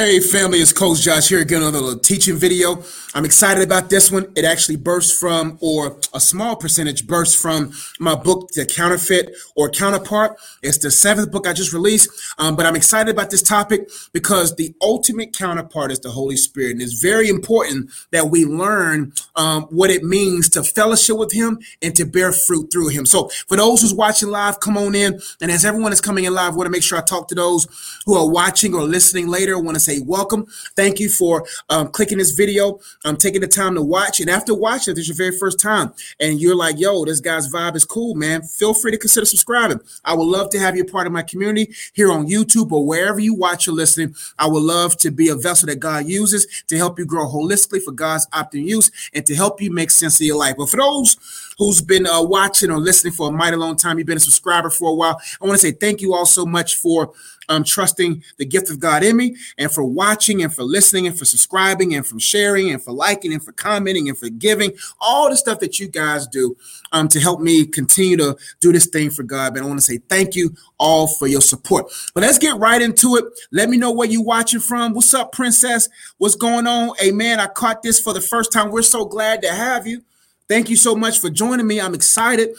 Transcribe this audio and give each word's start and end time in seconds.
Hey, 0.00 0.20
family, 0.20 0.60
it's 0.60 0.72
Coach 0.72 1.00
Josh 1.00 1.28
here 1.28 1.40
again 1.40 1.60
on 1.60 1.74
a 1.74 1.80
little 1.80 1.98
teaching 1.98 2.36
video. 2.36 2.84
I'm 3.16 3.24
excited 3.24 3.64
about 3.64 3.90
this 3.90 4.12
one. 4.12 4.30
It 4.36 4.44
actually 4.44 4.76
bursts 4.76 5.18
from, 5.18 5.58
or 5.60 5.98
a 6.14 6.20
small 6.20 6.54
percentage 6.54 7.04
bursts 7.04 7.34
from 7.34 7.72
my 7.98 8.14
book, 8.14 8.48
The 8.52 8.64
Counterfeit 8.64 9.34
or 9.56 9.68
Counterpart. 9.68 10.38
It's 10.62 10.78
the 10.78 10.92
seventh 10.92 11.32
book 11.32 11.48
I 11.48 11.52
just 11.52 11.72
released, 11.72 12.10
um, 12.38 12.54
but 12.54 12.64
I'm 12.64 12.76
excited 12.76 13.12
about 13.12 13.30
this 13.30 13.42
topic 13.42 13.90
because 14.12 14.54
the 14.54 14.72
ultimate 14.80 15.36
counterpart 15.36 15.90
is 15.90 15.98
the 15.98 16.10
Holy 16.10 16.36
Spirit. 16.36 16.72
And 16.72 16.82
it's 16.82 17.02
very 17.02 17.28
important 17.28 17.90
that 18.12 18.30
we 18.30 18.44
learn 18.44 19.12
um, 19.34 19.64
what 19.64 19.90
it 19.90 20.04
means 20.04 20.48
to 20.50 20.62
fellowship 20.62 21.18
with 21.18 21.32
Him 21.32 21.58
and 21.82 21.96
to 21.96 22.04
bear 22.04 22.30
fruit 22.30 22.70
through 22.70 22.90
Him. 22.90 23.04
So, 23.04 23.30
for 23.48 23.56
those 23.56 23.82
who's 23.82 23.94
watching 23.94 24.28
live, 24.28 24.60
come 24.60 24.76
on 24.76 24.94
in. 24.94 25.18
And 25.40 25.50
as 25.50 25.64
everyone 25.64 25.92
is 25.92 26.00
coming 26.00 26.22
in 26.22 26.34
live, 26.34 26.52
I 26.52 26.56
want 26.56 26.66
to 26.66 26.70
make 26.70 26.84
sure 26.84 26.98
I 26.98 27.02
talk 27.02 27.26
to 27.28 27.34
those 27.34 27.66
who 28.06 28.14
are 28.14 28.30
watching 28.30 28.74
or 28.74 28.82
listening 28.82 29.26
later. 29.26 29.56
I 29.56 29.60
want 29.60 29.74
to 29.74 29.87
say 29.88 30.00
welcome. 30.00 30.46
Thank 30.76 31.00
you 31.00 31.08
for 31.08 31.46
um, 31.70 31.88
clicking 31.88 32.18
this 32.18 32.32
video, 32.32 32.78
um, 33.04 33.16
taking 33.16 33.40
the 33.40 33.48
time 33.48 33.74
to 33.74 33.82
watch. 33.82 34.20
And 34.20 34.28
after 34.28 34.54
watching, 34.54 34.92
if 34.92 34.96
this 34.96 35.08
is 35.08 35.08
your 35.08 35.16
very 35.16 35.38
first 35.38 35.58
time 35.58 35.92
and 36.20 36.40
you're 36.40 36.56
like, 36.56 36.78
yo, 36.78 37.04
this 37.04 37.20
guy's 37.20 37.50
vibe 37.52 37.74
is 37.74 37.84
cool, 37.84 38.14
man, 38.14 38.42
feel 38.42 38.74
free 38.74 38.90
to 38.90 38.98
consider 38.98 39.24
subscribing. 39.26 39.80
I 40.04 40.14
would 40.14 40.26
love 40.26 40.50
to 40.50 40.58
have 40.58 40.76
you 40.76 40.84
part 40.84 41.06
of 41.06 41.12
my 41.12 41.22
community 41.22 41.72
here 41.94 42.12
on 42.12 42.26
YouTube 42.26 42.70
or 42.72 42.86
wherever 42.86 43.18
you 43.18 43.34
watch 43.34 43.66
or 43.66 43.72
listening. 43.72 44.14
I 44.38 44.46
would 44.46 44.62
love 44.62 44.96
to 44.98 45.10
be 45.10 45.28
a 45.28 45.36
vessel 45.36 45.66
that 45.68 45.80
God 45.80 46.06
uses 46.06 46.46
to 46.68 46.76
help 46.76 46.98
you 46.98 47.06
grow 47.06 47.26
holistically 47.26 47.82
for 47.82 47.92
God's 47.92 48.26
optimum 48.32 48.66
use 48.66 48.90
and 49.14 49.24
to 49.26 49.34
help 49.34 49.60
you 49.62 49.70
make 49.70 49.90
sense 49.90 50.20
of 50.20 50.26
your 50.26 50.36
life. 50.36 50.56
But 50.58 50.70
for 50.70 50.76
those 50.76 51.16
who's 51.58 51.80
been 51.80 52.06
uh, 52.06 52.22
watching 52.22 52.70
or 52.70 52.78
listening 52.78 53.12
for 53.12 53.28
a 53.28 53.32
mighty 53.32 53.56
long 53.56 53.76
time, 53.76 53.98
you've 53.98 54.06
been 54.06 54.16
a 54.16 54.20
subscriber 54.20 54.70
for 54.70 54.90
a 54.90 54.94
while, 54.94 55.20
I 55.40 55.46
want 55.46 55.58
to 55.60 55.66
say 55.66 55.72
thank 55.72 56.00
you 56.00 56.14
all 56.14 56.26
so 56.26 56.46
much 56.46 56.76
for 56.76 57.12
um, 57.48 57.64
trusting 57.64 58.22
the 58.36 58.44
gift 58.44 58.70
of 58.70 58.78
God 58.78 59.02
in 59.02 59.16
me 59.16 59.36
and 59.56 59.70
for 59.70 59.84
watching 59.84 60.42
and 60.42 60.54
for 60.54 60.62
listening 60.62 61.06
and 61.06 61.18
for 61.18 61.24
subscribing 61.24 61.94
and 61.94 62.06
for 62.06 62.18
sharing 62.20 62.70
and 62.70 62.82
for 62.82 62.92
liking 62.92 63.32
and 63.32 63.42
for 63.42 63.52
commenting 63.52 64.08
and 64.08 64.18
for 64.18 64.28
giving 64.28 64.72
all 65.00 65.28
the 65.30 65.36
stuff 65.36 65.60
that 65.60 65.78
you 65.80 65.88
guys 65.88 66.26
do 66.26 66.56
um, 66.92 67.08
to 67.08 67.20
help 67.20 67.40
me 67.40 67.66
continue 67.66 68.16
to 68.16 68.36
do 68.60 68.72
this 68.72 68.86
thing 68.86 69.10
for 69.10 69.22
God. 69.22 69.54
But 69.54 69.62
I 69.62 69.66
want 69.66 69.78
to 69.78 69.84
say 69.84 69.98
thank 70.08 70.34
you 70.34 70.54
all 70.78 71.06
for 71.06 71.26
your 71.26 71.40
support. 71.40 71.92
But 72.14 72.22
let's 72.22 72.38
get 72.38 72.58
right 72.58 72.80
into 72.80 73.16
it. 73.16 73.24
Let 73.50 73.68
me 73.68 73.76
know 73.76 73.92
where 73.92 74.08
you 74.08 74.22
watching 74.22 74.60
from. 74.60 74.92
What's 74.92 75.14
up, 75.14 75.32
princess? 75.32 75.88
What's 76.18 76.36
going 76.36 76.66
on? 76.66 76.90
Amen. 77.02 77.40
I 77.40 77.46
caught 77.46 77.82
this 77.82 78.00
for 78.00 78.12
the 78.12 78.20
first 78.20 78.52
time. 78.52 78.70
We're 78.70 78.82
so 78.82 79.04
glad 79.04 79.42
to 79.42 79.52
have 79.52 79.86
you. 79.86 80.02
Thank 80.48 80.70
you 80.70 80.76
so 80.76 80.94
much 80.94 81.18
for 81.18 81.28
joining 81.28 81.66
me. 81.66 81.80
I'm 81.80 81.94
excited 81.94 82.50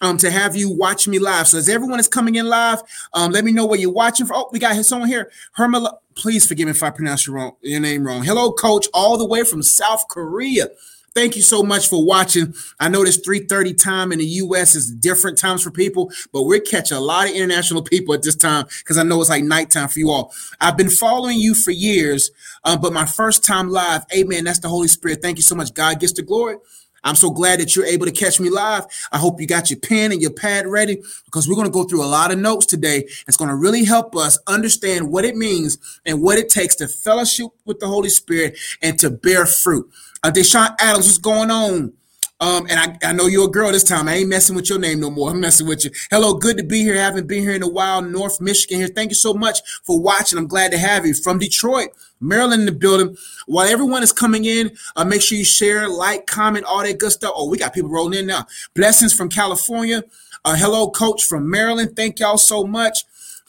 um, 0.00 0.18
to 0.18 0.30
have 0.30 0.56
you 0.56 0.70
watch 0.70 1.06
me 1.08 1.18
live. 1.18 1.48
So 1.48 1.58
as 1.58 1.68
everyone 1.68 2.00
is 2.00 2.08
coming 2.08 2.34
in 2.34 2.46
live, 2.46 2.82
um, 3.12 3.32
let 3.32 3.44
me 3.44 3.52
know 3.52 3.66
where 3.66 3.78
you're 3.78 3.92
watching 3.92 4.26
from. 4.26 4.36
Oh, 4.36 4.48
we 4.52 4.58
got 4.58 4.74
someone 4.84 5.08
here. 5.08 5.30
Herma, 5.56 5.96
please 6.14 6.46
forgive 6.46 6.66
me 6.66 6.72
if 6.72 6.82
I 6.82 6.90
pronounce 6.90 7.26
your, 7.26 7.36
wrong, 7.36 7.56
your 7.62 7.80
name 7.80 8.06
wrong. 8.06 8.22
Hello, 8.22 8.52
coach, 8.52 8.86
all 8.92 9.16
the 9.16 9.26
way 9.26 9.44
from 9.44 9.62
South 9.62 10.06
Korea. 10.08 10.68
Thank 11.14 11.36
you 11.36 11.42
so 11.42 11.62
much 11.62 11.88
for 11.88 12.04
watching. 12.04 12.54
I 12.80 12.88
know 12.88 13.04
this 13.04 13.18
3:30 13.18 13.72
time 13.72 14.10
in 14.10 14.18
the 14.18 14.24
US 14.24 14.74
is 14.74 14.90
different 14.90 15.38
times 15.38 15.62
for 15.62 15.70
people, 15.70 16.10
but 16.32 16.42
we're 16.42 16.58
catching 16.58 16.96
a 16.96 17.00
lot 17.00 17.28
of 17.28 17.36
international 17.36 17.82
people 17.82 18.14
at 18.14 18.22
this 18.22 18.34
time 18.34 18.66
because 18.78 18.98
I 18.98 19.04
know 19.04 19.20
it's 19.20 19.30
like 19.30 19.44
nighttime 19.44 19.86
for 19.86 20.00
you 20.00 20.10
all. 20.10 20.34
I've 20.60 20.76
been 20.76 20.90
following 20.90 21.38
you 21.38 21.54
for 21.54 21.70
years, 21.70 22.32
um, 22.64 22.80
but 22.80 22.92
my 22.92 23.06
first 23.06 23.44
time 23.44 23.68
live, 23.68 24.04
amen. 24.12 24.42
That's 24.42 24.58
the 24.58 24.68
Holy 24.68 24.88
Spirit. 24.88 25.22
Thank 25.22 25.38
you 25.38 25.42
so 25.42 25.54
much. 25.54 25.72
God 25.72 26.00
gets 26.00 26.14
the 26.14 26.22
glory. 26.22 26.56
I'm 27.04 27.14
so 27.14 27.30
glad 27.30 27.60
that 27.60 27.76
you're 27.76 27.84
able 27.84 28.06
to 28.06 28.12
catch 28.12 28.40
me 28.40 28.50
live. 28.50 28.86
I 29.12 29.18
hope 29.18 29.40
you 29.40 29.46
got 29.46 29.70
your 29.70 29.78
pen 29.78 30.10
and 30.10 30.20
your 30.20 30.32
pad 30.32 30.66
ready 30.66 31.02
because 31.26 31.46
we're 31.48 31.54
going 31.54 31.66
to 31.66 31.72
go 31.72 31.84
through 31.84 32.04
a 32.04 32.06
lot 32.06 32.32
of 32.32 32.38
notes 32.38 32.66
today. 32.66 33.06
It's 33.28 33.36
going 33.36 33.50
to 33.50 33.56
really 33.56 33.84
help 33.84 34.16
us 34.16 34.38
understand 34.46 35.10
what 35.10 35.24
it 35.24 35.36
means 35.36 35.78
and 36.06 36.22
what 36.22 36.38
it 36.38 36.48
takes 36.48 36.74
to 36.76 36.88
fellowship 36.88 37.48
with 37.64 37.78
the 37.78 37.86
Holy 37.86 38.08
Spirit 38.08 38.58
and 38.82 38.98
to 38.98 39.10
bear 39.10 39.46
fruit. 39.46 39.88
Uh, 40.22 40.30
Deshaun 40.30 40.74
Adams, 40.80 41.06
what's 41.06 41.18
going 41.18 41.50
on? 41.50 41.92
Um, 42.40 42.66
and 42.68 42.78
I, 42.78 43.10
I 43.10 43.12
know 43.12 43.26
you're 43.26 43.48
a 43.48 43.50
girl 43.50 43.70
this 43.70 43.84
time. 43.84 44.08
I 44.08 44.16
ain't 44.16 44.28
messing 44.28 44.56
with 44.56 44.68
your 44.68 44.78
name 44.78 45.00
no 45.00 45.10
more. 45.10 45.30
I'm 45.30 45.40
messing 45.40 45.68
with 45.68 45.84
you. 45.84 45.90
Hello, 46.10 46.34
good 46.34 46.56
to 46.58 46.64
be 46.64 46.82
here. 46.82 46.96
Haven't 46.96 47.28
been 47.28 47.42
here 47.42 47.54
in 47.54 47.62
a 47.62 47.68
while. 47.68 48.02
North 48.02 48.40
Michigan 48.40 48.78
here. 48.78 48.88
Thank 48.88 49.10
you 49.10 49.16
so 49.16 49.32
much 49.34 49.60
for 49.84 50.00
watching. 50.00 50.38
I'm 50.38 50.48
glad 50.48 50.72
to 50.72 50.78
have 50.78 51.06
you 51.06 51.14
from 51.14 51.38
Detroit, 51.38 51.90
Maryland 52.20 52.60
in 52.60 52.66
the 52.66 52.72
building. 52.72 53.16
While 53.46 53.68
everyone 53.68 54.02
is 54.02 54.12
coming 54.12 54.44
in, 54.44 54.76
uh, 54.96 55.04
make 55.04 55.22
sure 55.22 55.38
you 55.38 55.44
share, 55.44 55.88
like, 55.88 56.26
comment, 56.26 56.64
all 56.64 56.82
that 56.82 56.98
good 56.98 57.12
stuff. 57.12 57.32
Oh, 57.34 57.48
we 57.48 57.56
got 57.56 57.72
people 57.72 57.90
rolling 57.90 58.18
in 58.18 58.26
now. 58.26 58.46
Blessings 58.74 59.14
from 59.14 59.28
California. 59.28 60.02
Uh, 60.44 60.56
hello, 60.56 60.90
coach 60.90 61.24
from 61.24 61.48
Maryland. 61.48 61.94
Thank 61.94 62.18
y'all 62.18 62.36
so 62.36 62.64
much. 62.64 63.04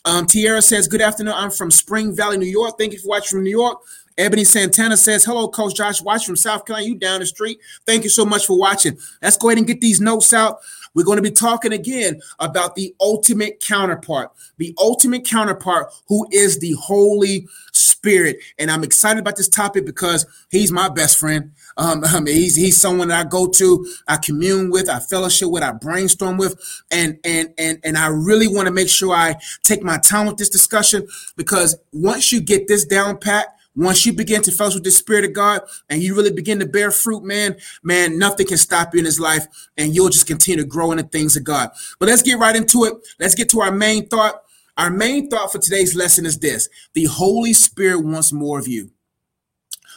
Um, 0.06 0.28
Tierra 0.28 0.62
says, 0.62 0.88
Good 0.88 1.02
afternoon. 1.02 1.34
I'm 1.36 1.50
from 1.52 1.72
Spring 1.72 2.16
Valley, 2.16 2.38
New 2.38 2.46
York. 2.46 2.78
Thank 2.78 2.94
you 2.94 3.00
for 3.00 3.10
watching 3.10 3.38
from 3.38 3.44
New 3.44 3.50
York. 3.50 3.80
Ebony 4.18 4.44
Santana 4.44 4.98
says, 4.98 5.26
Hello, 5.26 5.48
Coach 5.48 5.76
Josh 5.76 6.02
Watch 6.02 6.26
from 6.26 6.36
South 6.36 6.66
Carolina. 6.66 6.88
You 6.88 6.96
down 6.96 7.20
the 7.20 7.26
street. 7.26 7.60
Thank 7.86 8.04
you 8.04 8.10
so 8.10 8.26
much 8.26 8.46
for 8.46 8.58
watching. 8.58 8.98
Let's 9.22 9.38
go 9.38 9.50
ahead 9.50 9.58
and 9.58 9.68
get 9.68 9.82
these 9.82 10.00
notes 10.00 10.34
out. 10.34 10.60
We're 10.94 11.04
going 11.04 11.18
to 11.18 11.22
be 11.22 11.32
talking 11.32 11.74
again 11.74 12.22
about 12.40 12.76
the 12.76 12.96
ultimate 13.02 13.60
counterpart, 13.60 14.32
the 14.58 14.74
ultimate 14.80 15.26
counterpart 15.26 15.94
who 16.08 16.26
is 16.32 16.60
the 16.60 16.72
Holy 16.74 17.48
Spirit. 17.74 18.38
And 18.58 18.72
I'm 18.72 18.84
excited 18.84 19.20
about 19.20 19.36
this 19.36 19.50
topic 19.50 19.86
because 19.86 20.26
he's 20.50 20.72
my 20.72 20.88
best 20.88 21.18
friend. 21.18 21.52
Um, 21.76 22.04
I 22.06 22.22
mean, 22.22 22.36
he's 22.36 22.56
he's 22.56 22.78
someone 22.78 23.10
that 23.10 23.26
I 23.26 23.30
go 23.30 23.48
to, 23.48 23.86
I 24.08 24.16
commune 24.18 24.72
with, 24.72 24.90
I 24.90 25.00
fellowship 25.00 25.50
with, 25.50 25.64
I 25.64 25.74
brainstorm 25.74 26.38
with, 26.38 26.56
and 26.92 27.20
and 27.26 27.54
and 27.58 27.80
and 27.84 27.98
I 27.98 28.08
really 28.08 28.48
want 28.48 28.68
to 28.68 28.74
make 28.74 28.88
sure 28.88 29.14
I 29.14 29.36
take 29.64 29.84
my 29.84 29.98
time 29.98 30.28
with 30.28 30.38
this 30.38 30.50
discussion 30.50 31.06
because 31.36 31.78
once 31.92 32.32
you 32.32 32.40
get 32.40 32.70
this 32.70 32.86
down 32.86 33.18
pat, 33.18 33.55
once 33.76 34.06
you 34.06 34.14
begin 34.14 34.42
to 34.42 34.52
fellowship 34.52 34.78
with 34.78 34.86
the 34.86 34.92
Spirit 34.92 35.26
of 35.26 35.34
God 35.34 35.62
and 35.90 36.02
you 36.02 36.16
really 36.16 36.32
begin 36.32 36.60
to 36.60 36.66
bear 36.66 36.92
fruit, 36.92 37.24
man, 37.24 37.58
man, 37.84 38.18
nothing 38.18 38.48
can 38.48 38.58
stop 38.58 38.94
you 38.94 39.00
in 39.00 39.06
His 39.06 39.20
life, 39.20 39.46
and 39.78 39.94
you'll 39.94 40.10
just 40.10 40.28
continue 40.28 40.64
to 40.64 40.68
grow 40.68 40.92
in 40.92 40.98
the 40.98 41.04
things 41.04 41.36
of 41.36 41.44
God. 41.44 41.70
But 42.00 42.08
let's 42.08 42.22
get 42.22 42.40
right 42.40 42.56
into 42.56 42.86
it. 42.86 42.94
Let's 43.20 43.36
get 43.36 43.50
to 43.50 43.62
our 43.62 43.72
main 43.72 44.08
thought. 44.08 44.42
Our 44.78 44.90
main 44.90 45.30
thought 45.30 45.52
for 45.52 45.60
today's 45.60 45.96
lesson 45.96 46.26
is 46.26 46.40
this: 46.40 46.70
the 46.94 47.06
Holy 47.06 47.54
Spirit 47.54 48.06
wants 48.06 48.32
more 48.32 48.60
of 48.60 48.68
you. 48.68 48.92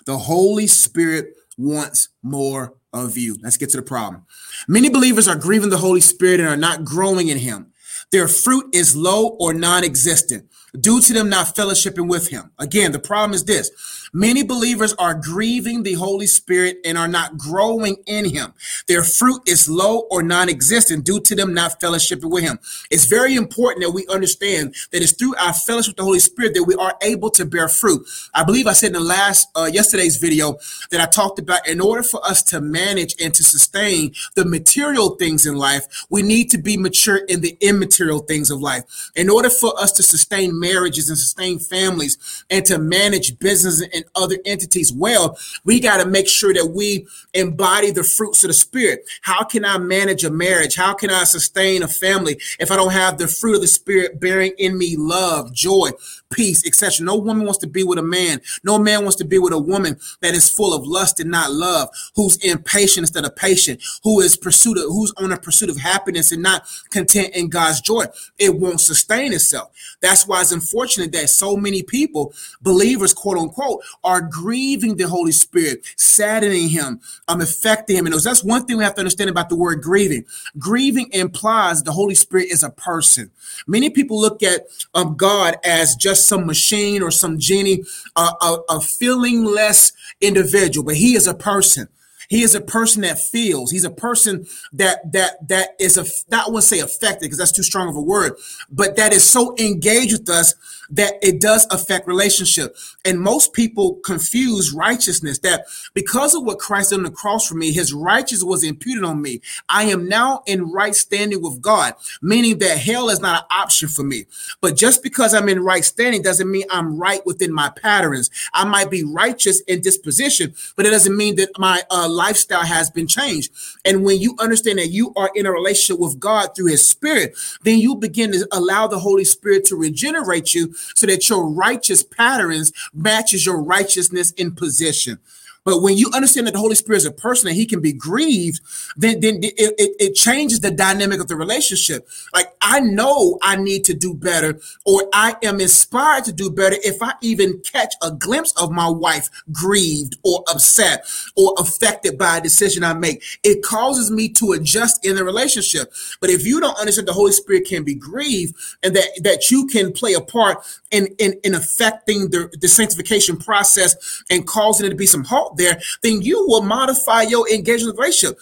The 0.07 0.19
Holy 0.19 0.67
Spirit 0.67 1.35
wants 1.57 2.09
more 2.23 2.75
of 2.93 3.17
you. 3.17 3.37
Let's 3.43 3.57
get 3.57 3.71
to 3.71 3.77
the 3.77 3.83
problem. 3.83 4.25
Many 4.67 4.89
believers 4.89 5.29
are 5.29 5.37
grieving 5.37 5.71
the 5.71 5.79
Holy 5.79 6.01
Spirit 6.01 6.41
and 6.41 6.49
are 6.49 6.57
not 6.57 6.85
growing 6.85 7.29
in 7.29 7.39
Him. 7.39 7.73
Their 8.11 8.29
fruit 8.29 8.75
is 8.75 8.97
low 8.97 9.37
or 9.41 9.53
non 9.53 9.85
existent 9.85 10.49
due 10.79 11.01
to 11.01 11.13
them 11.13 11.29
not 11.29 11.55
fellowshipping 11.55 12.09
with 12.09 12.29
him. 12.29 12.51
Again, 12.59 12.93
the 12.93 12.99
problem 12.99 13.35
is 13.35 13.45
this 13.45 14.08
Many 14.13 14.43
believers 14.43 14.95
are 14.95 15.15
grieving 15.15 15.83
the 15.83 15.95
Holy 15.95 16.27
Spirit 16.27 16.79
and 16.85 16.97
are 16.97 17.09
not 17.09 17.37
growing 17.37 17.97
in 18.07 18.25
Him. 18.25 18.55
Their 18.87 19.03
fruit 19.03 19.43
is 19.47 19.69
low 19.69 20.07
or 20.11 20.23
non 20.23 20.49
existent 20.49 21.05
due 21.05 21.21
to 21.21 21.35
them 21.35 21.55
not 21.55 21.81
fellowshipping 21.81 22.31
with 22.31 22.45
Him. 22.45 22.59
It's 22.91 23.07
very 23.07 23.35
important 23.35 23.85
that 23.85 23.93
we 23.93 24.07
understand 24.09 24.75
that 24.93 25.03
it's 25.03 25.13
through 25.13 25.37
our 25.37 25.53
fellowship 25.53 25.93
with 25.93 25.97
the 25.97 26.05
Holy 26.05 26.19
Spirit 26.21 26.55
that 26.55 26.65
we 26.65 26.75
are 26.75 26.95
able 27.03 27.31
to 27.31 27.45
bear 27.45 27.69
fruit. 27.69 28.07
I 28.35 28.45
believe 28.45 28.67
I 28.67 28.73
said 28.73 28.89
in 28.89 28.93
the 28.95 29.01
last, 29.01 29.49
uh, 29.55 29.71
yesterday's 29.73 30.17
video 30.17 30.59
that 30.91 31.01
I 31.01 31.07
talked 31.07 31.39
about 31.39 31.67
in 31.69 31.81
order 31.81 32.03
for 32.03 32.25
us 32.25 32.43
to 32.45 32.61
manage 32.61 33.15
and 33.23 33.35
to 33.35 33.45
sustain 33.45 34.13
the 34.35 34.45
material 34.45 35.17
things 35.17 35.47
in 35.47 35.57
life, 35.57 35.87
we 36.11 36.23
need 36.23 36.51
to 36.51 36.59
be 36.59 36.77
mature 36.77 37.19
in 37.29 37.41
the 37.41 37.57
immaterial 37.61 38.21
things 38.21 38.51
of 38.51 38.61
life. 38.61 39.11
In 39.15 39.29
order 39.29 39.51
for 39.51 39.79
us 39.79 39.93
to 39.93 40.03
sustain 40.03 40.59
marriages 40.59 41.09
and 41.09 41.19
sustain 41.19 41.59
families 41.59 42.45
and 42.51 42.65
to 42.67 42.79
manage 42.79 43.39
business 43.39 43.83
and 43.83 43.98
other 44.15 44.39
entities 44.45 44.93
well, 44.93 45.39
we 45.65 45.81
got 45.81 46.03
to 46.03 46.09
make 46.09 46.29
sure 46.29 46.55
that 46.55 46.73
we 46.75 47.07
embody 47.35 47.91
the 47.91 48.05
fruits 48.05 48.45
of 48.45 48.49
the 48.49 48.55
spirit. 48.55 49.09
How 49.23 49.45
can 49.45 49.65
I 49.65 49.79
manage 49.79 50.25
a 50.25 50.31
marriage? 50.31 50.77
How 50.77 50.95
can 50.95 51.11
I 51.11 51.25
sustain 51.25 51.83
a 51.83 51.89
family 51.89 52.39
if 52.59 52.71
I 52.71 52.77
don't 52.77 52.93
have 52.93 53.19
the 53.19 53.29
fruit 53.29 53.57
of 53.57 53.61
the 53.61 53.69
spirit 53.69 54.21
bearing 54.21 54.53
in 54.59 54.77
me 54.77 54.97
love, 54.97 55.53
joy, 55.53 55.91
peace, 56.31 56.67
etc. 56.67 57.05
No 57.05 57.17
woman 57.17 57.45
wants 57.45 57.59
to 57.59 57.67
be 57.67 57.85
with 57.85 57.99
a 57.99 58.03
man. 58.03 58.41
No 58.65 58.79
man 58.79 59.03
wants 59.03 59.17
to 59.17 59.25
be 59.25 59.39
with 59.39 59.53
a 59.53 59.59
woman 59.59 59.99
that 60.21 60.35
is 60.35 60.51
full 60.51 60.75
of 60.75 60.87
lust 60.87 61.21
and 61.21 61.31
not 61.31 61.53
love, 61.53 61.89
who's 62.15 62.37
impatient 62.37 63.05
instead 63.05 63.25
of 63.25 63.37
patient, 63.37 63.83
who 64.03 64.21
is 64.21 64.37
pursuit 64.37 64.79
of, 64.79 64.85
who's 64.85 65.13
on 65.17 65.33
a 65.33 65.39
pursuit 65.39 65.71
of 65.71 65.77
happiness 65.77 66.33
and 66.33 66.43
not 66.43 66.67
content 66.91 67.35
in 67.35 67.49
God's 67.49 67.81
joy. 67.81 68.05
It 68.39 68.57
won't 68.57 68.81
sustain 68.81 69.33
itself. 69.33 69.71
That's 70.01 70.27
why 70.27 70.41
it's 70.41 70.53
unfortunate 70.53 71.13
that 71.13 71.31
so 71.31 71.57
many 71.57 71.83
people, 71.83 72.33
believers, 72.61 73.15
quote 73.15 73.39
unquote, 73.39 73.83
are 74.05 74.21
grieving 74.21 74.97
the 74.97 75.09
Holy 75.09 75.33
Spirit, 75.33 75.85
saddening 75.97 76.69
him, 76.69 77.01
um, 77.27 77.41
affecting 77.41 77.97
him. 77.97 78.07
And 78.07 78.15
that's 78.15 78.45
one 78.45 78.67
thing 78.67 78.77
we 78.77 78.85
have 78.85 78.95
to 78.95 79.01
understand 79.01 79.31
about 79.31 79.49
the 79.49 79.57
word 79.57 79.83
grieving. 79.83 80.25
Grieving 80.59 81.09
implies 81.13 81.83
the 81.83 81.93
Holy 81.93 82.15
Spirit 82.15 82.49
is 82.51 82.63
a 82.63 82.71
person. 82.71 83.31
Many 83.67 83.91
people 83.91 84.21
look 84.21 84.43
at 84.43 84.67
um, 84.95 85.17
God 85.17 85.57
as 85.65 85.95
just 85.97 86.18
some 86.27 86.47
machine 86.47 87.03
or 87.03 87.11
some 87.11 87.39
genie, 87.39 87.85
uh, 88.17 88.33
a, 88.41 88.75
a 88.75 88.79
feelingless 88.79 89.93
individual, 90.21 90.85
but 90.85 90.97
he 90.97 91.15
is 91.15 91.27
a 91.27 91.35
person. 91.35 91.89
He 92.29 92.43
is 92.43 92.55
a 92.55 92.61
person 92.61 93.03
that 93.03 93.19
feels. 93.19 93.71
He's 93.71 93.85
a 93.85 93.91
person 93.91 94.47
that 94.73 95.13
that 95.13 95.49
that 95.49 95.71
is 95.81 95.97
a 95.97 96.05
not 96.31 96.53
want 96.53 96.63
to 96.63 96.69
say 96.69 96.81
affected 96.81 97.21
because 97.23 97.39
that's 97.39 97.53
too 97.53 97.63
strong 97.63 97.89
of 97.89 97.97
a 97.97 98.03
word, 98.03 98.35
but 98.71 98.97
that 98.97 99.15
is 99.15 99.25
so 99.25 99.55
engaged 99.59 100.13
with 100.13 100.29
us 100.29 100.55
that 100.91 101.15
it 101.23 101.41
does 101.41 101.67
affect 101.71 102.07
relationship. 102.07 102.77
And 103.05 103.21
most 103.21 103.53
people 103.53 103.95
confuse 104.05 104.73
righteousness 104.73 105.39
that 105.41 105.67
because 105.95 106.35
of 106.35 106.45
what 106.45 106.59
Christ 106.59 106.91
did 106.91 106.99
on 106.99 107.05
the 107.05 107.11
cross 107.11 107.47
for 107.47 107.55
me, 107.55 107.73
his 107.73 107.93
righteousness 107.93 108.45
was 108.45 108.65
imputed 108.65 109.05
on 109.05 109.21
me. 109.21 109.41
I 109.69 109.85
am 109.85 110.09
now 110.09 110.43
in 110.47 110.71
right 110.71 110.95
standing 110.95 111.43
with 111.43 111.61
God, 111.61 111.95
meaning 112.23 112.59
that 112.59 112.79
hell 112.79 113.11
is 113.11 113.21
not 113.21 113.43
an 113.43 113.47
option 113.51 113.89
for 113.89 114.03
me. 114.03 114.27
But 114.61 114.77
just 114.77 115.03
because 115.03 115.35
I'm 115.35 115.49
in 115.49 115.63
right 115.63 115.85
standing 115.85 116.23
doesn't 116.23 116.51
mean 116.51 116.65
I'm 116.71 116.97
right 116.97 117.25
within 117.27 117.53
my 117.53 117.71
patterns. 117.71 118.31
I 118.53 118.65
might 118.65 118.91
be 118.91 119.05
righteous 119.05 119.61
in 119.63 119.81
disposition, 119.81 120.55
but 120.77 120.87
it 120.87 120.91
doesn't 120.91 121.17
mean 121.17 121.37
that 121.37 121.51
my 121.59 121.83
uh, 121.91 122.09
lifestyle 122.09 122.65
has 122.65 122.91
been 122.91 123.07
changed. 123.07 123.53
And 123.85 124.05
when 124.05 124.21
you 124.21 124.35
understand 124.39 124.79
that 124.79 124.89
you 124.89 125.13
are 125.17 125.31
in 125.35 125.47
a 125.47 125.53
relationship 125.53 126.01
with 126.01 126.19
God 126.19 126.55
through 126.55 126.67
his 126.67 126.87
spirit, 126.87 127.37
then 127.63 127.79
you 127.79 127.95
begin 127.95 128.33
to 128.33 128.47
allow 128.53 128.87
the 128.87 128.99
Holy 128.99 129.25
Spirit 129.25 129.65
to 129.67 129.77
regenerate 129.77 130.55
you 130.55 130.75
so 130.95 131.07
that 131.07 131.29
your 131.29 131.49
righteous 131.49 132.03
patterns 132.03 132.73
matches 132.93 133.47
your 133.47 133.63
righteousness 133.63 134.33
in 134.33 134.55
position. 134.55 135.19
But 135.69 135.83
when 135.83 135.99
you 135.99 136.11
understand 136.15 136.47
that 136.47 136.53
the 136.53 136.61
Holy 136.61 136.75
Spirit 136.75 136.97
is 136.97 137.05
a 137.05 137.13
person 137.13 137.47
and 137.47 137.55
he 137.55 137.67
can 137.67 137.83
be 137.83 137.93
grieved, 137.93 138.63
then, 138.97 139.21
then 139.21 139.41
it, 139.43 139.53
it, 139.59 139.97
it, 140.01 140.15
changes 140.15 140.61
the 140.61 140.71
dynamic 140.71 141.21
of 141.21 141.29
the 141.29 141.37
relationship. 141.37 142.09
Like 142.33 142.47
I 142.63 142.81
know 142.81 143.39
I 143.43 143.57
need 143.57 143.85
to 143.85 143.93
do 143.93 144.15
better, 144.15 144.59
or 144.87 145.07
I 145.13 145.37
am 145.43 145.61
inspired 145.61 146.25
to 146.25 146.33
do 146.33 146.51
better 146.51 146.77
if 146.83 147.03
I 147.03 147.13
even 147.21 147.61
catch 147.71 147.93
a 148.03 148.11
glimpse 148.11 148.55
of 148.57 148.71
my 148.71 148.89
wife 148.89 149.29
grieved 149.53 150.17
or 150.25 150.43
upset 150.51 151.07
or 151.37 151.53
affected 151.59 152.17
by 152.17 152.39
a 152.39 152.41
decision 152.41 152.83
I 152.83 152.95
make. 152.95 153.23
It 153.43 153.63
causes 153.63 154.11
me 154.11 154.31
to 154.31 154.53
adjust 154.53 155.05
in 155.05 155.17
the 155.17 155.25
relationship. 155.25 155.93
But 156.19 156.31
if 156.31 156.47
you 156.47 156.61
don't 156.61 156.79
understand 156.79 157.09
the 157.09 157.13
Holy 157.13 157.33
Spirit 157.33 157.67
can 157.67 157.85
be 157.85 157.95
grieved 157.95 158.55
and 158.83 158.97
that, 158.97 159.21
that 159.23 159.51
you 159.51 159.67
can 159.67 159.93
play 159.93 160.15
a 160.15 160.23
part 160.23 160.65
in, 160.91 161.09
in, 161.19 161.35
in 161.45 161.55
affecting 161.55 162.31
the, 162.31 162.51
the 162.59 162.69
sanctification 162.69 163.37
process 163.37 164.23
and 164.31 164.47
causing 164.47 164.87
it 164.87 164.91
to 164.91 164.97
be 164.97 165.05
some 165.05 165.25
halt 165.25 165.58
there, 165.59 165.81
then 166.03 166.23
you 166.23 166.47
will 166.47 166.63
modify 166.63 167.23
your 167.23 167.49
engagement 167.51 167.99
ratio. 167.99 168.33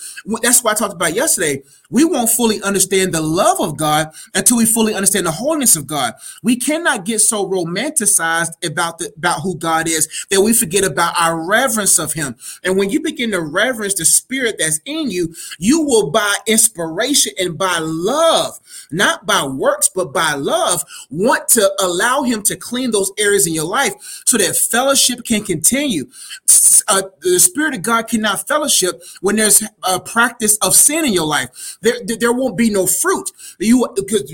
That's 0.42 0.62
why 0.62 0.72
I 0.72 0.74
talked 0.74 0.94
about 0.94 1.14
yesterday. 1.14 1.62
We 1.90 2.04
won't 2.04 2.30
fully 2.30 2.60
understand 2.62 3.12
the 3.12 3.20
love 3.20 3.60
of 3.60 3.76
God 3.76 4.12
until 4.34 4.56
we 4.56 4.66
fully 4.66 4.94
understand 4.94 5.26
the 5.26 5.30
holiness 5.30 5.76
of 5.76 5.86
God. 5.86 6.14
We 6.42 6.56
cannot 6.56 7.04
get 7.04 7.20
so 7.20 7.48
romanticized 7.48 8.64
about 8.64 8.98
the 8.98 9.12
about 9.16 9.42
who 9.42 9.56
God 9.56 9.88
is 9.88 10.26
that 10.30 10.40
we 10.40 10.52
forget 10.52 10.84
about 10.84 11.14
our 11.18 11.40
reverence 11.40 11.98
of 11.98 12.12
Him. 12.12 12.36
And 12.64 12.76
when 12.76 12.90
you 12.90 13.00
begin 13.00 13.30
to 13.32 13.40
reverence 13.40 13.94
the 13.94 14.04
Spirit 14.04 14.56
that's 14.58 14.80
in 14.84 15.10
you, 15.10 15.34
you 15.58 15.82
will 15.82 16.10
by 16.10 16.36
inspiration 16.46 17.32
and 17.38 17.56
by 17.56 17.78
love, 17.80 18.58
not 18.90 19.26
by 19.26 19.44
works, 19.44 19.88
but 19.88 20.12
by 20.12 20.34
love, 20.34 20.84
want 21.10 21.48
to 21.50 21.70
allow 21.80 22.22
Him 22.22 22.42
to 22.44 22.56
clean 22.56 22.90
those 22.90 23.12
areas 23.18 23.46
in 23.46 23.54
your 23.54 23.64
life 23.64 23.94
so 24.26 24.36
that 24.38 24.56
fellowship 24.56 25.24
can 25.24 25.44
continue. 25.44 26.06
Uh, 26.88 27.02
the 27.20 27.38
Spirit 27.38 27.74
of 27.74 27.82
God 27.82 28.08
cannot 28.08 28.46
fellowship 28.46 29.02
when 29.20 29.36
there's 29.36 29.62
a 29.82 30.00
practice 30.00 30.56
of 30.58 30.74
sin 30.74 31.04
in 31.04 31.12
your 31.12 31.26
life. 31.26 31.78
There, 31.82 31.96
there 32.04 32.32
won't 32.32 32.56
be 32.56 32.70
no 32.70 32.86
fruit. 32.86 33.30
You, 33.58 33.86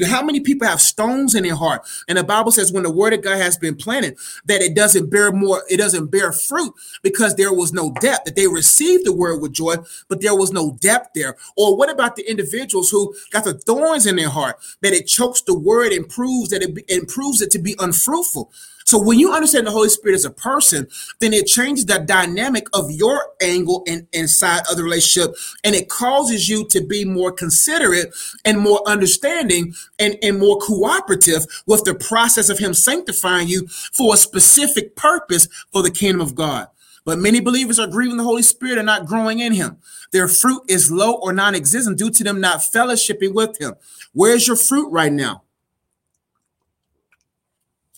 how 0.07 0.23
many 0.23 0.41
people 0.41 0.67
have 0.67 0.81
stones 0.81 1.35
in 1.35 1.45
their 1.45 1.57
heart? 1.57 1.87
And 2.09 2.19
the 2.19 2.25
Bible 2.25 2.53
says 2.53 2.73
when 2.73 2.83
the 2.83 2.93
Word 2.93 3.13
of 3.13 3.23
God 3.23 3.39
has 3.39 3.57
been 3.57 3.77
planted, 3.77 4.17
that 4.47 4.63
it 4.63 4.75
doesn't 4.75 5.11
bear 5.11 5.33
more, 5.33 5.63
it 5.71 5.79
doesn't 5.79 6.11
bear 6.11 6.33
fruit 6.33 6.75
because 7.03 7.37
there 7.37 7.53
was 7.53 7.73
no 7.73 7.93
depth. 8.01 8.25
That 8.25 8.37
they 8.37 8.47
received 8.47 9.05
the 9.05 9.13
Word 9.13 9.41
with 9.41 9.53
joy, 9.53 9.77
but 10.09 10.21
there 10.21 10.37
was 10.37 10.53
no 10.53 10.73
depth 10.81 11.11
there. 11.15 11.37
Or 11.57 11.77
what 11.77 11.91
about 11.91 12.17
the 12.17 12.29
individuals 12.31 12.91
who 12.91 13.15
got 13.31 13.45
the 13.45 13.55
thorns 13.55 14.07
in 14.07 14.17
their 14.17 14.31
heart 14.31 14.57
that 14.81 14.93
it 14.93 15.07
chokes 15.07 15.43
the 15.43 15.59
Word 15.59 15.93
and 15.93 16.09
proves 16.09 16.51
that 16.51 16.63
it 16.63 16.91
improves 16.91 17.41
it 17.41 17.51
to 17.53 17.59
be 17.59 17.75
unfruitful? 17.79 18.51
So 18.85 19.03
when 19.03 19.19
you 19.19 19.33
understand 19.33 19.67
the 19.67 19.71
Holy 19.71 19.89
Spirit 19.89 20.17
as 20.17 20.25
a 20.25 20.31
person, 20.31 20.89
then 21.21 21.33
it 21.33 21.47
changes 21.47 21.87
the 21.87 21.99
dynamic 21.99 22.67
of 22.73 22.91
your 22.91 23.31
angle 23.43 23.85
and 23.87 24.07
inside 24.13 24.63
of 24.71 24.77
the 24.77 24.85
relationship, 24.85 25.35
and 25.65 25.75
it 25.75 25.89
causes 25.89 26.49
you 26.49 26.67
to 26.69 26.85
be 26.85 27.05
more 27.05 27.33
considerate 27.33 28.15
and 28.45 28.59
more 28.59 28.83
understanding 28.87 29.75
and, 29.99 30.17
and 30.23 30.39
more 30.39 30.59
cooperative 30.59 31.45
with 31.67 31.85
the 31.85 31.95
process 31.95 32.49
of 32.49 32.59
Him 32.59 32.75
sanctifying 32.75 33.49
you 33.49 33.67
for 33.69 34.15
a 34.15 34.17
specific 34.17 34.97
purpose 34.97 35.49
for 35.73 35.83
the 35.83 35.91
kingdom 35.91 36.21
of 36.21 36.35
God. 36.35 36.69
But 37.05 37.19
many 37.19 37.41
believers 37.41 37.79
are 37.79 37.89
grieving 37.89 38.17
the 38.17 38.23
Holy 38.23 38.43
Spirit 38.43 38.79
and 38.79 38.87
not 38.87 39.07
growing 39.07 39.41
in 39.41 39.53
Him. 39.53 39.79
Their 40.13 40.29
fruit 40.29 40.63
is 40.69 40.91
low 40.91 41.15
or 41.15 41.33
non 41.33 41.55
existent 41.55 41.99
due 41.99 42.11
to 42.11 42.25
them 42.25 42.41
not 42.41 42.59
fellowshipping 42.59 43.35
with 43.35 43.61
Him. 43.61 43.75
Where's 44.13 44.47
your 44.47 44.57
fruit 44.57 44.91
right 44.91 45.13
now? 45.13 45.43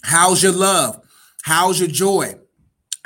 How's 0.05 0.43
your 0.43 0.53
love? 0.53 1.01
How's 1.45 1.81
your 1.81 1.89
joy? 1.89 2.35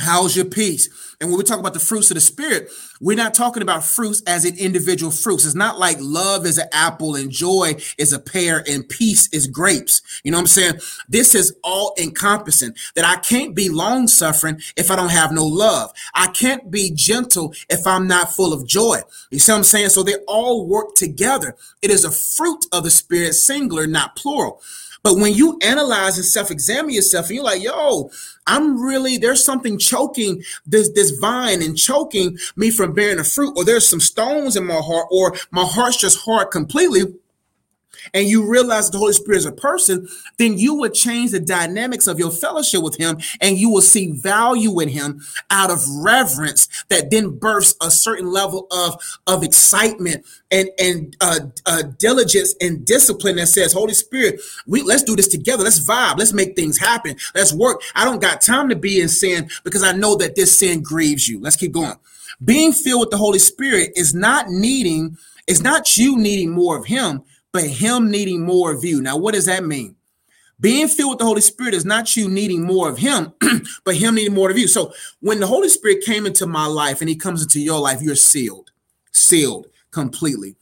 How's 0.01 0.35
your 0.35 0.47
peace? 0.47 0.89
And 1.21 1.31
when 1.31 1.39
we 1.39 1.45
talk 1.45 1.61
about 1.61 1.75
the 1.75 1.81
fruits 1.81 2.11
of 2.11 2.17
the 2.17 2.21
spirit, 2.21 2.71
we're 3.01 3.17
not 3.17 3.35
talking 3.35 3.63
about 3.63 3.85
fruits 3.85 4.21
as 4.27 4.45
in 4.45 4.57
individual 4.57 5.13
fruits. 5.13 5.45
It's 5.45 5.55
not 5.55 5.79
like 5.79 5.97
love 6.01 6.45
is 6.45 6.59
an 6.59 6.69
apple 6.73 7.15
and 7.15 7.31
joy 7.31 7.77
is 7.99 8.13
a 8.13 8.19
pear 8.19 8.65
and 8.69 8.89
peace 8.89 9.29
is 9.33 9.47
grapes. 9.47 10.03
You 10.25 10.33
know 10.33 10.39
what 10.39 10.43
I'm 10.43 10.47
saying? 10.49 10.75
This 11.09 11.37
is 11.37 11.57
all 11.63 11.95
encompassing 12.01 12.75
that 12.97 13.05
I 13.05 13.17
can't 13.17 13.55
be 13.55 13.69
long 13.69 14.09
suffering 14.09 14.61
if 14.77 14.91
I 14.91 14.97
don't 14.97 15.11
have 15.11 15.31
no 15.33 15.47
love. 15.47 15.93
I 16.15 16.29
can't 16.29 16.69
be 16.71 16.93
gentle 16.93 17.55
if 17.69 17.87
I'm 17.87 18.09
not 18.09 18.33
full 18.33 18.53
of 18.53 18.67
joy. 18.67 19.01
You 19.31 19.39
see 19.39 19.53
what 19.53 19.59
I'm 19.59 19.65
saying? 19.65 19.91
So 19.91 20.03
they 20.03 20.17
all 20.27 20.67
work 20.67 20.95
together. 20.97 21.57
It 21.81 21.91
is 21.93 22.05
a 22.05 22.11
fruit 22.11 22.67
of 22.73 22.83
the 22.83 22.91
spirit, 22.91 23.35
singular, 23.35 23.87
not 23.87 24.17
plural. 24.17 24.61
But 25.03 25.17
when 25.17 25.35
you 25.35 25.59
analyze 25.63 26.17
and 26.17 26.27
self-examine 26.27 26.93
yourself, 26.93 27.27
and 27.27 27.37
you're 27.37 27.45
like, 27.45 27.63
yo, 27.63 28.11
I'm 28.47 28.81
really 28.81 29.19
there's 29.19 29.45
something 29.45 29.79
choking 29.79 30.43
this 30.67 30.91
this 30.91 31.11
vine 31.13 31.63
and 31.63 31.77
choking 31.77 32.39
me 32.57 32.71
from 32.71 32.95
bearing 32.95 33.19
the 33.19 33.25
fruit, 33.25 33.55
or 33.57 33.65
there's 33.65 33.89
some 33.89 34.01
stones 34.01 34.57
in 34.57 34.67
my 34.67 34.81
heart, 34.81 35.07
or 35.11 35.37
my 35.51 35.65
heart's 35.65 35.99
just 35.99 36.19
hard 36.21 36.51
completely 36.51 37.15
and 38.15 38.29
you 38.29 38.49
realize 38.49 38.91
the 38.91 38.99
Holy 38.99 39.13
Spirit 39.13 39.39
is 39.39 39.47
a 39.47 39.53
person, 39.53 40.09
then 40.37 40.59
you 40.59 40.75
would 40.75 40.95
change 40.95 41.31
the 41.31 41.41
dynamics 41.41 42.07
of 42.07 42.19
your 42.19 42.31
fellowship 42.31 42.83
with 42.83 42.97
Him 42.97 43.19
and 43.41 43.59
you 43.59 43.71
will 43.71 43.83
see 43.83 44.13
value 44.13 44.81
in 44.81 44.89
Him 44.89 45.21
out 45.51 45.71
of 45.71 45.79
reverence 46.03 46.69
that 46.89 47.11
then 47.11 47.31
births 47.31 47.75
a 47.83 47.91
certain 47.91 48.31
level 48.31 48.67
of, 48.71 49.03
of 49.27 49.43
excitement 49.43 50.25
and, 50.51 50.71
and 50.79 51.17
uh, 51.21 51.41
uh, 51.67 51.83
diligence 51.99 52.55
and 52.61 52.85
discipline 52.85 53.37
that 53.37 53.49
says, 53.49 53.73
Holy 53.73 53.95
Spirit, 53.95 54.41
we 54.67 54.83
let's 54.83 55.03
do 55.03 55.17
this 55.17 55.29
together. 55.29 55.63
Let's 55.65 55.87
vibe. 55.87 56.19
Let's 56.19 56.33
make 56.33 56.57
things 56.57 56.79
happen. 56.79 57.17
Let's 57.35 57.53
work. 57.53 57.81
I 57.95 58.05
don't 58.05 58.21
got 58.21 58.41
time 58.41 58.69
to 58.69 58.77
be 58.77 59.01
in 59.01 59.09
sin 59.09 59.49
because 59.65 59.83
I 59.83 59.93
know 59.93 60.17
that 60.17 60.37
this 60.37 60.57
sin 60.57 60.83
grieves 60.83 61.29
you. 61.29 61.41
Let's 61.41 61.57
keep 61.57 61.73
going. 61.73 61.95
Being 62.45 62.73
filled 62.73 63.01
with 63.01 63.11
the 63.11 63.17
Holy 63.17 63.39
Spirit 63.39 63.93
is 63.97 64.15
not 64.15 64.49
needing, 64.49 65.19
it's 65.47 65.61
not 65.61 65.97
you 65.97 66.17
needing 66.17 66.51
more 66.51 66.77
of 66.77 66.87
Him 66.87 67.23
but 67.53 67.65
him 67.65 68.11
needing 68.11 68.43
more 68.43 68.73
of 68.73 68.85
you. 68.85 69.01
Now, 69.01 69.17
what 69.17 69.35
does 69.35 69.47
that 69.47 69.65
mean? 69.65 69.97
Being 70.61 70.89
filled 70.89 71.11
with 71.11 71.19
the 71.21 71.25
Holy 71.25 71.41
Spirit 71.41 71.75
is 71.75 71.85
not 71.85 72.17
you 72.17 72.29
needing 72.29 72.65
more 72.65 72.89
of 72.89 72.99
him, 72.99 73.33
but 73.85 73.95
him 73.95 74.17
needing 74.17 74.35
more 74.35 74.51
of 74.51 74.59
you. 74.59 74.67
So 74.67 74.93
when 75.21 75.39
the 75.39 75.47
Holy 75.47 75.69
Spirit 75.69 76.03
came 76.05 76.27
into 76.27 76.47
my 76.47 76.67
life 76.67 77.01
and 77.01 77.09
he 77.09 77.15
comes 77.15 77.43
into 77.43 77.61
your 77.61 77.79
life, 77.81 78.03
you're 78.03 78.17
sealed, 78.17 78.73
sealed 79.13 79.69
completely. 79.93 80.57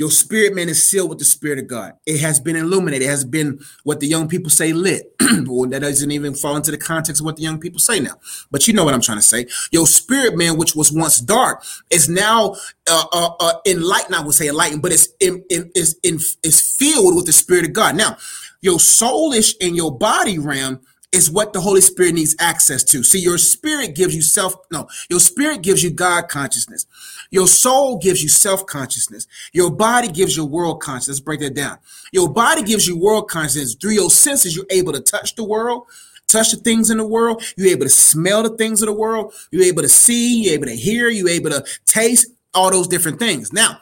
Your 0.00 0.10
spirit 0.10 0.54
man 0.54 0.70
is 0.70 0.82
sealed 0.82 1.10
with 1.10 1.18
the 1.18 1.26
spirit 1.26 1.58
of 1.58 1.66
God. 1.66 1.92
It 2.06 2.22
has 2.22 2.40
been 2.40 2.56
illuminated. 2.56 3.06
It 3.06 3.10
has 3.10 3.22
been 3.22 3.60
what 3.84 4.00
the 4.00 4.06
young 4.06 4.28
people 4.28 4.48
say 4.48 4.72
lit. 4.72 5.14
well, 5.44 5.68
that 5.68 5.80
doesn't 5.80 6.10
even 6.10 6.34
fall 6.34 6.56
into 6.56 6.70
the 6.70 6.78
context 6.78 7.20
of 7.20 7.26
what 7.26 7.36
the 7.36 7.42
young 7.42 7.60
people 7.60 7.80
say 7.80 8.00
now. 8.00 8.14
But 8.50 8.66
you 8.66 8.72
know 8.72 8.82
what 8.82 8.94
I'm 8.94 9.02
trying 9.02 9.18
to 9.18 9.22
say. 9.22 9.46
Your 9.72 9.86
spirit 9.86 10.38
man, 10.38 10.56
which 10.56 10.74
was 10.74 10.90
once 10.90 11.20
dark, 11.20 11.62
is 11.90 12.08
now 12.08 12.56
uh, 12.90 13.04
uh, 13.12 13.30
uh, 13.40 13.52
enlightened. 13.66 14.14
I 14.14 14.22
would 14.22 14.34
say 14.34 14.48
enlightened, 14.48 14.80
but 14.80 14.90
it's 14.90 15.08
in, 15.20 15.44
in, 15.50 15.70
is 15.74 16.00
in, 16.02 16.18
is 16.42 16.62
filled 16.78 17.14
with 17.14 17.26
the 17.26 17.32
spirit 17.34 17.66
of 17.66 17.74
God. 17.74 17.94
Now, 17.94 18.16
your 18.62 18.78
soulish 18.78 19.52
and 19.60 19.76
your 19.76 19.94
body 19.94 20.38
realm 20.38 20.80
is 21.12 21.30
what 21.30 21.52
the 21.52 21.60
Holy 21.60 21.80
Spirit 21.80 22.14
needs 22.14 22.36
access 22.38 22.84
to. 22.84 23.02
See, 23.02 23.18
your 23.18 23.36
spirit 23.36 23.94
gives 23.94 24.14
you 24.14 24.22
self, 24.22 24.54
no, 24.70 24.88
your 25.08 25.20
spirit 25.20 25.62
gives 25.62 25.82
you 25.82 25.90
God 25.90 26.28
consciousness. 26.28 26.86
Your 27.30 27.46
soul 27.46 27.98
gives 27.98 28.22
you 28.22 28.28
self 28.28 28.66
consciousness. 28.66 29.26
Your 29.52 29.70
body 29.70 30.08
gives 30.08 30.36
you 30.36 30.44
world 30.44 30.80
consciousness. 30.80 31.18
Let's 31.18 31.20
break 31.20 31.40
that 31.40 31.54
down. 31.54 31.78
Your 32.12 32.28
body 32.28 32.62
gives 32.62 32.86
you 32.86 32.98
world 32.98 33.28
consciousness. 33.28 33.74
Through 33.74 33.92
your 33.92 34.10
senses, 34.10 34.56
you're 34.56 34.66
able 34.70 34.92
to 34.92 35.00
touch 35.00 35.36
the 35.36 35.44
world, 35.44 35.86
touch 36.26 36.50
the 36.50 36.56
things 36.56 36.90
in 36.90 36.98
the 36.98 37.06
world. 37.06 37.42
You're 37.56 37.68
able 37.68 37.86
to 37.86 37.90
smell 37.90 38.42
the 38.42 38.56
things 38.56 38.82
of 38.82 38.86
the 38.86 38.92
world. 38.92 39.32
You're 39.50 39.64
able 39.64 39.82
to 39.82 39.88
see. 39.88 40.44
You're 40.44 40.54
able 40.54 40.66
to 40.66 40.76
hear. 40.76 41.08
You're 41.08 41.28
able 41.28 41.50
to 41.50 41.64
taste 41.86 42.32
all 42.52 42.70
those 42.70 42.88
different 42.88 43.18
things. 43.18 43.52
Now, 43.52 43.78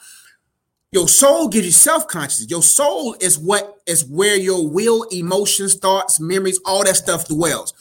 your 0.92 1.08
soul 1.08 1.48
gives 1.48 1.66
you 1.66 1.72
self-consciousness. 1.72 2.50
Your 2.50 2.62
soul 2.62 3.14
is 3.20 3.38
what 3.38 3.76
is 3.86 4.04
where 4.06 4.36
your 4.36 4.68
will, 4.68 5.04
emotions, 5.04 5.74
thoughts, 5.74 6.18
memories, 6.18 6.60
all 6.64 6.84
that 6.84 6.96
stuff 6.96 7.28
dwells. 7.28 7.74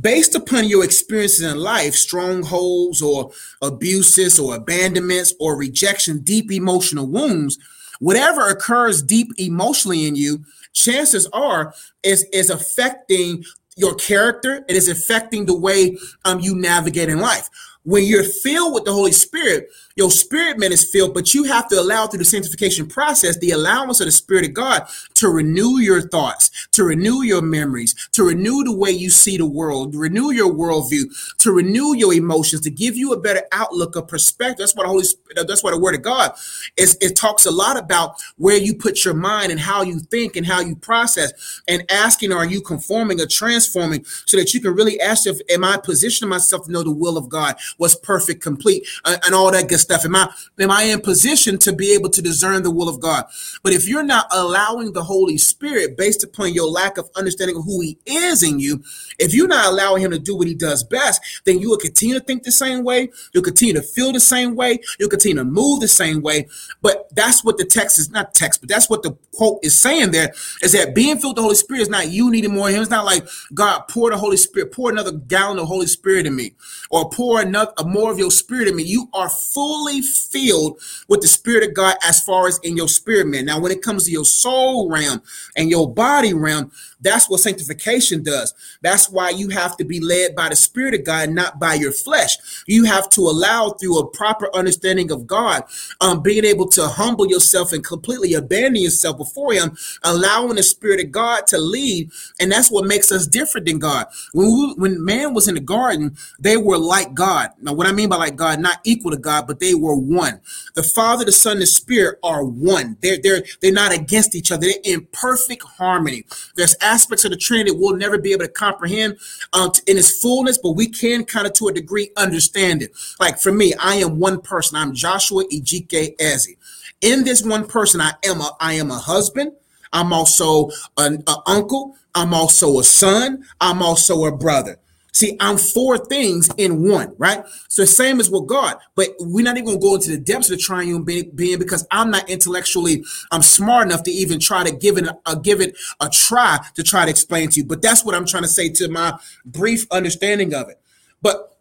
Based 0.00 0.34
upon 0.34 0.68
your 0.68 0.84
experiences 0.84 1.42
in 1.42 1.58
life, 1.58 1.94
strongholds 1.94 3.00
or 3.00 3.30
abuses 3.62 4.38
or 4.38 4.56
abandonments 4.56 5.34
or 5.38 5.56
rejection, 5.56 6.18
deep 6.20 6.50
emotional 6.50 7.06
wounds, 7.06 7.58
whatever 8.00 8.48
occurs 8.48 9.02
deep 9.02 9.28
emotionally 9.38 10.06
in 10.06 10.16
you, 10.16 10.44
chances 10.72 11.26
are 11.32 11.72
is 12.02 12.24
is 12.32 12.50
affecting 12.50 13.44
your 13.76 13.94
character. 13.94 14.64
It 14.68 14.76
is 14.76 14.88
affecting 14.88 15.46
the 15.46 15.56
way 15.56 15.96
um, 16.24 16.40
you 16.40 16.54
navigate 16.54 17.08
in 17.08 17.18
life. 17.20 17.48
When 17.84 18.04
you're 18.04 18.24
filled 18.24 18.74
with 18.74 18.84
the 18.84 18.92
Holy 18.92 19.12
Spirit, 19.12 19.68
your 19.96 20.10
spirit 20.10 20.58
man 20.58 20.72
is 20.72 20.90
filled, 20.90 21.14
but 21.14 21.34
you 21.34 21.44
have 21.44 21.68
to 21.68 21.80
allow 21.80 22.06
through 22.06 22.18
the 22.18 22.24
sanctification 22.24 22.86
process 22.86 23.38
the 23.38 23.52
allowance 23.52 24.00
of 24.00 24.06
the 24.06 24.12
Spirit 24.12 24.44
of 24.44 24.52
God 24.52 24.88
to 25.14 25.28
renew 25.28 25.78
your 25.78 26.00
thoughts, 26.00 26.50
to 26.72 26.82
renew 26.82 27.22
your 27.22 27.42
memories, 27.42 27.94
to 28.12 28.24
renew 28.24 28.64
the 28.64 28.74
way 28.74 28.90
you 28.90 29.08
see 29.08 29.36
the 29.36 29.46
world, 29.46 29.94
renew 29.94 30.32
your 30.32 30.52
worldview, 30.52 31.04
to 31.38 31.52
renew 31.52 31.94
your 31.94 32.12
emotions, 32.12 32.62
to 32.62 32.70
give 32.70 32.96
you 32.96 33.12
a 33.12 33.20
better 33.20 33.42
outlook 33.52 33.94
of 33.94 34.08
perspective. 34.08 34.58
That's 34.58 34.74
what 34.74 34.84
the 34.84 34.88
Holy 34.88 35.04
that's 35.46 35.62
what 35.62 35.70
the 35.70 35.78
Word 35.78 35.94
of 35.94 36.02
God 36.02 36.32
is. 36.76 36.98
It 37.00 37.14
talks 37.16 37.46
a 37.46 37.50
lot 37.50 37.76
about 37.76 38.16
where 38.36 38.56
you 38.56 38.74
put 38.74 39.04
your 39.04 39.14
mind 39.14 39.52
and 39.52 39.60
how 39.60 39.82
you 39.82 40.00
think 40.00 40.34
and 40.34 40.44
how 40.44 40.60
you 40.60 40.74
process, 40.74 41.62
and 41.68 41.84
asking, 41.90 42.32
are 42.32 42.44
you 42.44 42.60
conforming 42.60 43.20
or 43.20 43.26
transforming, 43.26 44.04
so 44.04 44.36
that 44.36 44.54
you 44.54 44.60
can 44.60 44.74
really 44.74 45.00
ask 45.00 45.26
if 45.26 45.38
am 45.50 45.62
I 45.62 45.76
positioning 45.76 46.30
myself 46.30 46.66
to 46.66 46.72
know 46.72 46.82
the 46.82 46.90
will 46.90 47.16
of 47.16 47.28
God, 47.28 47.56
was 47.78 47.94
perfect, 47.94 48.42
complete, 48.42 48.86
and 49.04 49.34
all 49.34 49.52
that 49.52 49.68
good 49.68 49.83
stuff? 49.84 50.04
Am 50.04 50.16
I 50.16 50.28
am 50.58 50.70
I 50.70 50.84
in 50.84 51.00
position 51.00 51.58
to 51.58 51.72
be 51.72 51.92
able 51.92 52.10
to 52.10 52.22
discern 52.22 52.62
the 52.62 52.70
will 52.70 52.88
of 52.88 53.00
God? 53.00 53.24
But 53.62 53.72
if 53.72 53.88
you're 53.88 54.02
not 54.02 54.26
allowing 54.32 54.92
the 54.92 55.02
Holy 55.04 55.38
Spirit, 55.38 55.96
based 55.96 56.24
upon 56.24 56.52
your 56.52 56.68
lack 56.68 56.98
of 56.98 57.08
understanding 57.16 57.56
of 57.56 57.64
who 57.64 57.80
He 57.80 57.98
is 58.06 58.42
in 58.42 58.58
you, 58.58 58.82
if 59.18 59.34
you're 59.34 59.48
not 59.48 59.66
allowing 59.66 60.02
Him 60.02 60.10
to 60.10 60.18
do 60.18 60.36
what 60.36 60.48
He 60.48 60.54
does 60.54 60.82
best, 60.84 61.20
then 61.44 61.60
you 61.60 61.70
will 61.70 61.78
continue 61.78 62.18
to 62.18 62.24
think 62.24 62.42
the 62.42 62.52
same 62.52 62.84
way. 62.84 63.10
You'll 63.32 63.44
continue 63.44 63.74
to 63.74 63.82
feel 63.82 64.12
the 64.12 64.20
same 64.20 64.54
way. 64.56 64.80
You'll 64.98 65.10
continue 65.10 65.36
to 65.36 65.44
move 65.44 65.80
the 65.80 65.88
same 65.88 66.22
way. 66.22 66.48
But 66.82 67.08
that's 67.14 67.44
what 67.44 67.58
the 67.58 67.64
text 67.64 67.98
is 67.98 68.10
not 68.10 68.34
text, 68.34 68.60
but 68.60 68.68
that's 68.68 68.88
what 68.90 69.02
the 69.02 69.16
quote 69.34 69.60
is 69.62 69.78
saying 69.78 70.12
there 70.12 70.32
is 70.62 70.72
that 70.72 70.94
being 70.94 71.18
filled 71.18 71.32
with 71.32 71.36
the 71.36 71.42
Holy 71.42 71.54
Spirit 71.54 71.82
is 71.82 71.88
not 71.88 72.08
you 72.08 72.30
needing 72.30 72.54
more 72.54 72.68
Him. 72.68 72.82
It's 72.82 72.90
not 72.90 73.04
like 73.04 73.26
God 73.52 73.84
pour 73.88 74.10
the 74.10 74.18
Holy 74.18 74.36
Spirit, 74.36 74.72
pour 74.72 74.90
another 74.90 75.12
gallon 75.12 75.58
of 75.58 75.66
Holy 75.66 75.86
Spirit 75.86 76.26
in 76.26 76.36
me, 76.36 76.52
or 76.90 77.08
pour 77.10 77.40
another 77.40 77.72
more 77.84 78.10
of 78.10 78.18
your 78.18 78.30
Spirit 78.30 78.68
in 78.68 78.76
me. 78.76 78.84
You 78.84 79.08
are 79.12 79.28
full 79.28 79.73
fully 79.74 80.00
filled 80.00 80.80
with 81.08 81.20
the 81.20 81.26
Spirit 81.26 81.68
of 81.68 81.74
God 81.74 81.96
as 82.04 82.20
far 82.20 82.46
as 82.46 82.60
in 82.62 82.76
your 82.76 82.88
spirit 82.88 83.26
man. 83.26 83.46
Now, 83.46 83.58
when 83.58 83.72
it 83.72 83.82
comes 83.82 84.04
to 84.04 84.10
your 84.10 84.24
soul 84.24 84.88
realm 84.88 85.20
and 85.56 85.68
your 85.68 85.92
body 85.92 86.32
realm, 86.32 86.70
that's 87.04 87.28
what 87.28 87.40
sanctification 87.40 88.22
does. 88.22 88.54
That's 88.82 89.10
why 89.10 89.30
you 89.30 89.50
have 89.50 89.76
to 89.76 89.84
be 89.84 90.00
led 90.00 90.34
by 90.34 90.48
the 90.48 90.56
Spirit 90.56 90.94
of 90.94 91.04
God, 91.04 91.30
not 91.30 91.60
by 91.60 91.74
your 91.74 91.92
flesh. 91.92 92.36
You 92.66 92.84
have 92.84 93.08
to 93.10 93.20
allow 93.20 93.70
through 93.70 93.98
a 93.98 94.10
proper 94.10 94.48
understanding 94.54 95.12
of 95.12 95.26
God, 95.26 95.64
um, 96.00 96.22
being 96.22 96.44
able 96.44 96.68
to 96.70 96.88
humble 96.88 97.28
yourself 97.28 97.72
and 97.72 97.84
completely 97.84 98.34
abandon 98.34 98.82
yourself 98.82 99.18
before 99.18 99.52
Him, 99.52 99.76
allowing 100.02 100.56
the 100.56 100.62
Spirit 100.62 101.04
of 101.04 101.12
God 101.12 101.46
to 101.48 101.58
lead. 101.58 102.10
And 102.40 102.50
that's 102.50 102.70
what 102.70 102.86
makes 102.86 103.12
us 103.12 103.26
different 103.26 103.66
than 103.66 103.78
God. 103.78 104.06
When 104.32 104.46
we, 104.46 104.74
when 104.74 105.04
man 105.04 105.34
was 105.34 105.46
in 105.46 105.54
the 105.54 105.60
garden, 105.60 106.16
they 106.40 106.56
were 106.56 106.78
like 106.78 107.14
God. 107.14 107.50
Now, 107.60 107.74
what 107.74 107.86
I 107.86 107.92
mean 107.92 108.08
by 108.08 108.16
like 108.16 108.36
God, 108.36 108.60
not 108.60 108.78
equal 108.84 109.10
to 109.10 109.18
God, 109.18 109.46
but 109.46 109.60
they 109.60 109.74
were 109.74 109.96
one. 109.96 110.40
The 110.74 110.82
Father, 110.82 111.24
the 111.24 111.32
Son, 111.32 111.58
the 111.58 111.66
Spirit 111.66 112.18
are 112.22 112.44
one. 112.44 112.96
They're 113.02 113.18
they're 113.22 113.42
they're 113.60 113.72
not 113.72 113.92
against 113.92 114.34
each 114.34 114.50
other. 114.50 114.66
They're 114.66 114.74
in 114.84 115.06
perfect 115.12 115.62
harmony. 115.62 116.24
There's 116.56 116.74
aspects 116.94 117.24
of 117.24 117.32
the 117.32 117.36
Trinity 117.36 117.72
we'll 117.72 117.96
never 117.96 118.18
be 118.18 118.32
able 118.32 118.44
to 118.44 118.50
comprehend 118.50 119.18
um, 119.52 119.72
in 119.86 119.98
its 119.98 120.20
fullness, 120.20 120.58
but 120.58 120.72
we 120.72 120.88
can 120.88 121.24
kind 121.24 121.46
of 121.46 121.52
to 121.54 121.68
a 121.68 121.72
degree 121.72 122.10
understand 122.16 122.82
it. 122.82 122.92
Like 123.18 123.38
for 123.38 123.52
me, 123.52 123.74
I 123.80 123.96
am 123.96 124.20
one 124.20 124.40
person. 124.40 124.76
I'm 124.76 124.94
Joshua 124.94 125.44
Ejike 125.52 126.14
Eze. 126.20 126.54
In 127.00 127.24
this 127.24 127.42
one 127.42 127.66
person, 127.66 128.00
I 128.00 128.12
am 128.24 128.40
a 128.40 128.50
I 128.60 128.74
am 128.74 128.90
a 128.90 128.98
husband. 128.98 129.52
I'm 129.92 130.12
also 130.12 130.70
an, 130.96 131.22
an 131.26 131.36
uncle. 131.46 131.96
I'm 132.14 132.32
also 132.32 132.78
a 132.78 132.84
son. 132.84 133.44
I'm 133.60 133.82
also 133.82 134.24
a 134.24 134.36
brother. 134.36 134.78
See, 135.14 135.36
I'm 135.38 135.58
four 135.58 135.96
things 135.96 136.50
in 136.58 136.88
one, 136.88 137.14
right? 137.18 137.44
So 137.68 137.84
same 137.84 138.18
as 138.18 138.28
with 138.28 138.48
God, 138.48 138.78
but 138.96 139.10
we're 139.20 139.44
not 139.44 139.56
even 139.56 139.66
gonna 139.66 139.78
go 139.78 139.94
into 139.94 140.10
the 140.10 140.18
depths 140.18 140.50
of 140.50 140.56
the 140.56 140.62
triune 140.62 141.04
being 141.04 141.58
because 141.58 141.86
I'm 141.92 142.10
not 142.10 142.28
intellectually 142.28 143.04
I'm 143.30 143.42
smart 143.42 143.86
enough 143.86 144.02
to 144.04 144.10
even 144.10 144.40
try 144.40 144.64
to 144.64 144.74
give 144.74 144.98
it 144.98 145.06
a 145.24 145.36
give 145.38 145.60
it 145.60 145.76
a 146.00 146.08
try 146.08 146.58
to 146.74 146.82
try 146.82 147.04
to 147.04 147.10
explain 147.10 147.48
to 147.50 147.60
you. 147.60 147.66
But 147.66 147.80
that's 147.80 148.04
what 148.04 148.16
I'm 148.16 148.26
trying 148.26 148.42
to 148.42 148.48
say 148.48 148.68
to 148.70 148.88
my 148.88 149.16
brief 149.44 149.86
understanding 149.92 150.52
of 150.52 150.68
it. 150.68 150.80
But 151.22 151.53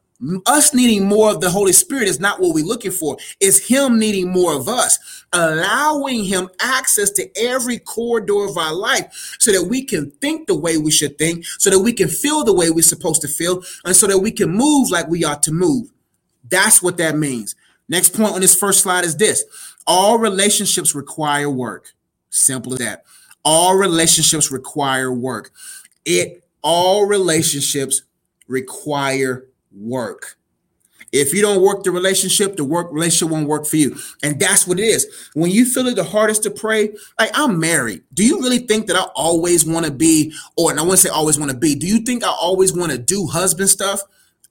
us 0.46 0.74
needing 0.74 1.08
more 1.08 1.32
of 1.32 1.42
the 1.42 1.50
Holy 1.50 1.74
Spirit 1.74 2.08
is 2.08 2.20
not 2.20 2.39
what 2.39 2.53
we're 2.53 2.65
looking 2.65 2.92
for. 2.92 3.18
It's 3.39 3.68
Him 3.68 4.00
needing 4.00 4.32
more 4.32 4.53
of 4.53 4.68
us, 4.68 5.25
allowing 5.34 6.24
Him 6.24 6.50
access 6.60 7.10
to 7.12 7.30
every 7.38 7.80
corridor 7.80 8.46
of 8.46 8.58
our 8.58 8.74
life 8.74 9.36
so 9.39 9.51
that 9.51 9.63
we 9.63 9.84
can 9.84 10.12
think 10.12 10.48
the 10.48 10.58
way 10.58 10.77
we 10.77 10.92
should 10.92 11.18
think, 11.18 11.46
so 11.46 11.70
that 11.70 11.80
we 11.80 11.94
can 11.94 12.08
feel 12.08 12.44
the 12.44 12.53
way 12.53 12.70
we're 12.70 12.82
supposed 12.82 13.22
to 13.22 13.27
feel, 13.27 13.63
and 13.86 13.96
so 13.96 14.08
that 14.08 14.20
we 14.20 14.32
can 14.32 14.50
move 14.50 14.89
like 14.89 15.08
we 15.08 15.24
ought 15.24 15.44
to 15.44 15.51
move. 15.51 15.89
That's 16.50 16.82
what 16.82 16.98
that 16.98 17.18
means. 17.18 17.56
Next 17.89 18.10
point 18.15 18.34
on 18.34 18.42
this 18.42 18.56
first 18.56 18.82
slide 18.82 19.06
is 19.06 19.18
this 19.18 19.44
all 19.86 20.18
relationships 20.18 20.96
require 20.96 21.50
work. 21.50 21.94
Simple 22.30 22.74
as 22.74 22.80
that. 22.80 23.03
All 23.44 23.75
relationships 23.75 24.51
require 24.51 25.12
work. 25.12 25.51
It 26.06 26.44
all 26.62 27.06
relationships 27.06 28.03
require 28.48 29.48
work. 29.75 30.38
If 31.12 31.32
you 31.32 31.44
don't 31.44 31.62
work 31.62 31.84
the 31.84 31.92
relationship, 31.92 32.56
the 32.56 32.63
work 32.63 32.92
relationship 32.92 33.32
won't 33.32 33.48
work 33.48 33.68
for 33.68 33.77
you. 33.77 33.96
And 34.24 34.39
that's 34.39 34.65
what 34.68 34.80
it 34.80 34.84
is. 34.84 35.30
When 35.36 35.51
you 35.51 35.63
feel 35.63 35.86
it 35.88 35.96
the 35.96 36.03
hardest 36.03 36.42
to 36.44 36.51
pray, 36.51 36.89
like 37.20 37.30
I'm 37.36 37.60
married. 37.60 38.03
Do 38.13 38.25
you 38.25 38.42
really 38.42 38.60
think 38.60 38.88
that 38.88 38.96
I 38.96 39.03
always 39.15 39.63
want 39.63 39.86
to 39.86 39.92
be, 39.92 40.34
or 40.58 40.72
and 40.72 40.80
I 40.80 40.84
want 40.84 40.94
to 40.94 40.98
say 40.98 41.10
always 41.10 41.38
want 41.38 41.51
to 41.51 41.58
be, 41.58 41.75
do 41.75 41.86
you 41.86 42.00
think 42.00 42.24
I 42.24 42.30
always 42.30 42.74
want 42.75 42.92
to 42.92 42.98
do 42.98 43.27
husband 43.27 43.70
stuff? 43.70 44.01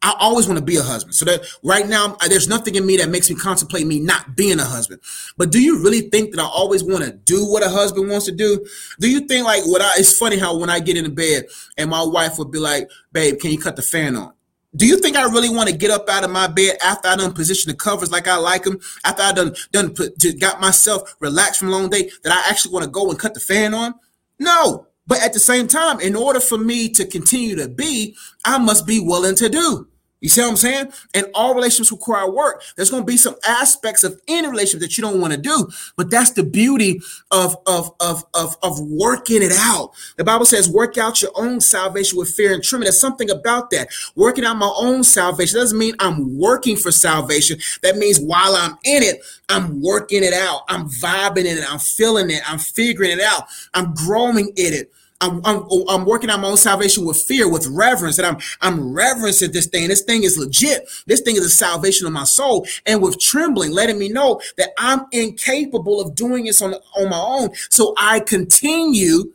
I 0.03 0.15
always 0.19 0.47
want 0.47 0.59
to 0.59 0.65
be 0.65 0.77
a 0.77 0.83
husband. 0.83 1.15
So 1.15 1.25
that 1.27 1.43
right 1.63 1.87
now, 1.87 2.17
there's 2.29 2.49
nothing 2.49 2.75
in 2.75 2.85
me 2.85 2.97
that 2.97 3.09
makes 3.09 3.31
me 3.31 3.37
contemplate 3.37 3.87
me 3.87 4.01
not 4.01 4.37
being 4.37 4.59
a 4.59 4.65
husband. 4.65 5.01
But 5.37 5.53
do 5.53 5.61
you 5.61 5.83
really 5.83 6.11
think 6.11 6.35
that 6.35 6.41
I 6.41 6.47
always 6.47 6.83
want 6.83 7.05
to 7.05 7.13
do 7.13 7.45
what 7.45 7.65
a 7.65 7.69
husband 7.69 8.09
wants 8.11 8.27
to 8.27 8.33
do? 8.33 8.65
Do 8.99 9.09
you 9.09 9.21
think 9.21 9.47
like 9.47 9.65
what 9.65 9.81
I? 9.81 9.93
It's 9.97 10.17
funny 10.17 10.39
how 10.39 10.59
when 10.59 10.71
I 10.71 10.81
get 10.81 10.97
into 10.97 11.11
bed 11.11 11.47
and 11.77 11.91
my 11.91 12.03
wife 12.05 12.39
would 12.39 12.51
be 12.51 12.59
like, 12.59 12.91
"Babe, 13.13 13.39
can 13.39 13.53
you 13.53 13.59
cut 13.59 13.77
the 13.77 13.83
fan 13.83 14.17
on?" 14.17 14.33
Do 14.75 14.87
you 14.87 14.97
think 14.99 15.17
I 15.17 15.25
really 15.25 15.51
want 15.51 15.69
to 15.69 15.77
get 15.77 15.91
up 15.91 16.09
out 16.09 16.25
of 16.25 16.31
my 16.31 16.47
bed 16.47 16.79
after 16.83 17.09
I 17.09 17.17
done 17.17 17.33
position 17.33 17.71
the 17.71 17.77
covers 17.77 18.11
like 18.11 18.27
I 18.27 18.37
like 18.37 18.65
them? 18.65 18.81
After 19.05 19.23
I 19.23 19.33
done 19.33 19.55
done 19.71 19.95
put, 19.95 20.15
got 20.41 20.61
myself 20.61 21.15
relaxed 21.21 21.61
from 21.61 21.69
a 21.69 21.73
long 21.73 21.91
day, 21.91 22.11
that 22.23 22.33
I 22.33 22.49
actually 22.49 22.73
want 22.73 22.85
to 22.85 22.91
go 22.91 23.11
and 23.11 23.19
cut 23.19 23.35
the 23.35 23.41
fan 23.41 23.75
on? 23.75 23.95
No. 24.39 24.87
But 25.07 25.21
at 25.23 25.35
the 25.35 25.41
same 25.41 25.69
time, 25.69 26.01
in 26.01 26.17
order 26.17 26.41
for 26.41 26.57
me 26.57 26.89
to 26.91 27.05
continue 27.05 27.57
to 27.57 27.69
be, 27.69 28.17
I 28.45 28.59
must 28.59 28.87
be 28.87 28.99
willing 29.01 29.35
to 29.37 29.49
do. 29.49 29.89
You 30.23 30.29
see 30.29 30.41
what 30.41 30.51
I'm 30.51 30.57
saying? 30.57 30.93
And 31.15 31.27
all 31.35 31.55
relationships 31.55 31.93
require 31.93 32.31
work. 32.31 32.63
There's 32.77 32.91
going 32.91 33.03
to 33.03 33.07
be 33.07 33.17
some 33.17 33.35
aspects 33.47 34.05
of 34.05 34.21
any 34.29 34.49
relationship 34.49 34.81
that 34.81 34.97
you 34.97 35.03
don't 35.03 35.21
want 35.21 35.35
to 35.35 35.39
do, 35.39 35.69
but 35.97 36.11
that's 36.11 36.31
the 36.31 36.45
beauty 36.45 37.01
of, 37.31 37.57
of, 37.67 37.93
of, 38.01 38.25
of, 38.33 38.57
of 38.63 38.81
working 38.81 39.43
it 39.43 39.53
out. 39.53 39.91
The 40.17 40.25
Bible 40.25 40.47
says, 40.47 40.71
work 40.71 40.97
out 40.97 41.21
your 41.21 41.33
own 41.35 41.61
salvation 41.61 42.19
with 42.19 42.31
fear 42.31 42.55
and 42.55 42.63
trembling. 42.63 42.87
There's 42.87 43.01
something 43.01 43.31
about 43.31 43.71
that. 43.71 43.89
Working 44.15 44.45
out 44.45 44.57
my 44.57 44.73
own 44.77 45.03
salvation 45.05 45.59
doesn't 45.59 45.79
mean 45.79 45.97
I'm 45.99 46.39
working 46.39 46.77
for 46.77 46.93
salvation. 46.93 47.59
That 47.83 47.97
means 47.97 48.21
while 48.21 48.55
I'm 48.55 48.79
in 48.85 49.03
it, 49.03 49.23
I'm 49.49 49.83
working 49.83 50.23
it 50.23 50.33
out. 50.33 50.63
I'm 50.69 50.89
vibing 50.89 51.47
in 51.47 51.59
it. 51.59 51.71
I'm 51.71 51.81
feeling 51.81 52.31
it. 52.31 52.43
I'm 52.49 52.61
figuring 52.61 53.11
it 53.11 53.21
out. 53.21 53.45
I'm 53.75 53.93
growing 53.95 54.53
in 54.57 54.73
it. 54.73 54.93
I'm, 55.23 55.41
I'm, 55.45 55.65
oh, 55.71 55.87
I'm 55.89 56.05
working 56.05 56.29
on 56.31 56.41
my 56.41 56.49
own 56.49 56.57
salvation 56.57 57.05
with 57.05 57.17
fear, 57.17 57.51
with 57.51 57.67
reverence, 57.69 58.19
and 58.19 58.27
I'm 58.27 58.39
I'm 58.61 58.93
reverencing 58.93 59.53
this 59.53 59.67
thing. 59.67 59.89
This 59.89 60.03
thing 60.03 60.25
is 60.25 60.37
legit. 60.37 60.89
This 61.07 61.21
thing 61.21 61.37
is 61.37 61.45
a 61.45 61.51
salvation 61.51 62.07
of 62.07 62.13
my 62.13 62.25
soul, 62.25 62.67
and 62.85 63.01
with 63.01 63.21
trembling, 63.21 63.71
letting 63.71 63.99
me 63.99 64.09
know 64.09 64.41
that 64.59 64.71
I'm 64.79 65.07
incapable 65.13 66.01
of 66.01 66.15
doing 66.15 66.45
this 66.45 66.61
on 66.61 66.75
on 66.97 67.09
my 67.09 67.19
own. 67.19 67.51
So 67.71 67.95
I 67.97 68.21
continue 68.21 69.33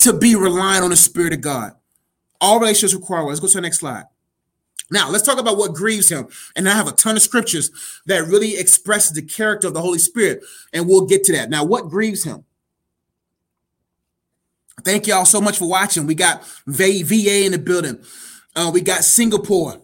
to 0.00 0.12
be 0.12 0.34
reliant 0.34 0.84
on 0.84 0.90
the 0.90 0.96
Spirit 0.96 1.32
of 1.32 1.40
God. 1.40 1.72
All 2.40 2.58
relationships 2.58 2.94
require. 2.94 3.22
Let's 3.24 3.40
go 3.40 3.46
to 3.46 3.54
the 3.54 3.60
next 3.60 3.78
slide. 3.78 4.04
Now, 4.90 5.08
let's 5.08 5.24
talk 5.24 5.38
about 5.38 5.56
what 5.56 5.74
grieves 5.74 6.08
him. 6.08 6.26
And 6.56 6.68
I 6.68 6.72
have 6.72 6.88
a 6.88 6.92
ton 6.92 7.14
of 7.14 7.22
scriptures 7.22 7.70
that 8.06 8.26
really 8.26 8.56
expresses 8.56 9.12
the 9.12 9.22
character 9.22 9.68
of 9.68 9.74
the 9.74 9.80
Holy 9.80 9.98
Spirit, 10.00 10.42
and 10.72 10.88
we'll 10.88 11.06
get 11.06 11.22
to 11.24 11.32
that. 11.32 11.48
Now, 11.48 11.64
what 11.64 11.88
grieves 11.88 12.24
him? 12.24 12.44
Thank 14.80 15.06
y'all 15.06 15.24
so 15.24 15.40
much 15.40 15.58
for 15.58 15.68
watching. 15.68 16.06
We 16.06 16.14
got 16.14 16.44
VA 16.66 17.44
in 17.44 17.52
the 17.52 17.58
building. 17.58 18.02
Uh, 18.54 18.70
we 18.72 18.80
got 18.80 19.04
Singapore. 19.04 19.80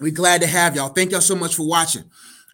We're 0.00 0.12
glad 0.12 0.40
to 0.40 0.46
have 0.46 0.74
y'all. 0.74 0.88
Thank 0.88 1.12
y'all 1.12 1.20
so 1.20 1.36
much 1.36 1.54
for 1.54 1.66
watching. 1.66 2.04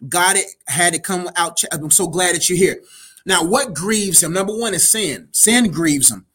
Got 0.07 0.35
it, 0.35 0.45
had 0.67 0.93
it 0.93 1.03
come 1.03 1.29
out. 1.35 1.61
I'm 1.71 1.91
so 1.91 2.07
glad 2.07 2.35
that 2.35 2.49
you're 2.49 2.57
here. 2.57 2.81
Now, 3.25 3.43
what 3.43 3.73
grieves 3.73 4.21
him? 4.21 4.33
Number 4.33 4.55
one 4.55 4.73
is 4.73 4.89
sin. 4.89 5.29
Sin 5.31 5.71
grieves 5.71 6.11
him. 6.11 6.25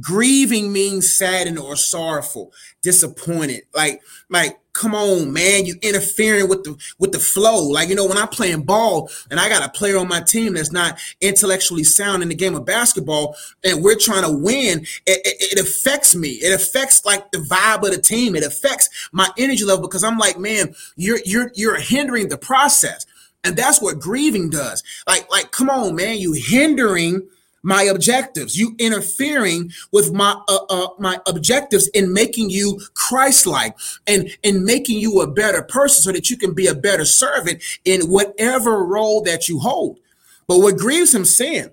Grieving 0.00 0.72
means 0.72 1.16
saddened 1.16 1.58
or 1.58 1.76
sorrowful, 1.76 2.52
disappointed. 2.82 3.62
Like, 3.74 4.02
like, 4.28 4.58
come 4.76 4.94
on, 4.94 5.32
man, 5.32 5.64
You're 5.64 5.76
interfering 5.82 6.48
with 6.48 6.64
the 6.64 6.76
with 6.98 7.12
the 7.12 7.18
flow. 7.18 7.66
Like, 7.66 7.88
you 7.88 7.94
know, 7.94 8.06
when 8.06 8.18
I'm 8.18 8.28
playing 8.28 8.62
ball 8.62 9.10
and 9.30 9.40
I 9.40 9.48
got 9.48 9.64
a 9.64 9.70
player 9.70 9.96
on 9.96 10.06
my 10.06 10.20
team 10.20 10.54
that's 10.54 10.70
not 10.70 10.98
intellectually 11.20 11.82
sound 11.82 12.22
in 12.22 12.28
the 12.28 12.34
game 12.34 12.54
of 12.54 12.64
basketball, 12.64 13.36
and 13.64 13.82
we're 13.82 13.96
trying 13.98 14.22
to 14.22 14.30
win, 14.30 14.80
it, 15.06 15.20
it, 15.24 15.58
it 15.58 15.58
affects 15.58 16.14
me. 16.14 16.28
It 16.28 16.54
affects 16.54 17.04
like 17.04 17.30
the 17.32 17.38
vibe 17.38 17.84
of 17.84 17.94
the 17.94 18.00
team. 18.00 18.36
It 18.36 18.44
affects 18.44 19.08
my 19.12 19.28
energy 19.38 19.64
level 19.64 19.88
because 19.88 20.04
I'm 20.04 20.18
like, 20.18 20.38
man, 20.38 20.74
you're 20.96 21.20
you're 21.24 21.50
you're 21.54 21.80
hindering 21.80 22.28
the 22.28 22.38
process. 22.38 23.06
And 23.44 23.56
that's 23.56 23.80
what 23.80 24.00
grieving 24.00 24.50
does. 24.50 24.82
Like, 25.06 25.30
like, 25.30 25.52
come 25.52 25.70
on, 25.70 25.94
man, 25.94 26.18
you 26.18 26.32
hindering 26.32 27.28
my 27.66 27.82
objectives. 27.82 28.56
You 28.56 28.76
interfering 28.78 29.72
with 29.90 30.12
my 30.12 30.40
uh, 30.48 30.64
uh, 30.70 30.88
my 30.98 31.18
objectives 31.26 31.88
in 31.88 32.12
making 32.12 32.48
you 32.50 32.80
Christ-like 32.94 33.76
and 34.06 34.30
in 34.42 34.64
making 34.64 35.00
you 35.00 35.20
a 35.20 35.26
better 35.26 35.62
person, 35.62 36.02
so 36.04 36.12
that 36.12 36.30
you 36.30 36.36
can 36.38 36.54
be 36.54 36.68
a 36.68 36.74
better 36.74 37.04
servant 37.04 37.62
in 37.84 38.02
whatever 38.02 38.84
role 38.84 39.20
that 39.22 39.48
you 39.48 39.58
hold. 39.58 39.98
But 40.46 40.60
what 40.60 40.78
grieves 40.78 41.12
him, 41.12 41.24
sin. 41.24 41.72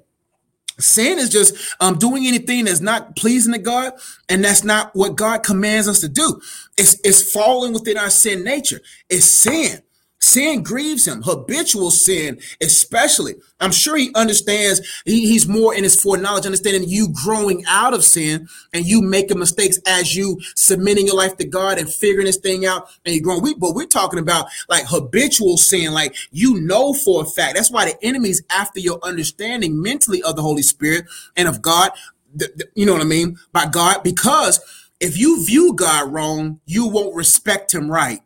Sin 0.79 1.19
is 1.19 1.29
just 1.29 1.53
um, 1.79 2.00
doing 2.00 2.25
anything 2.25 2.65
that's 2.65 2.81
not 2.81 3.15
pleasing 3.15 3.53
to 3.53 3.59
God, 3.59 3.93
and 4.27 4.43
that's 4.43 4.63
not 4.63 4.95
what 4.95 5.15
God 5.15 5.43
commands 5.43 5.88
us 5.88 6.00
to 6.01 6.09
do. 6.09 6.41
It's, 6.75 7.00
it's 7.03 7.31
falling 7.31 7.73
within 7.73 7.95
our 7.95 8.09
sin 8.09 8.43
nature. 8.43 8.81
It's 9.07 9.27
sin. 9.27 9.83
Sin 10.24 10.63
grieves 10.63 11.06
him, 11.06 11.22
habitual 11.22 11.92
sin, 11.92 12.39
especially. 12.62 13.36
I'm 13.60 13.74
sure 13.74 13.98
he 13.98 14.10
understands, 14.15 14.80
he, 15.03 15.27
he's 15.27 15.50
more 15.50 15.75
in 15.75 15.84
his 15.84 16.00
foreknowledge, 16.00 16.46
understanding 16.46 16.88
you 16.88 17.10
growing 17.25 17.65
out 17.68 17.94
of 17.94 18.06
sin 18.06 18.48
and 18.72 18.86
you 18.86 19.01
making 19.01 19.38
mistakes 19.38 19.80
as 19.86 20.15
you 20.15 20.39
submitting 20.56 21.08
your 21.08 21.18
life 21.18 21.36
to 21.38 21.46
God 21.46 21.77
and 21.77 21.94
figuring 21.94 22.25
this 22.25 22.38
thing 22.38 22.65
out 22.65 22.88
and 23.06 23.13
you're 23.13 23.22
growing. 23.22 23.42
We, 23.42 23.53
but 23.53 23.75
we're 23.75 23.86
talking 23.86 24.18
about 24.18 24.48
like 24.70 24.86
habitual 24.88 25.58
sin, 25.58 25.92
like 25.92 26.15
you 26.32 26.58
know 26.62 26.94
for 26.94 27.24
a 27.24 27.25
fact. 27.25 27.56
That's 27.56 27.70
why 27.70 27.84
the 27.84 28.01
enemy's 28.01 28.44
after 28.50 28.80
your 28.80 29.00
understanding 29.03 29.82
mentally 29.82 30.24
of 30.24 30.38
the 30.38 30.42
Holy 30.42 30.63
Spirit 30.63 31.03
and 31.36 31.50
of 31.50 31.62
God. 31.62 31.92
The, 32.34 32.50
the, 32.56 32.70
you 32.75 32.86
know 32.86 32.94
what 32.94 33.01
I 33.01 33.06
mean? 33.06 33.38
By 33.51 33.65
God, 33.65 34.03
because 34.03 34.62
if 35.01 35.18
you 35.18 35.46
view 35.46 35.74
God 35.74 36.13
wrong, 36.13 36.62
you 36.65 36.88
won't 36.88 37.13
respect 37.13 37.74
him 37.74 37.92
right. 37.92 38.22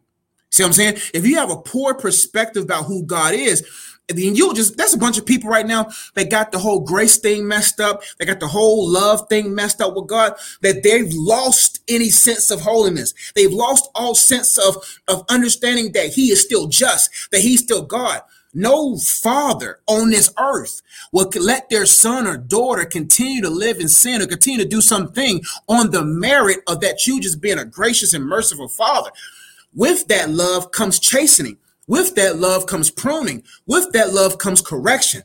See 0.58 0.64
what 0.64 0.70
I'm 0.70 0.74
saying? 0.74 0.98
If 1.14 1.24
you 1.24 1.36
have 1.36 1.52
a 1.52 1.62
poor 1.62 1.94
perspective 1.94 2.64
about 2.64 2.86
who 2.86 3.04
God 3.04 3.36
is, 3.36 3.64
then 4.08 4.36
you'll 4.36 4.56
just 4.56 4.76
that's 4.76 4.96
a 4.96 4.98
bunch 4.98 5.20
of 5.20 5.26
people 5.28 5.52
right 5.52 5.68
now 5.68 5.92
that 6.16 6.32
got 6.32 6.52
the 6.52 6.58
whole 6.58 6.80
grace 6.80 7.18
thing 7.18 7.48
messed 7.48 7.80
up. 7.80 8.02
They 8.18 8.26
got 8.26 8.40
the 8.40 8.48
whole 8.48 8.90
love 8.90 9.30
thing 9.30 9.54
messed 9.54 9.82
up 9.82 9.96
with 9.96 10.08
God, 10.08 10.34
that 10.62 10.82
they've 10.82 11.14
lost 11.14 11.84
any 11.88 12.10
sense 12.10 12.50
of 12.50 12.62
holiness. 12.62 13.14
They've 13.36 13.54
lost 13.54 13.88
all 13.94 14.16
sense 14.16 14.58
of, 14.58 14.78
of 15.08 15.26
understanding 15.30 15.92
that 15.92 16.10
He 16.10 16.32
is 16.32 16.42
still 16.42 16.66
just, 16.66 17.30
that 17.30 17.42
He's 17.42 17.62
still 17.62 17.84
God. 17.84 18.22
No 18.52 18.98
father 18.98 19.82
on 19.86 20.10
this 20.10 20.34
earth 20.40 20.82
will 21.12 21.30
let 21.40 21.70
their 21.70 21.86
son 21.86 22.26
or 22.26 22.38
daughter 22.38 22.86
continue 22.86 23.44
to 23.44 23.50
live 23.52 23.80
in 23.80 23.90
sin 23.90 24.24
or 24.24 24.26
continue 24.26 24.64
to 24.64 24.68
do 24.68 24.82
something 24.82 25.44
on 25.68 25.92
the 25.92 26.04
merit 26.04 26.62
of 26.66 26.82
that 26.82 27.06
you 27.06 27.22
just 27.22 27.42
being 27.42 27.60
a 27.60 27.66
gracious 27.66 28.16
and 28.16 28.26
merciful 28.26 28.68
father. 28.68 29.12
With 29.74 30.08
that 30.08 30.30
love 30.30 30.72
comes 30.72 31.00
chastening. 31.00 31.58
With 31.88 32.16
that 32.16 32.38
love 32.38 32.66
comes 32.66 32.90
pruning. 32.90 33.44
With 33.66 33.92
that 33.94 34.14
love 34.14 34.38
comes 34.38 34.62
correction. 34.62 35.24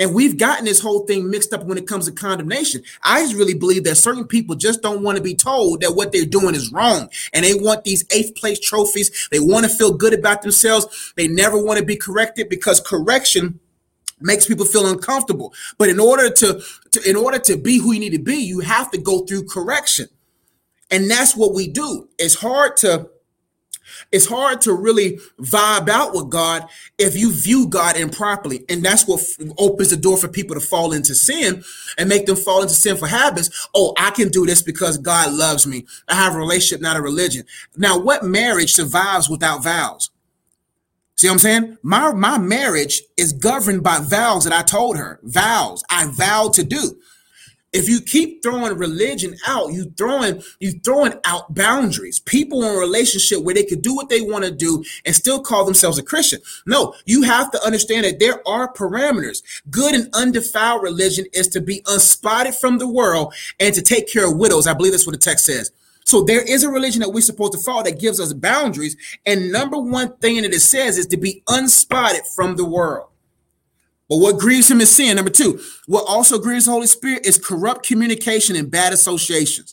And 0.00 0.14
we've 0.14 0.38
gotten 0.38 0.64
this 0.64 0.80
whole 0.80 1.06
thing 1.06 1.30
mixed 1.30 1.52
up 1.52 1.64
when 1.64 1.76
it 1.76 1.86
comes 1.86 2.06
to 2.06 2.12
condemnation. 2.12 2.82
I 3.02 3.20
just 3.20 3.34
really 3.34 3.52
believe 3.52 3.84
that 3.84 3.96
certain 3.96 4.26
people 4.26 4.54
just 4.54 4.80
don't 4.80 5.02
want 5.02 5.18
to 5.18 5.22
be 5.22 5.34
told 5.34 5.82
that 5.82 5.94
what 5.94 6.10
they're 6.10 6.24
doing 6.24 6.54
is 6.54 6.72
wrong. 6.72 7.10
And 7.34 7.44
they 7.44 7.52
want 7.52 7.84
these 7.84 8.06
eighth 8.10 8.34
place 8.34 8.58
trophies. 8.58 9.28
They 9.30 9.40
want 9.40 9.66
to 9.66 9.70
feel 9.70 9.92
good 9.92 10.14
about 10.14 10.40
themselves. 10.40 11.12
They 11.16 11.28
never 11.28 11.62
want 11.62 11.78
to 11.80 11.84
be 11.84 11.96
corrected 11.96 12.48
because 12.48 12.80
correction 12.80 13.60
makes 14.20 14.46
people 14.46 14.64
feel 14.64 14.86
uncomfortable. 14.86 15.52
But 15.76 15.90
in 15.90 16.00
order 16.00 16.30
to, 16.30 16.62
to 16.92 17.08
in 17.10 17.14
order 17.16 17.38
to 17.40 17.58
be 17.58 17.78
who 17.78 17.92
you 17.92 18.00
need 18.00 18.16
to 18.16 18.22
be, 18.22 18.36
you 18.36 18.60
have 18.60 18.90
to 18.92 18.98
go 18.98 19.26
through 19.26 19.48
correction. 19.48 20.06
And 20.90 21.10
that's 21.10 21.36
what 21.36 21.52
we 21.52 21.68
do. 21.68 22.08
It's 22.18 22.36
hard 22.36 22.78
to 22.78 23.10
it's 24.12 24.26
hard 24.26 24.60
to 24.62 24.74
really 24.74 25.18
vibe 25.40 25.88
out 25.88 26.14
with 26.14 26.30
God 26.30 26.66
if 26.98 27.16
you 27.16 27.32
view 27.32 27.68
God 27.68 27.96
improperly. 27.96 28.64
And 28.68 28.84
that's 28.84 29.06
what 29.06 29.20
f- 29.20 29.48
opens 29.58 29.90
the 29.90 29.96
door 29.96 30.16
for 30.18 30.28
people 30.28 30.54
to 30.54 30.60
fall 30.60 30.92
into 30.92 31.14
sin 31.14 31.64
and 31.98 32.08
make 32.08 32.26
them 32.26 32.36
fall 32.36 32.62
into 32.62 32.74
sinful 32.74 33.08
habits. 33.08 33.68
Oh, 33.74 33.94
I 33.98 34.10
can 34.10 34.28
do 34.28 34.46
this 34.46 34.62
because 34.62 34.98
God 34.98 35.32
loves 35.32 35.66
me. 35.66 35.86
I 36.08 36.14
have 36.14 36.34
a 36.34 36.38
relationship, 36.38 36.82
not 36.82 36.96
a 36.96 37.02
religion. 37.02 37.44
Now, 37.76 37.98
what 37.98 38.24
marriage 38.24 38.72
survives 38.72 39.28
without 39.28 39.62
vows? 39.64 40.10
See 41.16 41.28
what 41.28 41.34
I'm 41.34 41.38
saying? 41.40 41.78
My 41.82 42.12
my 42.12 42.38
marriage 42.38 43.02
is 43.16 43.32
governed 43.34 43.82
by 43.82 44.00
vows 44.00 44.44
that 44.44 44.54
I 44.54 44.62
told 44.62 44.96
her. 44.96 45.20
Vows 45.22 45.84
I 45.90 46.06
vowed 46.12 46.54
to 46.54 46.64
do 46.64 46.98
if 47.72 47.88
you 47.88 48.00
keep 48.00 48.42
throwing 48.42 48.76
religion 48.76 49.36
out 49.46 49.72
you 49.72 49.92
throwing 49.96 50.42
you 50.58 50.72
throwing 50.84 51.14
out 51.24 51.54
boundaries. 51.54 52.20
People 52.20 52.62
in 52.64 52.74
a 52.74 52.78
relationship 52.78 53.42
where 53.42 53.54
they 53.54 53.64
could 53.64 53.82
do 53.82 53.94
what 53.94 54.08
they 54.08 54.20
want 54.20 54.44
to 54.44 54.50
do 54.50 54.84
and 55.04 55.14
still 55.14 55.40
call 55.40 55.64
themselves 55.64 55.98
a 55.98 56.02
christian. 56.02 56.40
No 56.66 56.94
you 57.04 57.22
have 57.22 57.50
to 57.52 57.64
understand 57.64 58.04
that 58.04 58.18
there 58.18 58.46
are 58.46 58.72
parameters. 58.72 59.42
Good 59.70 59.94
and 59.94 60.08
undefiled 60.14 60.82
religion 60.82 61.26
is 61.32 61.48
to 61.48 61.60
be 61.60 61.82
unspotted 61.82 62.54
from 62.54 62.78
the 62.78 62.88
world 62.88 63.34
and 63.58 63.74
to 63.74 63.82
take 63.82 64.10
care 64.10 64.30
of 64.30 64.36
widows. 64.36 64.66
I 64.66 64.74
believe 64.74 64.92
that's 64.92 65.06
what 65.06 65.12
the 65.12 65.18
text 65.18 65.44
says. 65.44 65.72
So 66.04 66.22
there 66.22 66.42
is 66.42 66.64
a 66.64 66.70
religion 66.70 67.00
that 67.00 67.10
we're 67.10 67.20
supposed 67.20 67.52
to 67.52 67.58
follow 67.58 67.84
that 67.84 68.00
gives 68.00 68.18
us 68.18 68.32
boundaries. 68.32 68.96
And 69.26 69.52
number 69.52 69.78
one 69.78 70.16
thing 70.16 70.42
that 70.42 70.52
it 70.52 70.60
says 70.60 70.98
is 70.98 71.06
to 71.08 71.16
be 71.16 71.42
unspotted 71.48 72.26
from 72.34 72.56
the 72.56 72.64
world 72.64 73.09
but 74.10 74.18
what 74.18 74.40
grieves 74.40 74.68
him 74.68 74.80
is 74.80 74.94
sin. 74.94 75.14
Number 75.14 75.30
two, 75.30 75.60
what 75.86 76.04
also 76.06 76.38
grieves 76.38 76.64
the 76.64 76.72
Holy 76.72 76.88
Spirit 76.88 77.24
is 77.24 77.38
corrupt 77.38 77.86
communication 77.86 78.56
and 78.56 78.68
bad 78.68 78.92
associations. 78.92 79.72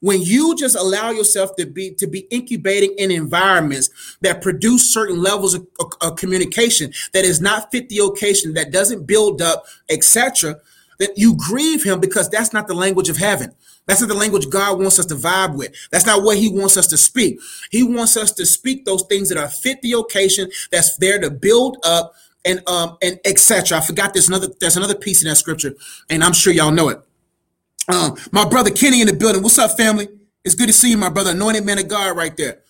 When 0.00 0.20
you 0.20 0.54
just 0.56 0.76
allow 0.76 1.10
yourself 1.10 1.56
to 1.56 1.64
be 1.64 1.94
to 1.94 2.06
be 2.06 2.26
incubating 2.30 2.94
in 2.98 3.10
environments 3.10 4.18
that 4.20 4.42
produce 4.42 4.92
certain 4.92 5.22
levels 5.22 5.54
of, 5.54 5.66
of, 5.80 5.92
of 6.02 6.16
communication 6.16 6.92
that 7.14 7.24
is 7.24 7.40
not 7.40 7.70
fit 7.70 7.88
the 7.88 7.98
occasion, 7.98 8.52
that 8.54 8.72
doesn't 8.72 9.06
build 9.06 9.40
up, 9.40 9.64
etc., 9.88 10.56
that 10.98 11.16
you 11.16 11.34
grieve 11.34 11.82
him 11.82 11.98
because 11.98 12.28
that's 12.28 12.52
not 12.52 12.68
the 12.68 12.74
language 12.74 13.08
of 13.08 13.16
heaven. 13.16 13.54
That's 13.86 14.00
not 14.00 14.08
the 14.08 14.14
language 14.14 14.50
God 14.50 14.78
wants 14.78 14.98
us 14.98 15.06
to 15.06 15.14
vibe 15.14 15.56
with. 15.56 15.72
That's 15.90 16.06
not 16.06 16.22
what 16.22 16.36
He 16.36 16.48
wants 16.48 16.76
us 16.76 16.86
to 16.88 16.96
speak. 16.96 17.40
He 17.70 17.82
wants 17.82 18.16
us 18.16 18.30
to 18.32 18.46
speak 18.46 18.84
those 18.84 19.02
things 19.04 19.28
that 19.28 19.38
are 19.38 19.48
fit 19.48 19.82
the 19.82 19.92
occasion, 19.94 20.50
that's 20.70 20.96
there 20.98 21.20
to 21.20 21.30
build 21.30 21.78
up, 21.84 22.14
and 22.44 22.66
um 22.68 22.96
and 23.02 23.18
etc. 23.24 23.78
I 23.78 23.80
forgot 23.80 24.14
there's 24.14 24.28
another 24.28 24.48
there's 24.60 24.76
another 24.76 24.94
piece 24.94 25.22
in 25.22 25.28
that 25.28 25.36
scripture, 25.36 25.74
and 26.10 26.22
I'm 26.24 26.32
sure 26.32 26.52
y'all 26.52 26.70
know 26.70 26.88
it. 26.88 27.00
Um, 27.88 28.16
my 28.30 28.48
brother 28.48 28.70
Kenny 28.70 29.00
in 29.00 29.06
the 29.06 29.12
building. 29.12 29.42
What's 29.42 29.58
up, 29.58 29.76
family? 29.76 30.08
It's 30.44 30.54
good 30.54 30.66
to 30.66 30.72
see 30.72 30.90
you, 30.90 30.96
my 30.96 31.08
brother, 31.08 31.30
anointed 31.30 31.64
man 31.64 31.78
of 31.78 31.88
God, 31.88 32.16
right 32.16 32.36
there. 32.36 32.60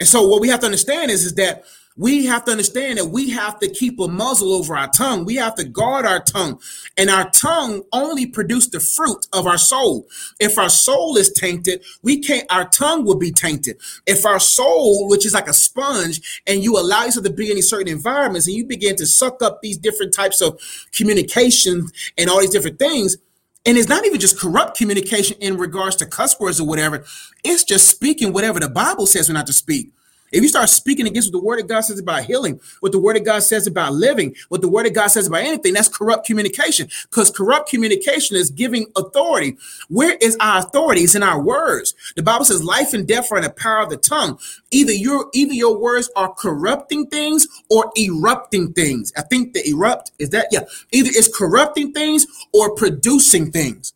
And 0.00 0.08
so, 0.08 0.26
what 0.26 0.40
we 0.40 0.48
have 0.48 0.60
to 0.60 0.66
understand 0.66 1.10
is, 1.10 1.24
is 1.24 1.34
that 1.34 1.64
we 1.96 2.26
have 2.26 2.44
to 2.44 2.50
understand 2.50 2.98
that 2.98 3.06
we 3.06 3.30
have 3.30 3.58
to 3.60 3.68
keep 3.68 3.98
a 3.98 4.08
muzzle 4.08 4.52
over 4.52 4.76
our 4.76 4.88
tongue. 4.88 5.24
We 5.24 5.36
have 5.36 5.54
to 5.56 5.64
guard 5.64 6.04
our 6.04 6.20
tongue. 6.20 6.60
And 6.98 7.08
our 7.08 7.30
tongue 7.30 7.82
only 7.92 8.26
produces 8.26 8.70
the 8.70 8.80
fruit 8.80 9.26
of 9.32 9.46
our 9.46 9.58
soul. 9.58 10.06
If 10.38 10.58
our 10.58 10.68
soul 10.68 11.16
is 11.16 11.32
tainted, 11.32 11.82
we 12.02 12.18
can't, 12.18 12.44
our 12.50 12.68
tongue 12.68 13.04
will 13.04 13.18
be 13.18 13.32
tainted. 13.32 13.80
If 14.06 14.26
our 14.26 14.40
soul, 14.40 15.08
which 15.08 15.24
is 15.24 15.32
like 15.34 15.48
a 15.48 15.54
sponge, 15.54 16.42
and 16.46 16.62
you 16.62 16.78
allow 16.78 17.04
yourself 17.04 17.24
to 17.24 17.32
be 17.32 17.50
in 17.50 17.62
certain 17.62 17.88
environments 17.88 18.46
and 18.46 18.56
you 18.56 18.66
begin 18.66 18.96
to 18.96 19.06
suck 19.06 19.42
up 19.42 19.62
these 19.62 19.78
different 19.78 20.12
types 20.12 20.40
of 20.40 20.60
communication 20.92 21.88
and 22.18 22.28
all 22.28 22.40
these 22.40 22.50
different 22.50 22.78
things, 22.78 23.16
and 23.64 23.76
it's 23.76 23.88
not 23.88 24.04
even 24.06 24.20
just 24.20 24.38
corrupt 24.38 24.78
communication 24.78 25.36
in 25.40 25.56
regards 25.56 25.96
to 25.96 26.06
cuss 26.06 26.38
words 26.38 26.60
or 26.60 26.66
whatever. 26.66 27.04
It's 27.42 27.64
just 27.64 27.88
speaking 27.88 28.32
whatever 28.32 28.60
the 28.60 28.68
Bible 28.68 29.06
says 29.06 29.28
we're 29.28 29.34
not 29.34 29.46
to 29.48 29.52
speak. 29.52 29.90
If 30.32 30.42
you 30.42 30.48
start 30.48 30.68
speaking 30.68 31.06
against 31.06 31.32
what 31.32 31.40
the 31.40 31.44
word 31.44 31.60
of 31.60 31.68
God 31.68 31.80
says 31.80 31.98
about 31.98 32.24
healing, 32.24 32.60
what 32.80 32.92
the 32.92 32.98
word 32.98 33.16
of 33.16 33.24
God 33.24 33.42
says 33.42 33.66
about 33.66 33.92
living, 33.92 34.34
what 34.48 34.60
the 34.60 34.68
word 34.68 34.86
of 34.86 34.94
God 34.94 35.08
says 35.08 35.26
about 35.26 35.42
anything, 35.42 35.74
that's 35.74 35.88
corrupt 35.88 36.26
communication. 36.26 36.88
Because 37.10 37.30
corrupt 37.30 37.68
communication 37.68 38.36
is 38.36 38.50
giving 38.50 38.86
authority. 38.96 39.56
Where 39.88 40.16
is 40.20 40.36
our 40.40 40.60
authority? 40.60 41.02
It's 41.02 41.14
in 41.14 41.22
our 41.22 41.40
words. 41.40 41.94
The 42.16 42.22
Bible 42.22 42.44
says 42.44 42.64
life 42.64 42.92
and 42.92 43.06
death 43.06 43.30
are 43.30 43.38
in 43.38 43.44
the 43.44 43.50
power 43.50 43.82
of 43.82 43.90
the 43.90 43.96
tongue. 43.96 44.38
Either 44.70 44.92
your 44.92 45.30
either 45.32 45.54
your 45.54 45.78
words 45.78 46.10
are 46.16 46.32
corrupting 46.32 47.06
things 47.06 47.46
or 47.70 47.90
erupting 47.96 48.72
things. 48.72 49.12
I 49.16 49.22
think 49.22 49.52
the 49.54 49.68
erupt 49.68 50.12
is 50.18 50.30
that, 50.30 50.48
yeah. 50.50 50.60
Either 50.92 51.10
it's 51.12 51.34
corrupting 51.34 51.92
things 51.92 52.26
or 52.52 52.74
producing 52.74 53.50
things. 53.50 53.92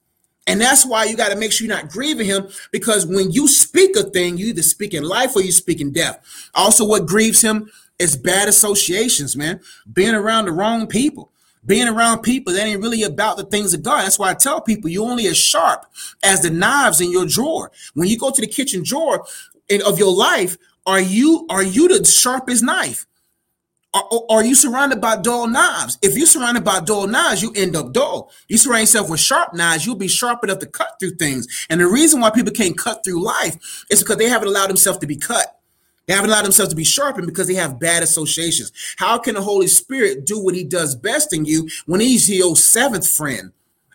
And 0.46 0.61
that's 0.61 0.85
why 0.87 1.05
you 1.05 1.16
got 1.16 1.31
to 1.31 1.37
make 1.37 1.53
sure 1.53 1.66
you're 1.66 1.76
not 1.76 1.90
grieving 1.90 2.26
him 2.26 2.48
because 2.72 3.07
when 3.07 3.31
you 3.31 3.46
speak 3.46 3.94
a 3.96 4.03
thing, 4.03 4.37
you 4.38 4.46
either 4.46 4.62
speak 4.62 4.94
in 4.94 5.05
life 5.05 5.37
or 5.37 5.42
you 5.42 5.53
speak 5.53 5.81
in 5.81 5.92
death. 5.92 6.18
Also, 6.55 6.87
what 6.87 7.07
grieves 7.07 7.40
him 7.40 7.70
is 7.98 8.16
bad 8.16 8.48
associations, 8.48 9.37
man. 9.37 9.61
Being 9.92 10.14
around 10.14 10.46
the 10.46 10.53
wrong 10.53 10.87
people. 10.87 11.31
Being 11.64 11.88
around 11.88 12.22
people 12.22 12.55
that 12.55 12.66
ain't 12.66 12.81
really 12.81 13.03
about 13.03 13.37
the 13.37 13.44
things 13.44 13.74
of 13.74 13.83
God. 13.83 14.03
That's 14.03 14.18
why 14.18 14.31
I 14.31 14.35
tell 14.35 14.62
people 14.62 14.88
you're 14.88 15.09
only 15.09 15.26
as 15.26 15.37
sharp 15.37 15.85
as 16.22 16.40
the 16.40 16.50
knives 16.50 17.03
in 17.03 17.12
your 17.12 17.26
drawer. 17.26 17.70
When 17.92 18.09
you 18.09 18.18
go 18.18 18.31
to 18.31 18.40
the 18.40 18.46
kitchen 18.46 18.83
drawer 18.83 19.26
of 19.85 19.98
your 19.98 20.12
life, 20.12 20.57
are 20.87 21.00
you 21.00 21.46
are 21.50 21.62
you 21.62 21.87
the 21.87 22.05
sharpest 22.05 22.64
knife? 22.64 23.07
Are, 23.92 24.05
are 24.31 24.44
you 24.44 24.55
surrounded 24.55 25.00
by 25.00 25.16
dull 25.16 25.48
knives? 25.48 25.98
If 26.00 26.16
you're 26.16 26.26
surrounded 26.26 26.64
by 26.64 26.81
dull 26.81 27.09
knives, 27.09 27.42
you 27.42 27.53
end 27.57 27.74
up 27.74 27.92
dull. 27.92 28.31
You 28.46 28.57
surround 28.57 28.83
yourself 28.83 29.11
with 29.11 29.18
sharp 29.18 29.53
knives, 29.53 29.85
you'll 29.85 29.96
be 29.96 30.09
sharp 30.09 30.44
enough 30.44 30.61
to 30.61 30.66
cut 30.66 30.92
through 31.00 31.16
things. 31.16 31.66
And 31.68 31.81
the 31.81 31.87
reason 31.87 32.20
why 32.20 32.31
people 32.31 32.53
can't 32.53 32.79
cut 32.79 33.03
through 33.05 33.24
life 33.24 33.85
is 33.90 34.00
because 34.00 34.18
they 34.18 34.29
haven't 34.29 34.48
allowed 34.48 34.68
themselves 34.68 35.00
to 35.00 35.07
be 35.07 35.16
cut. 35.16 35.61
They 36.07 36.14
haven't 36.14 36.31
allowed 36.31 36.44
themselves 36.44 36.70
to 36.70 36.76
be 36.76 36.85
sharpened 36.85 37.26
because 37.26 37.46
they 37.46 37.55
have 37.55 37.81
bad 37.81 38.03
associations. 38.03 38.72
How 38.96 39.18
can 39.18 39.35
the 39.35 39.42
Holy 39.42 39.66
Spirit 39.66 40.24
do 40.24 40.42
what 40.42 40.55
he 40.55 40.64
does 40.64 40.94
best 40.94 41.33
in 41.33 41.44
you 41.44 41.68
when 41.87 42.00
he's 42.00 42.29
your 42.29 42.57
seventh 42.57 43.09
friend 43.09 43.53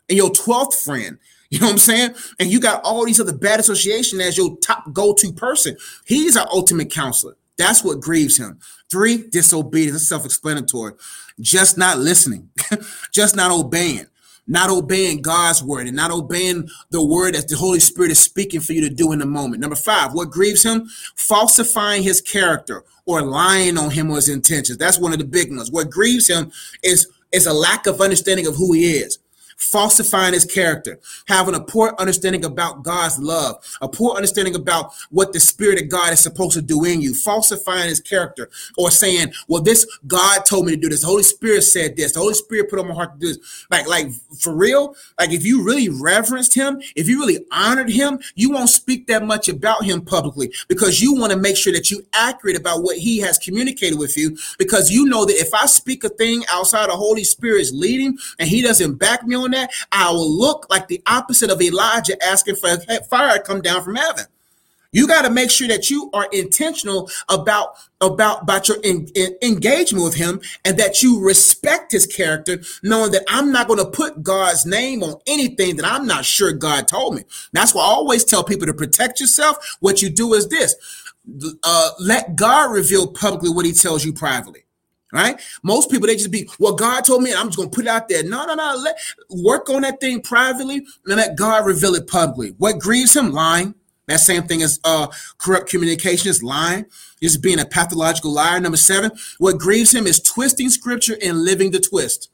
and 0.10 0.18
your 0.18 0.30
12th 0.30 0.84
friend? 0.84 1.18
You 1.52 1.60
know 1.60 1.68
what 1.68 1.74
I'm 1.74 1.78
saying? 1.78 2.16
And 2.40 2.50
you 2.50 2.60
got 2.60 2.84
all 2.84 3.06
these 3.06 3.22
other 3.22 3.32
bad 3.32 3.60
association 3.60 4.20
as 4.20 4.36
your 4.36 4.58
top 4.58 4.92
go-to 4.92 5.32
person. 5.32 5.78
He's 6.04 6.36
our 6.36 6.48
ultimate 6.52 6.90
counselor. 6.90 7.38
That's 7.58 7.84
what 7.84 8.02
grieves 8.02 8.38
him. 8.38 8.60
Three, 8.92 9.26
disobedience. 9.30 9.98
It's 9.98 10.10
self-explanatory. 10.10 10.94
Just 11.40 11.78
not 11.78 12.00
listening, 12.00 12.50
just 13.12 13.36
not 13.36 13.52
obeying, 13.52 14.06
not 14.48 14.70
obeying 14.70 15.22
God's 15.22 15.64
word, 15.64 15.88
and 15.88 15.96
not 15.96 16.12
obeying 16.12 16.70
the 16.92 17.06
word 17.06 17.36
that 17.36 17.48
the 17.48 17.58
Holy 17.58 17.80
Spirit 17.80 18.12
is 18.12 18.20
speaking 18.20 18.62
for 18.62 18.74
you 18.74 18.82
to 18.82 18.94
do 18.94 19.12
in 19.12 19.20
the 19.20 19.26
moment. 19.26 19.62
Number 19.62 19.76
five, 19.76 20.14
what 20.14 20.30
grieves 20.30 20.64
him? 20.64 20.88
Falsifying 21.16 22.04
his 22.04 22.22
character 22.22 22.84
or 23.06 23.22
lying 23.22 23.78
on 23.78 23.92
him 23.92 24.10
or 24.12 24.16
his 24.16 24.30
intentions. 24.30 24.78
That's 24.78 25.00
one 25.00 25.12
of 25.12 25.20
the 25.20 25.26
big 25.26 25.56
ones. 25.56 25.72
What 25.72 25.90
grieves 25.90 26.28
him 26.28 26.52
is 26.84 27.08
is 27.32 27.48
a 27.48 27.54
lack 27.54 27.86
of 27.86 28.00
understanding 28.00 28.48
of 28.48 28.56
who 28.56 28.72
he 28.72 28.98
is 28.98 29.20
falsifying 29.58 30.34
his 30.34 30.46
character, 30.46 31.00
having 31.28 31.56
a 31.56 31.60
poor 31.60 31.96
understanding 31.98 32.46
about 32.46 32.84
God's 32.84 33.20
love, 33.20 33.64
a 33.82 33.88
poor 33.88 34.16
understanding 34.16 34.56
about 34.56 34.94
what 35.10 35.34
the 35.34 35.40
Spirit 35.40 35.82
of 35.82 35.90
God 35.90 36.14
is 36.14 36.20
supposed 36.20 36.54
to 36.54 36.62
do 36.62 36.84
in 36.86 37.02
you, 37.02 37.14
falsifying 37.14 37.90
his 37.90 38.00
character, 38.00 38.50
or 38.78 38.92
saying, 38.92 39.32
Well, 39.48 39.62
this 39.62 39.86
God 40.08 40.46
told 40.46 40.66
me 40.66 40.76
to 40.76 40.82
do 40.82 40.90
this. 40.90 41.02
The 41.02 41.08
Holy 41.08 41.24
Spirit 41.24 41.64
said 41.64 41.96
this. 41.96 42.14
The 42.14 42.20
Holy 42.20 42.34
Spirit 42.34 42.70
put 42.70 42.80
on 42.80 42.88
my 42.88 42.94
heart 42.94 43.14
to 43.14 43.20
do 43.20 43.28
this. 43.34 43.66
Like, 43.72 43.88
like 43.88 44.12
for 44.40 44.54
real, 44.54 44.96
like 45.20 45.32
if 45.32 45.46
you 45.46 45.64
really 45.64 45.90
reverenced 45.90 46.54
him, 46.54 46.82
if 46.96 47.08
you 47.08 47.20
really 47.20 47.46
honored 47.52 47.90
him, 47.90 48.20
you 48.36 48.52
won't 48.52 48.70
speak 48.70 49.08
that 49.08 49.24
much 49.24 49.50
about 49.50 49.84
him 49.84 50.02
publicly 50.02 50.52
because 50.68 51.02
you 51.02 51.16
want 51.16 51.32
to 51.32 51.40
make 51.40 51.58
sure 51.58 51.74
that 51.74 51.90
you're 51.90 52.02
accurate 52.14 52.58
about 52.58 52.84
what 52.84 52.98
he 52.98 53.20
has 53.20 53.38
communicated 53.38 53.98
with 53.98 54.18
you. 54.18 54.38
Because 54.58 54.92
you 54.92 55.06
know 55.06 55.26
that 55.26 55.36
if 55.36 55.54
I 55.54 55.66
speak 55.66 56.04
a 56.04 56.10
thing 56.10 56.44
outside 56.52 56.90
of 56.90 56.98
Holy 56.98 57.24
Spirit's 57.24 57.72
leading 57.72 58.18
and 58.40 58.50
he 58.50 58.62
doesn't 58.62 58.96
back 58.96 59.26
me 59.26 59.36
on 59.36 59.45
that, 59.52 59.72
I 59.92 60.12
will 60.12 60.30
look 60.30 60.68
like 60.70 60.88
the 60.88 61.02
opposite 61.08 61.50
of 61.50 61.62
Elijah 61.62 62.22
asking 62.24 62.56
for 62.56 62.78
fire 63.10 63.38
to 63.38 63.44
come 63.44 63.62
down 63.62 63.84
from 63.84 63.96
heaven. 63.96 64.26
You 64.96 65.08
got 65.08 65.24
to 65.24 65.30
make 65.30 65.52
sure 65.52 65.68
that 65.68 65.90
you 65.90 66.10
are 66.14 66.30
intentional 66.32 67.10
about 67.28 67.76
about 68.00 68.44
about 68.44 68.70
your 68.70 68.78
in, 68.82 69.10
in, 69.14 69.36
engagement 69.42 70.06
with 70.06 70.16
him 70.16 70.40
and 70.64 70.78
that 70.78 71.04
you 71.04 71.20
respect 71.20 71.92
his 71.92 72.08
character, 72.08 72.62
knowing 72.82 73.12
that 73.12 73.26
I'm 73.28 73.52
not 73.52 73.68
going 73.68 73.80
to 73.80 73.92
put 73.92 74.24
God's 74.24 74.66
name 74.66 75.04
on 75.04 75.16
anything 75.28 75.76
that 75.76 75.86
I'm 75.86 76.08
not 76.08 76.24
sure 76.24 76.54
God 76.54 76.88
told 76.88 77.16
me. 77.16 77.24
That's 77.52 77.76
why 77.76 77.82
I 77.82 77.88
always 77.88 78.24
tell 78.24 78.46
people 78.46 78.68
to 78.68 78.74
protect 78.74 79.20
yourself. 79.20 79.58
What 79.82 80.02
you 80.02 80.10
do 80.10 80.34
is 80.34 80.48
this: 80.48 80.76
uh, 81.64 81.90
let 82.00 82.38
God 82.38 82.72
reveal 82.72 83.08
publicly 83.08 83.50
what 83.50 83.66
He 83.66 83.74
tells 83.74 84.06
you 84.06 84.14
privately 84.14 84.65
right? 85.12 85.40
Most 85.64 85.90
people 85.90 86.08
they 86.08 86.16
just 86.16 86.32
be, 86.32 86.50
well, 86.60 86.74
God 86.74 87.02
told 87.06 87.24
me, 87.24 87.34
I'm 87.34 87.48
just 87.48 87.58
gonna 87.58 87.70
put 87.70 87.86
it 87.86 87.90
out 87.90 88.10
there. 88.10 88.24
No, 88.24 88.46
no, 88.46 88.56
no. 88.56 88.76
Let 88.76 88.98
work 89.30 89.70
on 89.70 89.82
that 89.82 90.02
thing 90.02 90.22
privately 90.22 90.86
and 91.06 91.16
let 91.16 91.38
God 91.38 91.66
reveal 91.66 91.96
it 91.96 92.08
publicly. 92.08 92.56
What 92.58 92.80
grieves 92.80 93.16
him? 93.16 93.32
Lying. 93.32 93.76
That 94.08 94.20
same 94.20 94.44
thing 94.44 94.62
as 94.62 94.80
uh, 94.84 95.08
corrupt 95.40 95.70
communication 95.70 96.30
is 96.30 96.44
lying. 96.44 96.86
Just 97.22 97.42
being 97.42 97.60
a 97.60 97.66
pathological 97.66 98.32
liar. 98.32 98.60
Number 98.60 98.78
seven, 98.78 99.12
what 99.40 99.58
grieves 99.58 99.94
him 99.94 100.06
is 100.06 100.20
twisting 100.20 100.70
scripture 100.70 101.18
and 101.24 101.44
living 101.44 101.72
the 101.72 101.80
twist. 101.80 102.30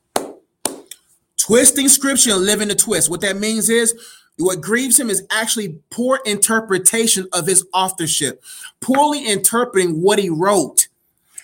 Twisting 1.37 1.87
scripture 1.87 2.31
and 2.31 2.41
living 2.41 2.67
the 2.67 2.75
twist. 2.75 3.09
What 3.09 3.21
that 3.21 3.37
means 3.37 3.69
is 3.69 3.95
what 4.37 4.59
grieves 4.59 4.99
him 4.99 5.09
is 5.09 5.25
actually 5.31 5.79
poor 5.91 6.19
interpretation 6.25 7.27
of 7.31 7.47
his 7.47 7.65
authorship, 7.73 8.43
poorly 8.81 9.25
interpreting 9.25 10.01
what 10.01 10.19
he 10.19 10.29
wrote 10.29 10.87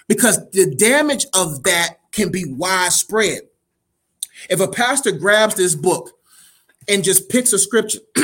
because 0.08 0.50
the 0.52 0.74
damage 0.76 1.26
of 1.34 1.64
that 1.64 1.98
can 2.12 2.32
be 2.32 2.46
widespread. 2.46 3.42
If 4.50 4.60
a 4.60 4.68
pastor 4.68 5.12
grabs 5.12 5.56
this 5.56 5.76
book 5.76 6.12
and 6.88 7.04
just 7.04 7.30
picks 7.30 7.54
a 7.54 7.60
scripture 7.60 8.00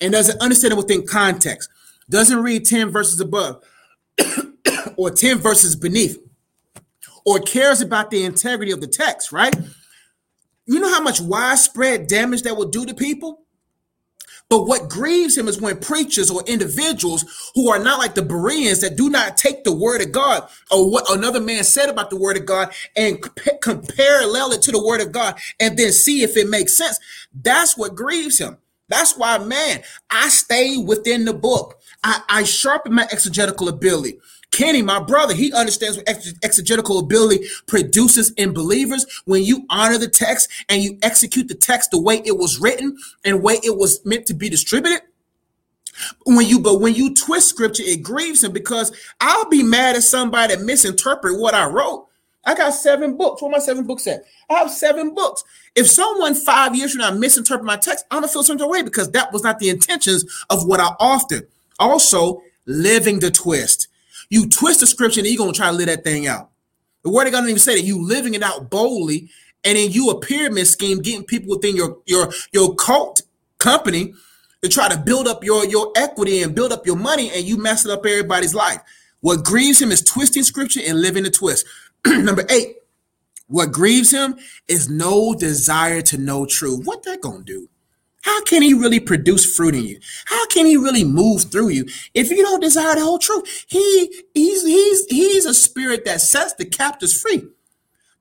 and 0.00 0.12
doesn't 0.12 0.40
understand 0.40 0.72
it 0.72 0.76
within 0.76 1.06
context, 1.06 1.68
doesn't 2.08 2.42
read 2.42 2.64
10 2.64 2.90
verses 2.90 3.20
above 3.20 3.62
or 4.96 5.10
10 5.10 5.38
verses 5.38 5.76
beneath, 5.76 6.18
or 7.24 7.38
cares 7.38 7.80
about 7.80 8.10
the 8.10 8.24
integrity 8.24 8.72
of 8.72 8.80
the 8.80 8.86
text, 8.86 9.30
right? 9.30 9.54
You 10.66 10.80
know 10.80 10.90
how 10.90 11.02
much 11.02 11.20
widespread 11.20 12.06
damage 12.06 12.42
that 12.42 12.56
will 12.56 12.68
do 12.68 12.84
to 12.86 12.94
people? 12.94 13.42
But 14.50 14.66
what 14.66 14.90
grieves 14.90 15.38
him 15.38 15.46
is 15.46 15.60
when 15.60 15.78
preachers 15.78 16.28
or 16.28 16.42
individuals 16.44 17.52
who 17.54 17.70
are 17.70 17.78
not 17.78 18.00
like 18.00 18.16
the 18.16 18.22
Bereans 18.22 18.80
that 18.80 18.96
do 18.96 19.08
not 19.08 19.36
take 19.36 19.62
the 19.62 19.72
word 19.72 20.02
of 20.02 20.10
God 20.10 20.48
or 20.72 20.90
what 20.90 21.08
another 21.08 21.40
man 21.40 21.62
said 21.62 21.88
about 21.88 22.10
the 22.10 22.16
word 22.16 22.36
of 22.36 22.46
God 22.46 22.74
and 22.96 23.22
compare 23.62 24.22
it 24.52 24.62
to 24.62 24.72
the 24.72 24.84
word 24.84 25.00
of 25.00 25.12
God 25.12 25.38
and 25.60 25.78
then 25.78 25.92
see 25.92 26.24
if 26.24 26.36
it 26.36 26.48
makes 26.50 26.76
sense. 26.76 26.98
That's 27.32 27.78
what 27.78 27.94
grieves 27.94 28.38
him. 28.38 28.58
That's 28.88 29.16
why, 29.16 29.38
man, 29.38 29.82
I 30.10 30.28
stay 30.28 30.76
within 30.78 31.24
the 31.26 31.34
book. 31.34 31.80
I, 32.02 32.22
I 32.28 32.42
sharpen 32.42 32.92
my 32.92 33.04
exegetical 33.04 33.68
ability. 33.68 34.18
Kenny, 34.50 34.82
my 34.82 35.00
brother, 35.00 35.34
he 35.34 35.52
understands 35.52 35.96
what 35.96 36.08
exegetical 36.42 36.98
ability 36.98 37.46
produces 37.66 38.30
in 38.32 38.52
believers 38.52 39.06
when 39.24 39.42
you 39.44 39.64
honor 39.70 39.98
the 39.98 40.08
text 40.08 40.50
and 40.68 40.82
you 40.82 40.98
execute 41.02 41.48
the 41.48 41.54
text 41.54 41.90
the 41.92 42.00
way 42.00 42.20
it 42.24 42.36
was 42.36 42.58
written 42.58 42.98
and 43.24 43.42
way 43.42 43.60
it 43.62 43.76
was 43.76 44.04
meant 44.04 44.26
to 44.26 44.34
be 44.34 44.48
distributed. 44.48 45.02
When 46.24 46.46
you 46.46 46.58
but 46.58 46.80
when 46.80 46.94
you 46.94 47.14
twist 47.14 47.48
scripture, 47.48 47.82
it 47.84 48.02
grieves 48.02 48.42
him 48.42 48.52
because 48.52 48.90
I'll 49.20 49.48
be 49.48 49.62
mad 49.62 49.96
at 49.96 50.02
somebody 50.02 50.54
that 50.54 50.64
misinterpret 50.64 51.38
what 51.38 51.54
I 51.54 51.66
wrote. 51.66 52.06
I 52.44 52.54
got 52.54 52.70
seven 52.70 53.16
books. 53.16 53.42
What 53.42 53.52
my 53.52 53.58
seven 53.58 53.86
books 53.86 54.06
at? 54.06 54.24
I 54.48 54.54
have 54.54 54.70
seven 54.70 55.14
books. 55.14 55.44
If 55.74 55.88
someone 55.88 56.34
five 56.34 56.74
years 56.74 56.92
from 56.92 57.00
now 57.00 57.10
misinterpret 57.12 57.64
my 57.64 57.76
text, 57.76 58.06
I'm 58.10 58.18
gonna 58.18 58.28
feel 58.28 58.42
some 58.42 58.56
way 58.58 58.82
because 58.82 59.10
that 59.10 59.32
was 59.32 59.42
not 59.42 59.58
the 59.58 59.68
intentions 59.68 60.24
of 60.48 60.66
what 60.66 60.80
I 60.80 60.88
authored. 61.00 61.46
Also, 61.78 62.42
living 62.66 63.20
the 63.20 63.30
twist. 63.30 63.88
You 64.30 64.48
twist 64.48 64.80
the 64.80 64.86
scripture 64.86 65.20
and 65.20 65.28
you're 65.28 65.36
going 65.36 65.52
to 65.52 65.56
try 65.56 65.70
to 65.70 65.76
live 65.76 65.86
that 65.86 66.04
thing 66.04 66.26
out. 66.26 66.50
The 67.02 67.10
word 67.10 67.26
of 67.26 67.32
God 67.32 67.40
doesn't 67.40 67.50
even 67.50 67.60
say 67.60 67.74
that 67.74 67.86
you 67.86 68.06
living 68.06 68.34
it 68.34 68.42
out 68.42 68.70
boldly, 68.70 69.28
and 69.64 69.76
then 69.76 69.90
you 69.90 70.10
a 70.10 70.20
pyramid 70.20 70.66
scheme, 70.66 71.00
getting 71.00 71.24
people 71.24 71.50
within 71.50 71.76
your 71.76 71.98
your 72.06 72.30
your 72.52 72.74
cult 72.74 73.22
company 73.58 74.14
to 74.62 74.68
try 74.68 74.88
to 74.88 74.98
build 74.98 75.26
up 75.26 75.42
your 75.42 75.64
your 75.66 75.92
equity 75.96 76.42
and 76.42 76.54
build 76.54 76.72
up 76.72 76.86
your 76.86 76.96
money, 76.96 77.30
and 77.30 77.44
you 77.44 77.56
messing 77.56 77.90
up 77.90 78.06
everybody's 78.06 78.54
life. 78.54 78.80
What 79.20 79.44
grieves 79.44 79.80
him 79.80 79.90
is 79.90 80.02
twisting 80.02 80.42
scripture 80.42 80.80
and 80.86 81.00
living 81.00 81.24
the 81.24 81.30
twist. 81.30 81.66
Number 82.06 82.44
eight, 82.48 82.76
what 83.48 83.72
grieves 83.72 84.10
him 84.10 84.36
is 84.68 84.88
no 84.88 85.34
desire 85.34 86.02
to 86.02 86.18
know 86.18 86.46
truth. 86.46 86.84
What 86.84 87.02
that 87.04 87.20
gonna 87.20 87.42
do? 87.42 87.68
How 88.22 88.42
can 88.44 88.62
he 88.62 88.74
really 88.74 89.00
produce 89.00 89.56
fruit 89.56 89.74
in 89.74 89.84
you? 89.84 89.98
How 90.26 90.46
can 90.46 90.66
he 90.66 90.76
really 90.76 91.04
move 91.04 91.44
through 91.44 91.70
you 91.70 91.86
if 92.14 92.30
you 92.30 92.42
don't 92.42 92.60
desire 92.60 92.94
the 92.94 93.02
whole 93.02 93.18
truth? 93.18 93.64
He 93.68 94.22
he's 94.34 94.64
he's 94.64 95.06
he's 95.06 95.46
a 95.46 95.54
spirit 95.54 96.04
that 96.04 96.20
sets 96.20 96.54
the 96.54 96.64
captives 96.66 97.18
free. 97.20 97.42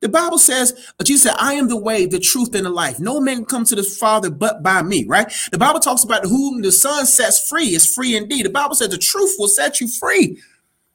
The 0.01 0.07
Bible 0.07 0.38
says, 0.38 0.91
uh, 0.97 1.03
Jesus 1.03 1.23
said, 1.23 1.35
I 1.38 1.55
am 1.55 1.67
the 1.67 1.75
way, 1.75 2.05
the 2.05 2.19
truth, 2.19 2.55
and 2.55 2.65
the 2.65 2.69
life. 2.69 2.99
No 2.99 3.19
man 3.19 3.38
can 3.38 3.45
come 3.45 3.65
to 3.65 3.75
the 3.75 3.83
Father 3.83 4.29
but 4.29 4.63
by 4.63 4.81
me, 4.81 5.05
right? 5.05 5.29
The 5.51 5.57
Bible 5.57 5.81
talks 5.81 6.05
about 6.05 6.23
whom 6.25 6.62
the 6.62 6.71
Son 6.71 7.05
sets 7.05 7.49
free 7.49 7.75
is 7.75 7.93
free 7.93 8.15
indeed. 8.15 8.45
The 8.45 8.49
Bible 8.49 8.75
says 8.75 8.89
the 8.89 8.97
truth 8.97 9.35
will 9.38 9.49
set 9.49 9.81
you 9.81 9.89
free. 9.89 10.41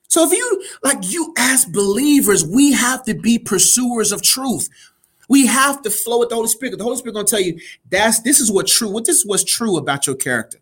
So 0.08 0.24
if 0.24 0.32
you, 0.32 0.64
like 0.82 0.98
you 1.02 1.34
as 1.36 1.66
believers, 1.66 2.46
we 2.46 2.72
have 2.72 3.04
to 3.04 3.14
be 3.14 3.38
pursuers 3.38 4.12
of 4.12 4.22
truth. 4.22 4.68
We 5.28 5.46
have 5.46 5.82
to 5.82 5.90
flow 5.90 6.20
with 6.20 6.28
the 6.28 6.34
Holy 6.34 6.48
Spirit. 6.48 6.76
The 6.78 6.84
Holy 6.84 6.96
Spirit 6.96 7.14
to 7.14 7.24
tell 7.24 7.40
you 7.40 7.58
that's 7.90 8.20
this 8.20 8.40
is 8.40 8.50
what 8.50 8.66
true. 8.66 8.90
What 8.90 9.04
this 9.04 9.18
is 9.18 9.26
what's 9.26 9.44
true 9.44 9.76
about 9.76 10.06
your 10.06 10.16
character. 10.16 10.58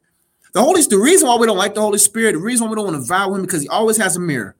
The 0.52 0.62
Holy 0.62 0.82
the 0.82 0.98
reason 0.98 1.28
why 1.28 1.36
we 1.36 1.46
don't 1.46 1.56
like 1.56 1.74
the 1.74 1.80
Holy 1.80 1.98
Spirit, 1.98 2.32
the 2.32 2.38
reason 2.38 2.66
why 2.66 2.70
we 2.70 2.76
don't 2.76 2.92
want 2.92 3.02
to 3.02 3.08
vow 3.08 3.34
him 3.34 3.42
because 3.42 3.62
he 3.62 3.68
always 3.68 3.96
has 3.96 4.16
a 4.16 4.20
mirror. 4.20 4.56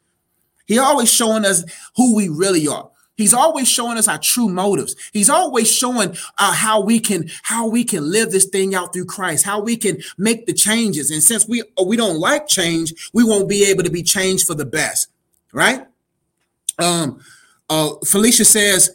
He 0.67 0.79
always 0.79 1.13
showing 1.13 1.45
us 1.45 1.65
who 1.97 2.15
we 2.15 2.29
really 2.29 2.67
are. 2.67 2.89
He's 3.17 3.35
always 3.35 3.69
showing 3.69 3.99
us 3.99 4.09
our 4.09 4.19
true 4.19 4.49
motives. 4.49 4.97
He's 5.13 5.29
always 5.29 5.71
showing 5.71 6.17
uh, 6.39 6.53
how 6.55 6.81
we 6.81 6.99
can 6.99 7.31
how 7.43 7.69
we 7.69 7.85
can 7.85 8.11
live 8.11 8.31
this 8.31 8.47
thing 8.47 8.75
out 8.75 8.93
through 8.93 9.05
Christ, 9.05 9.45
how 9.45 9.61
we 9.61 9.77
can 9.77 9.99
make 10.17 10.47
the 10.47 10.55
changes. 10.55 11.11
And 11.11 11.23
since 11.23 11.47
we 11.47 11.63
we 11.85 11.97
don't 11.97 12.19
like 12.19 12.49
change, 12.49 13.11
we 13.13 13.23
won't 13.23 13.49
be 13.49 13.65
able 13.65 13.83
to 13.83 13.91
be 13.91 14.03
changed 14.03 14.47
for 14.47 14.55
the 14.55 14.65
best, 14.65 15.09
right? 15.53 15.87
Um, 16.79 17.21
uh, 17.69 17.91
Felicia 18.07 18.47
says 18.47 18.91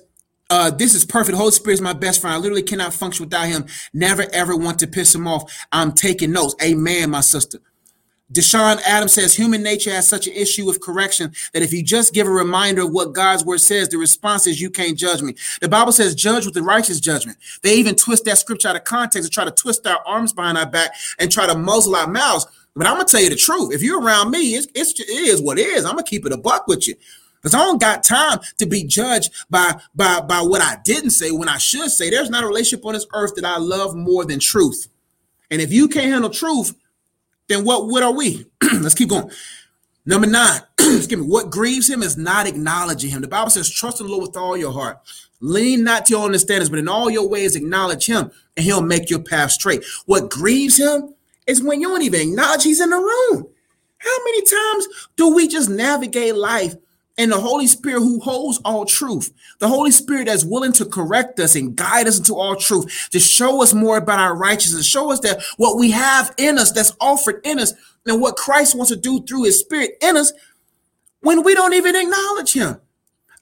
Uh, 0.50 0.72
this 0.72 0.96
is 0.96 1.06
perfect. 1.06 1.38
Holy 1.38 1.52
Spirit 1.52 1.76
is 1.76 1.82
my 1.82 1.94
best 1.94 2.22
friend. 2.22 2.34
I 2.34 2.38
literally 2.38 2.64
cannot 2.64 2.94
function 2.94 3.26
without 3.26 3.48
him. 3.48 3.66
Never 3.94 4.26
ever 4.32 4.56
want 4.56 4.80
to 4.80 4.88
piss 4.88 5.14
him 5.14 5.28
off. 5.28 5.66
I'm 5.72 5.92
taking 5.92 6.32
notes. 6.32 6.56
Amen, 6.64 7.10
my 7.10 7.22
sister. 7.22 7.60
Deshaun 8.32 8.82
Adams 8.82 9.14
says 9.14 9.34
human 9.34 9.64
nature 9.64 9.90
has 9.90 10.06
such 10.06 10.28
an 10.28 10.34
issue 10.34 10.66
with 10.66 10.82
correction 10.82 11.32
that 11.54 11.64
if 11.64 11.72
you 11.72 11.82
just 11.82 12.14
give 12.14 12.28
a 12.28 12.32
reminder 12.32 12.82
of 12.82 12.92
what 12.92 13.14
God's 13.14 13.46
word 13.46 13.62
says, 13.62 13.88
the 13.88 13.98
response 13.98 14.48
is 14.48 14.60
you 14.60 14.70
can't 14.70 14.98
judge 14.98 15.22
me. 15.22 15.34
The 15.62 15.70
Bible 15.70 15.94
says 15.94 16.14
judge 16.14 16.44
with 16.44 16.54
the 16.54 16.62
righteous 16.62 17.00
judgment. 17.00 17.38
They 17.62 17.76
even 17.76 17.96
twist 17.96 18.26
that 18.26 18.38
scripture 18.38 18.68
out 18.68 18.76
of 18.76 18.84
context 18.84 19.28
and 19.28 19.32
try 19.32 19.46
to 19.46 19.52
twist 19.52 19.88
our 19.88 20.06
arms 20.06 20.34
behind 20.34 20.58
our 20.58 20.66
back 20.66 20.94
and 21.20 21.32
try 21.32 21.48
to 21.48 21.58
muzzle 21.58 21.96
our 21.96 22.08
mouths. 22.08 22.46
But 22.76 22.86
I'm 22.86 22.96
gonna 22.96 23.06
tell 23.06 23.22
you 23.22 23.30
the 23.30 23.36
truth. 23.36 23.74
If 23.74 23.82
you're 23.82 24.02
around 24.02 24.30
me, 24.30 24.56
it's, 24.56 24.68
it's 24.76 25.00
it 25.00 25.10
is 25.10 25.42
what 25.42 25.58
it 25.58 25.66
is. 25.66 25.86
I'm 25.86 25.94
gonna 25.94 26.04
keep 26.04 26.26
it 26.26 26.34
a 26.34 26.38
buck 26.38 26.68
with 26.68 26.88
you. 26.88 26.96
Because 27.42 27.54
I 27.54 27.60
don't 27.60 27.82
got 27.82 28.04
time 28.04 28.40
to 28.58 28.66
be 28.66 28.84
judged 28.84 29.34
by 29.50 29.80
by 29.96 30.22
by 30.22 30.42
what 30.42 30.62
I 30.62 30.78
didn't 30.84 31.12
say 31.12 31.32
when 31.32 31.50
I 31.50 31.58
should 31.58 31.90
say. 31.92 32.10
There's 32.10 32.30
not 32.30 32.44
a 32.44 32.48
relationship 32.48 32.86
on 32.86 32.94
this 32.94 33.08
earth 33.14 33.36
that 33.36 33.46
I 33.46 33.58
love 33.58 33.96
more 33.96 34.26
than 34.26 34.40
truth. 34.40 34.88
And 35.50 35.62
if 35.62 35.72
you 35.72 35.88
can't 35.88 36.12
handle 36.12 36.30
truth, 36.30 36.76
then 37.48 37.64
what 37.64 37.88
what 37.88 38.04
are 38.04 38.14
we? 38.14 38.46
Let's 38.74 38.96
keep 38.96 39.10
going. 39.10 39.32
Number 40.06 40.28
nine, 40.28 40.62
excuse 40.80 41.18
me, 41.18 41.28
what 41.28 41.50
grieves 41.50 41.90
him 41.90 42.02
is 42.02 42.16
not 42.16 42.48
acknowledging 42.48 43.10
him. 43.10 43.22
The 43.22 43.28
Bible 43.28 43.50
says, 43.50 43.70
trust 43.70 44.00
in 44.00 44.08
the 44.08 44.12
Lord 44.14 44.30
with 44.30 44.38
all 44.38 44.56
your 44.56 44.72
heart. 44.72 45.00
Lean 45.42 45.84
not 45.84 46.06
to 46.06 46.14
your 46.14 46.26
understandings, 46.26 46.70
but 46.70 46.80
in 46.80 46.88
all 46.88 47.10
your 47.10 47.28
ways 47.28 47.58
acknowledge 47.58 48.06
him, 48.06 48.32
and 48.56 48.64
he'll 48.64 48.82
make 48.82 49.10
your 49.10 49.20
path 49.20 49.52
straight. 49.52 49.84
What 50.06 50.30
grieves 50.30 50.78
him 50.78 51.14
is 51.46 51.62
when 51.62 51.82
you 51.82 51.90
don't 51.90 52.02
even 52.02 52.30
acknowledge 52.30 52.64
he's 52.64 52.80
in 52.80 52.90
the 52.90 52.96
room. 52.96 53.48
How 53.98 54.18
many 54.24 54.42
times 54.44 54.88
do 55.16 55.34
we 55.34 55.48
just 55.48 55.70
navigate 55.70 56.36
life 56.36 56.76
and 57.18 57.32
the 57.32 57.40
Holy 57.40 57.68
Spirit 57.68 58.02
who 58.02 58.20
holds 58.20 58.60
all 58.64 58.86
truth, 58.86 59.34
the 59.60 59.68
Holy 59.68 59.92
Spirit 59.92 60.26
that's 60.26 60.46
willing 60.46 60.74
to 60.74 60.86
correct 60.86 61.40
us 61.40 61.56
and 61.56 61.76
guide 61.76 62.08
us 62.08 62.20
into 62.20 62.36
all 62.36 62.56
truth, 62.56 63.10
to 63.12 63.20
show 63.20 63.64
us 63.64 63.74
more 63.74 63.98
about 63.98 64.20
our 64.20 64.36
righteousness, 64.36 64.86
show 64.86 65.12
us 65.12 65.20
that 65.22 65.42
what 65.58 65.78
we 65.78 65.92
have 65.92 66.34
in 66.38 66.60
us 66.60 66.72
that's 66.72 66.96
offered 67.02 67.42
in 67.44 67.60
us, 67.60 67.74
and 68.06 68.22
what 68.22 68.36
Christ 68.36 68.76
wants 68.76 68.92
to 68.92 68.98
do 68.98 69.22
through 69.22 69.44
his 69.44 69.60
spirit 69.60 69.98
in 70.02 70.16
us 70.16 70.32
when 71.22 71.44
we 71.44 71.56
don't 71.56 71.74
even 71.74 71.96
acknowledge 71.96 72.54
him. 72.54 72.80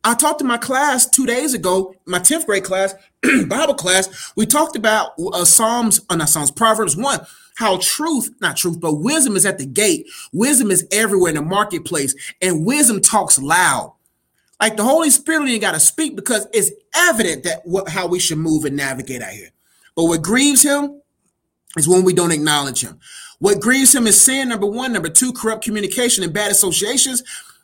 I 0.04 0.14
talked 0.14 0.40
to 0.40 0.46
my 0.46 0.58
class 0.58 1.08
two 1.08 1.26
days 1.26 1.54
ago, 1.54 1.96
my 2.06 2.20
10th 2.20 2.46
grade 2.46 2.64
class, 2.64 2.94
Bible 3.48 3.74
class. 3.74 4.34
We 4.36 4.46
talked 4.46 4.76
about 4.76 5.14
uh, 5.20 5.46
Psalms, 5.46 6.02
uh, 6.10 6.16
not 6.16 6.30
Psalms, 6.30 6.52
Proverbs 6.52 6.96
1 6.96 7.26
how 7.56 7.78
truth, 7.78 8.30
not 8.42 8.58
truth, 8.58 8.80
but 8.80 8.96
wisdom 8.96 9.36
is 9.36 9.46
at 9.46 9.58
the 9.58 9.66
gate. 9.66 10.08
Wisdom 10.32 10.72
is 10.72 10.86
everywhere 10.92 11.30
in 11.30 11.36
the 11.36 11.42
marketplace, 11.42 12.14
and 12.42 12.66
wisdom 12.66 13.02
talks 13.02 13.40
loud. 13.40 13.94
Like 14.60 14.78
the 14.78 14.84
Holy 14.84 15.10
Spirit 15.10 15.50
ain't 15.50 15.62
got 15.62 15.74
to 15.74 15.80
speak 15.80 16.16
because 16.16 16.48
it's 16.54 16.72
evident 16.96 17.44
that 17.44 17.62
what 17.66 17.90
how 17.90 18.08
we 18.08 18.20
should 18.20 18.38
move 18.38 18.66
and 18.66 18.76
navigate 18.76 19.22
out 19.22 19.32
here. 19.32 19.50
But 19.96 20.06
what 20.06 20.22
grieves 20.22 20.64
him 20.64 21.02
is 21.78 21.88
when 21.88 22.04
we 22.04 22.14
don't 22.14 22.32
acknowledge 22.32 22.82
him. 22.82 23.00
What 23.40 23.60
grieves 23.60 23.94
him 23.94 24.08
is 24.08 24.20
sin, 24.20 24.50
number 24.50 24.68
one. 24.68 24.94
Number 24.94 25.10
two, 25.10 25.34
corrupt 25.34 25.64
communication 25.64 26.24
and 26.24 26.34
bad 26.34 26.52
associations. 26.52 27.24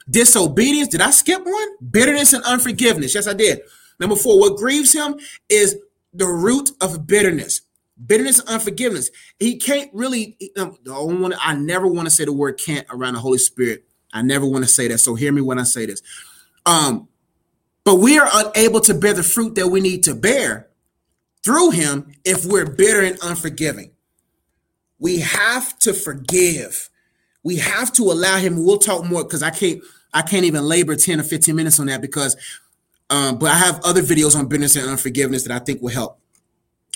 Disobedience. 0.09 0.89
Did 0.89 1.01
I 1.01 1.11
skip 1.11 1.45
one? 1.45 1.91
Bitterness 1.91 2.33
and 2.33 2.43
unforgiveness. 2.43 3.15
Yes, 3.15 3.27
I 3.27 3.33
did. 3.33 3.61
Number 3.99 4.15
four, 4.15 4.39
what 4.39 4.57
grieves 4.57 4.91
him 4.91 5.17
is 5.49 5.77
the 6.13 6.27
root 6.27 6.71
of 6.81 7.07
bitterness 7.07 7.61
bitterness 8.05 8.39
and 8.39 8.49
unforgiveness. 8.49 9.11
He 9.39 9.57
can't 9.57 9.89
really. 9.93 10.37
Um, 10.57 10.77
want 10.85 11.33
I 11.39 11.55
never 11.55 11.87
want 11.87 12.07
to 12.07 12.11
say 12.11 12.25
the 12.25 12.33
word 12.33 12.59
"can't" 12.59 12.85
around 12.89 13.13
the 13.13 13.19
Holy 13.19 13.37
Spirit. 13.37 13.85
I 14.13 14.21
never 14.21 14.45
want 14.45 14.63
to 14.63 14.69
say 14.69 14.87
that. 14.89 14.99
So 14.99 15.15
hear 15.15 15.31
me 15.31 15.41
when 15.41 15.59
I 15.59 15.63
say 15.63 15.85
this. 15.85 16.01
Um, 16.65 17.07
but 17.83 17.95
we 17.95 18.17
are 18.19 18.29
unable 18.33 18.81
to 18.81 18.93
bear 18.93 19.13
the 19.13 19.23
fruit 19.23 19.55
that 19.55 19.67
we 19.67 19.81
need 19.81 20.03
to 20.03 20.15
bear 20.15 20.67
through 21.43 21.71
Him 21.71 22.13
if 22.23 22.45
we're 22.45 22.69
bitter 22.69 23.01
and 23.01 23.17
unforgiving. 23.23 23.91
We 24.99 25.19
have 25.19 25.79
to 25.79 25.93
forgive. 25.93 26.89
We 27.43 27.57
have 27.57 27.91
to 27.93 28.03
allow 28.03 28.37
Him. 28.37 28.63
We'll 28.63 28.77
talk 28.77 29.05
more 29.05 29.23
because 29.23 29.43
I 29.43 29.49
can't. 29.49 29.81
I 30.13 30.21
can't 30.21 30.43
even 30.43 30.63
labor 30.63 30.95
ten 30.95 31.19
or 31.19 31.23
fifteen 31.23 31.55
minutes 31.55 31.79
on 31.79 31.87
that 31.87 32.01
because. 32.01 32.35
Um, 33.09 33.39
but 33.39 33.51
I 33.51 33.55
have 33.55 33.81
other 33.83 34.01
videos 34.01 34.37
on 34.37 34.47
bitterness 34.47 34.77
and 34.77 34.89
unforgiveness 34.89 35.43
that 35.43 35.51
I 35.51 35.59
think 35.59 35.81
will 35.81 35.89
help. 35.89 36.20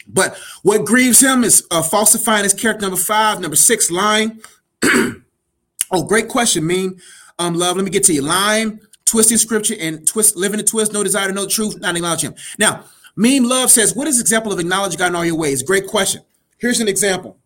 But 0.08 0.38
what 0.64 0.86
grieves 0.86 1.22
him 1.22 1.44
is 1.44 1.66
uh, 1.72 1.82
falsifying 1.82 2.44
his 2.44 2.54
character. 2.54 2.84
Number 2.84 2.98
five, 2.98 3.40
number 3.40 3.56
six, 3.56 3.90
lying. 3.90 4.40
oh, 4.84 6.04
great 6.08 6.28
question, 6.28 6.66
mean. 6.66 7.00
Um, 7.40 7.56
love. 7.56 7.76
Let 7.76 7.86
me 7.86 7.92
get 7.92 8.04
to 8.06 8.14
you. 8.14 8.22
Lying, 8.22 8.80
twisting 9.06 9.38
scripture, 9.38 9.76
and 9.80 10.08
twist, 10.08 10.36
living 10.36 10.58
the 10.58 10.64
twist. 10.64 10.94
No 10.94 11.04
desire 11.04 11.28
to 11.28 11.34
know 11.34 11.46
the 11.46 11.52
truth, 11.52 11.80
not 11.80 11.96
acknowledge 11.96 12.22
him. 12.22 12.36
Now, 12.58 12.86
Meme 13.16 13.44
Love 13.44 13.72
says, 13.72 13.96
"What 13.96 14.08
is 14.08 14.22
example 14.22 14.54
of 14.54 14.60
acknowledge 14.60 14.98
God 14.98 15.08
in 15.08 15.16
all 15.16 15.26
your 15.26 15.36
ways?" 15.36 15.64
Great 15.64 15.88
question. 15.88 16.22
Here's 16.58 16.80
an 16.80 16.88
example. 16.88 17.38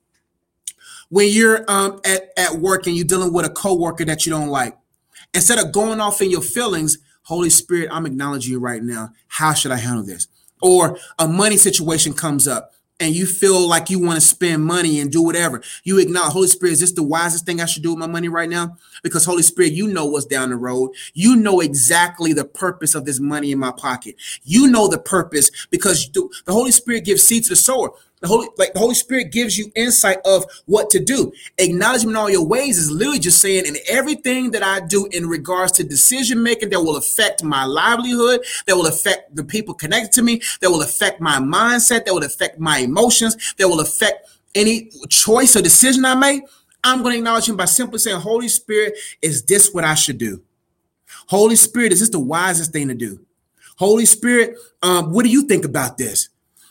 When 1.09 1.27
you're 1.29 1.65
um, 1.67 2.01
at 2.05 2.31
at 2.37 2.59
work 2.59 2.87
and 2.87 2.95
you're 2.95 3.05
dealing 3.05 3.33
with 3.33 3.45
a 3.45 3.49
coworker 3.49 4.05
that 4.05 4.25
you 4.25 4.31
don't 4.31 4.49
like, 4.49 4.77
instead 5.33 5.59
of 5.59 5.71
going 5.71 5.99
off 5.99 6.21
in 6.21 6.29
your 6.29 6.41
feelings, 6.41 6.99
Holy 7.23 7.49
Spirit, 7.49 7.89
I'm 7.91 8.05
acknowledging 8.05 8.51
you 8.51 8.59
right 8.59 8.83
now. 8.83 9.11
How 9.27 9.53
should 9.53 9.71
I 9.71 9.77
handle 9.77 10.03
this? 10.03 10.27
Or 10.61 10.97
a 11.17 11.27
money 11.27 11.57
situation 11.57 12.13
comes 12.13 12.47
up 12.47 12.73
and 12.99 13.15
you 13.15 13.25
feel 13.25 13.67
like 13.67 13.89
you 13.89 13.99
want 13.99 14.15
to 14.19 14.21
spend 14.21 14.63
money 14.63 14.99
and 14.99 15.11
do 15.11 15.21
whatever, 15.21 15.61
you 15.83 15.99
acknowledge, 15.99 16.33
Holy 16.33 16.47
Spirit, 16.47 16.73
is 16.73 16.79
this 16.81 16.91
the 16.91 17.03
wisest 17.03 17.45
thing 17.45 17.61
I 17.61 17.65
should 17.65 17.83
do 17.83 17.91
with 17.91 17.99
my 17.99 18.07
money 18.07 18.27
right 18.27 18.49
now? 18.49 18.77
Because 19.03 19.23
Holy 19.23 19.43
Spirit, 19.43 19.71
you 19.71 19.87
know 19.87 20.05
what's 20.05 20.25
down 20.25 20.49
the 20.49 20.57
road. 20.57 20.91
You 21.13 21.35
know 21.37 21.61
exactly 21.61 22.33
the 22.33 22.45
purpose 22.45 22.95
of 22.95 23.05
this 23.05 23.19
money 23.19 23.51
in 23.51 23.59
my 23.59 23.71
pocket. 23.71 24.15
You 24.43 24.67
know 24.67 24.87
the 24.87 24.99
purpose 24.99 25.49
because 25.69 26.09
the 26.11 26.29
Holy 26.47 26.71
Spirit 26.71 27.05
gives 27.05 27.23
seed 27.23 27.43
to 27.43 27.49
the 27.49 27.55
sower. 27.55 27.91
The 28.21 28.27
Holy, 28.27 28.49
like 28.57 28.73
the 28.73 28.79
Holy 28.79 28.95
Spirit 28.95 29.31
gives 29.31 29.57
you 29.57 29.71
insight 29.75 30.17
of 30.25 30.43
what 30.65 30.89
to 30.89 30.99
do. 30.99 31.31
Acknowledgement 31.57 32.17
in 32.17 32.21
all 32.21 32.29
your 32.29 32.45
ways 32.45 32.77
is 32.77 32.91
literally 32.91 33.19
just 33.19 33.41
saying 33.41 33.65
in 33.65 33.77
everything 33.89 34.51
that 34.51 34.61
I 34.61 34.85
do 34.85 35.07
in 35.11 35.25
regards 35.25 35.71
to 35.73 35.85
decision 35.85 36.43
making 36.43 36.69
that 36.71 36.81
will 36.81 36.97
affect 36.97 37.43
my 37.43 37.63
livelihood, 37.63 38.41
that 38.67 38.75
will 38.75 38.87
affect 38.87 39.35
the 39.35 39.43
people 39.43 39.73
connected 39.73 40.11
to 40.13 40.21
me, 40.21 40.41
that 40.59 40.69
will 40.69 40.81
affect 40.81 41.21
my 41.21 41.37
mindset, 41.37 42.05
that 42.05 42.13
will 42.13 42.25
affect 42.25 42.59
my 42.59 42.79
emotions, 42.79 43.55
that 43.57 43.69
will 43.69 43.79
affect 43.79 44.29
any 44.53 44.91
choice 45.07 45.55
or 45.55 45.61
decision 45.61 46.03
I 46.03 46.15
make. 46.15 46.43
I'm 46.83 47.01
going 47.01 47.13
to 47.13 47.19
acknowledge 47.19 47.47
him 47.47 47.55
by 47.55 47.65
simply 47.65 47.99
saying, 47.99 48.19
Holy 48.19 48.49
Spirit, 48.49 48.95
is 49.21 49.43
this 49.43 49.73
what 49.73 49.85
I 49.85 49.95
should 49.95 50.17
do? 50.17 50.41
Holy 51.27 51.55
Spirit, 51.55 51.93
is 51.93 51.99
this 52.01 52.09
the 52.09 52.19
wisest 52.19 52.73
thing 52.73 52.89
to 52.89 52.95
do? 52.95 53.19
Holy 53.77 54.05
Spirit, 54.05 54.57
um, 54.81 55.13
what 55.13 55.23
do 55.23 55.31
you 55.31 55.43
think 55.43 55.63
about 55.63 55.97
this? 55.97 56.29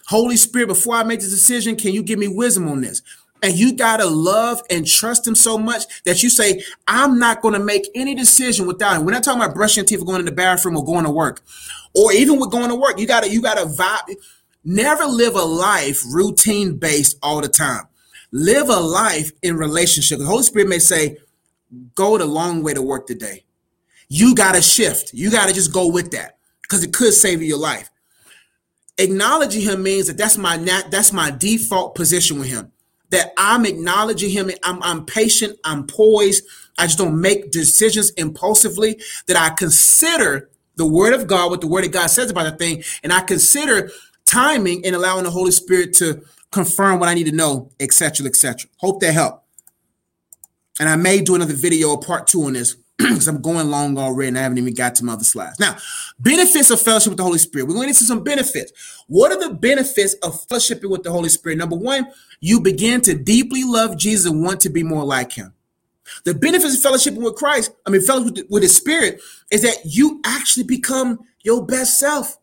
Holy 0.09 0.39
Spirit, 0.39 0.69
before 0.69 0.95
I 0.95 1.03
make 1.03 1.21
this 1.21 1.29
decision, 1.29 1.77
can 1.77 1.93
you 1.93 2.03
give 2.03 2.19
me 2.19 2.29
wisdom 2.29 2.67
on 2.67 2.81
this? 2.81 3.03
And 3.43 3.53
you 3.53 3.75
got 3.75 3.99
to 3.99 4.07
love 4.07 4.63
and 4.71 4.87
trust 4.87 5.27
him 5.27 5.35
so 5.35 5.59
much 5.59 5.85
that 6.05 6.23
you 6.23 6.31
say, 6.31 6.65
I'm 6.87 7.19
not 7.19 7.43
going 7.43 7.53
to 7.53 7.61
make 7.61 7.87
any 7.95 8.15
decision 8.15 8.67
without 8.67 8.97
him. 8.97 9.05
We're 9.05 9.13
not 9.13 9.23
talking 9.23 9.43
about 9.43 9.55
brushing 9.55 9.85
teeth 9.85 10.01
or 10.01 10.07
going 10.07 10.21
in 10.21 10.25
the 10.25 10.33
bathroom 10.33 10.79
or 10.79 10.85
going 10.85 11.05
to 11.05 11.11
work. 11.11 11.43
Or 11.95 12.11
even 12.11 12.41
with 12.41 12.51
going 12.51 12.71
to 12.71 12.75
work, 12.75 12.99
you 12.99 13.07
gotta, 13.07 13.29
you 13.29 13.43
gotta 13.43 13.67
vibe. 13.67 14.17
Never 14.65 15.05
live 15.05 15.35
a 15.35 15.43
life 15.43 16.03
routine 16.11 16.79
based 16.79 17.19
all 17.23 17.43
the 17.43 17.49
time. 17.49 17.85
Live 18.33 18.71
a 18.71 18.81
life 18.81 19.31
in 19.43 19.59
relationship. 19.59 20.21
The 20.21 20.25
Holy 20.25 20.43
Spirit 20.43 20.69
may 20.69 20.79
say, 20.79 21.19
go 21.95 22.17
the 22.17 22.25
long 22.25 22.63
way 22.63 22.73
to 22.73 22.81
work 22.81 23.07
today. 23.07 23.45
You 24.09 24.35
gotta 24.35 24.63
shift. 24.63 25.13
You 25.13 25.31
gotta 25.31 25.53
just 25.53 25.71
go 25.71 25.87
with 25.87 26.13
that 26.13 26.39
because 26.63 26.83
it 26.83 26.95
could 26.95 27.13
save 27.13 27.43
you 27.43 27.49
your 27.49 27.59
life 27.59 27.91
acknowledging 28.99 29.63
him 29.63 29.83
means 29.83 30.09
that 30.09 30.17
that's 30.17 30.37
my 30.37 30.57
nat- 30.57 30.91
that's 30.91 31.13
my 31.13 31.31
default 31.31 31.95
position 31.95 32.39
with 32.39 32.49
him. 32.49 32.73
That 33.11 33.33
i'm 33.39 33.65
acknowledging 33.65 34.31
him 34.31 34.51
I'm, 34.63 34.83
I'm 34.83 35.07
patient 35.07 35.59
i'm 35.65 35.87
poised 35.87 36.45
i 36.77 36.85
just 36.85 36.99
don't 36.99 37.19
make 37.19 37.51
decisions 37.51 38.11
impulsively 38.11 39.01
that 39.27 39.37
i 39.37 39.55
consider 39.55 40.51
the 40.77 40.87
word 40.87 41.15
of 41.15 41.27
god 41.27 41.51
what 41.51 41.63
the 41.63 41.69
word 41.69 41.87
of 41.87 41.93
god 41.93 42.09
says 42.09 42.31
about 42.31 42.45
the 42.45 42.57
thing 42.59 42.85
and 43.03 43.11
i 43.11 43.21
consider 43.21 43.91
timing 44.27 44.85
and 44.85 44.95
allowing 44.95 45.25
the 45.25 45.31
holy 45.31 45.53
spirit 45.53 45.95
to 45.95 46.23
confirm 46.53 47.01
what 47.01 47.09
i 47.09 47.15
need 47.15 47.25
to 47.25 47.33
know 47.33 47.71
etc 47.81 48.27
etc 48.27 48.69
hope 48.77 49.01
that 49.01 49.15
helped. 49.15 49.43
And 50.79 50.89
i 50.89 50.97
may 50.97 51.23
do 51.23 51.35
another 51.35 51.55
video 51.55 51.93
a 51.93 51.99
part 51.99 52.27
two 52.27 52.43
on 52.43 52.53
this 52.53 52.77
because 53.09 53.29
I'm 53.29 53.41
going 53.41 53.71
long 53.71 53.97
already 53.97 54.29
and 54.29 54.39
I 54.39 54.43
haven't 54.43 54.59
even 54.59 54.75
got 54.75 54.97
to 54.97 55.05
my 55.05 55.13
other 55.13 55.25
slides. 55.25 55.61
Now, 55.61 55.77
benefits 56.19 56.71
of 56.71 56.81
fellowship 56.81 57.11
with 57.11 57.19
the 57.19 57.23
Holy 57.23 57.39
Spirit. 57.39 57.69
We're 57.69 57.75
going 57.75 57.89
into 57.89 58.05
some 58.05 58.25
benefits. 58.25 58.73
What 59.07 59.31
are 59.31 59.39
the 59.39 59.55
benefits 59.55 60.15
of 60.15 60.35
fellowshipping 60.49 60.91
with 60.91 61.05
the 61.05 61.13
Holy 61.13 61.29
Spirit? 61.29 61.59
Number 61.59 61.77
one, 61.77 62.09
you 62.41 62.61
begin 62.61 63.01
to 63.03 63.15
deeply 63.15 63.63
love 63.65 63.97
Jesus 63.97 64.31
and 64.31 64.43
want 64.43 64.61
to 64.63 64.69
be 64.69 64.83
more 64.83 65.05
like 65.05 65.33
him. 65.33 65.55
The 66.25 66.35
benefits 66.35 66.85
of 66.85 66.91
fellowshipping 66.91 67.23
with 67.23 67.37
Christ, 67.37 67.71
I 67.87 67.91
mean, 67.91 68.03
fellowship 68.03 68.35
with, 68.37 68.51
with 68.51 68.63
His 68.63 68.77
Spirit, 68.77 69.21
is 69.51 69.63
that 69.63 69.77
you 69.85 70.21
actually 70.25 70.65
become 70.65 71.21
your 71.43 71.65
best 71.65 71.99
self 71.99 72.39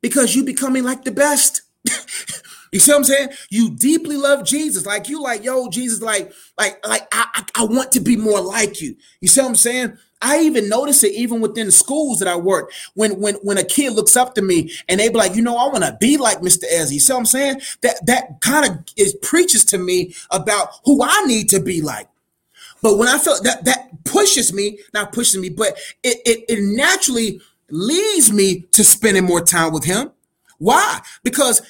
because 0.00 0.36
you 0.36 0.44
becoming 0.44 0.84
like 0.84 1.04
the 1.04 1.10
best. 1.10 1.62
You 2.72 2.80
see 2.80 2.92
what 2.92 2.98
I'm 2.98 3.04
saying? 3.04 3.28
You 3.50 3.70
deeply 3.70 4.16
love 4.16 4.44
Jesus. 4.44 4.86
Like 4.86 5.08
you 5.08 5.22
like, 5.22 5.44
yo, 5.44 5.68
Jesus, 5.68 6.00
like, 6.00 6.32
like, 6.58 6.84
like 6.86 7.06
I, 7.12 7.26
I, 7.34 7.62
I 7.62 7.64
want 7.64 7.92
to 7.92 8.00
be 8.00 8.16
more 8.16 8.40
like 8.40 8.80
you. 8.80 8.96
You 9.20 9.28
see 9.28 9.40
what 9.40 9.48
I'm 9.48 9.56
saying? 9.56 9.98
I 10.22 10.40
even 10.40 10.68
notice 10.68 11.04
it 11.04 11.12
even 11.12 11.40
within 11.40 11.70
schools 11.70 12.20
that 12.20 12.28
I 12.28 12.36
work. 12.36 12.72
When 12.94 13.20
when 13.20 13.34
when 13.36 13.58
a 13.58 13.64
kid 13.64 13.92
looks 13.92 14.16
up 14.16 14.34
to 14.34 14.42
me 14.42 14.72
and 14.88 14.98
they 14.98 15.08
be 15.08 15.16
like, 15.16 15.34
you 15.34 15.42
know, 15.42 15.56
I 15.56 15.68
want 15.68 15.84
to 15.84 15.96
be 16.00 16.16
like 16.16 16.38
Mr. 16.38 16.64
Ezzy. 16.72 16.92
You 16.92 17.00
see 17.00 17.12
what 17.12 17.20
I'm 17.20 17.26
saying? 17.26 17.60
That 17.82 18.04
that 18.06 18.40
kind 18.40 18.68
of 18.68 18.78
is 18.96 19.14
preaches 19.22 19.64
to 19.66 19.78
me 19.78 20.14
about 20.30 20.70
who 20.84 21.02
I 21.02 21.24
need 21.26 21.50
to 21.50 21.60
be 21.60 21.82
like. 21.82 22.08
But 22.82 22.98
when 22.98 23.08
I 23.08 23.18
feel 23.18 23.40
that 23.42 23.64
that 23.64 24.04
pushes 24.04 24.52
me, 24.52 24.78
not 24.94 25.12
pushes 25.12 25.40
me, 25.40 25.50
but 25.50 25.76
it, 26.02 26.18
it, 26.24 26.44
it 26.48 26.62
naturally 26.62 27.40
leads 27.70 28.32
me 28.32 28.60
to 28.72 28.84
spending 28.84 29.24
more 29.24 29.40
time 29.40 29.72
with 29.72 29.84
him. 29.84 30.12
Why? 30.58 31.00
Because 31.22 31.60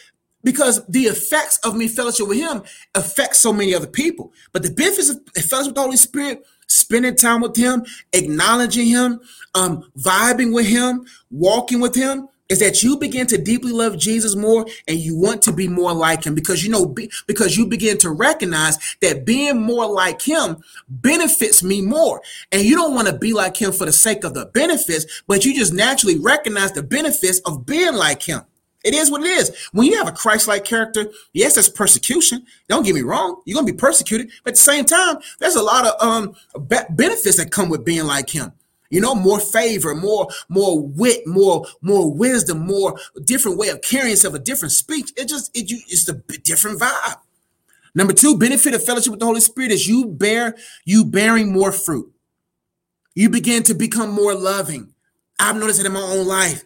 because 0.46 0.86
the 0.86 1.06
effects 1.06 1.58
of 1.64 1.74
me 1.76 1.88
fellowship 1.88 2.28
with 2.28 2.38
him 2.38 2.62
affect 2.94 3.34
so 3.34 3.52
many 3.52 3.74
other 3.74 3.88
people. 3.88 4.32
But 4.52 4.62
the 4.62 4.70
benefits 4.70 5.10
of 5.10 5.20
fellowship 5.34 5.70
with 5.70 5.74
the 5.74 5.82
Holy 5.82 5.96
Spirit, 5.96 6.46
spending 6.68 7.16
time 7.16 7.40
with 7.40 7.56
him, 7.56 7.84
acknowledging 8.12 8.86
him, 8.86 9.18
um, 9.56 9.90
vibing 9.98 10.54
with 10.54 10.68
him, 10.68 11.04
walking 11.32 11.80
with 11.80 11.96
him, 11.96 12.28
is 12.48 12.60
that 12.60 12.80
you 12.80 12.96
begin 12.96 13.26
to 13.26 13.38
deeply 13.38 13.72
love 13.72 13.98
Jesus 13.98 14.36
more 14.36 14.64
and 14.86 15.00
you 15.00 15.18
want 15.18 15.42
to 15.42 15.52
be 15.52 15.66
more 15.66 15.92
like 15.92 16.22
him. 16.22 16.36
Because 16.36 16.62
you 16.62 16.70
know 16.70 16.94
because 17.26 17.56
you 17.56 17.66
begin 17.66 17.98
to 17.98 18.10
recognize 18.10 18.78
that 19.00 19.26
being 19.26 19.60
more 19.60 19.92
like 19.92 20.22
him 20.22 20.58
benefits 20.88 21.64
me 21.64 21.82
more. 21.82 22.22
And 22.52 22.62
you 22.62 22.76
don't 22.76 22.94
want 22.94 23.08
to 23.08 23.18
be 23.18 23.32
like 23.32 23.60
him 23.60 23.72
for 23.72 23.84
the 23.84 23.92
sake 23.92 24.22
of 24.22 24.34
the 24.34 24.46
benefits 24.46 25.24
but 25.26 25.44
you 25.44 25.56
just 25.56 25.74
naturally 25.74 26.20
recognize 26.20 26.70
the 26.70 26.84
benefits 26.84 27.40
of 27.40 27.66
being 27.66 27.94
like 27.94 28.22
him 28.22 28.42
it 28.86 28.94
is 28.94 29.10
what 29.10 29.22
it 29.22 29.26
is. 29.28 29.68
When 29.72 29.86
you 29.86 29.96
have 29.96 30.08
a 30.08 30.12
Christ-like 30.12 30.64
character, 30.64 31.10
yes, 31.32 31.54
there's 31.54 31.68
persecution. 31.68 32.46
Don't 32.68 32.84
get 32.84 32.94
me 32.94 33.02
wrong. 33.02 33.42
You're 33.44 33.56
gonna 33.56 33.72
be 33.72 33.76
persecuted, 33.76 34.30
but 34.44 34.50
at 34.50 34.54
the 34.56 34.62
same 34.62 34.84
time, 34.84 35.16
there's 35.40 35.56
a 35.56 35.62
lot 35.62 35.86
of 35.86 35.94
um 36.00 36.34
benefits 36.90 37.36
that 37.36 37.50
come 37.50 37.68
with 37.68 37.84
being 37.84 38.04
like 38.04 38.30
him. 38.30 38.52
You 38.90 39.00
know, 39.00 39.14
more 39.14 39.40
favor, 39.40 39.94
more 39.94 40.28
more 40.48 40.80
wit, 40.80 41.26
more 41.26 41.66
more 41.82 42.12
wisdom, 42.12 42.60
more 42.60 42.98
different 43.24 43.58
way 43.58 43.68
of 43.68 43.82
carrying 43.82 44.10
yourself, 44.10 44.34
a 44.34 44.38
different 44.38 44.72
speech. 44.72 45.12
It 45.16 45.28
just 45.28 45.56
it 45.56 45.70
you 45.70 45.80
it's 45.88 46.08
a 46.08 46.14
different 46.38 46.80
vibe. 46.80 47.16
Number 47.94 48.12
two, 48.12 48.38
benefit 48.38 48.74
of 48.74 48.84
fellowship 48.84 49.10
with 49.10 49.20
the 49.20 49.26
Holy 49.26 49.40
Spirit 49.40 49.72
is 49.72 49.88
you 49.88 50.06
bear 50.06 50.54
you 50.84 51.04
bearing 51.04 51.50
more 51.52 51.72
fruit. 51.72 52.12
You 53.14 53.30
begin 53.30 53.62
to 53.64 53.74
become 53.74 54.10
more 54.10 54.34
loving. 54.34 54.92
I've 55.40 55.56
noticed 55.56 55.80
it 55.80 55.86
in 55.86 55.92
my 55.92 56.00
own 56.00 56.26
life. 56.26 56.62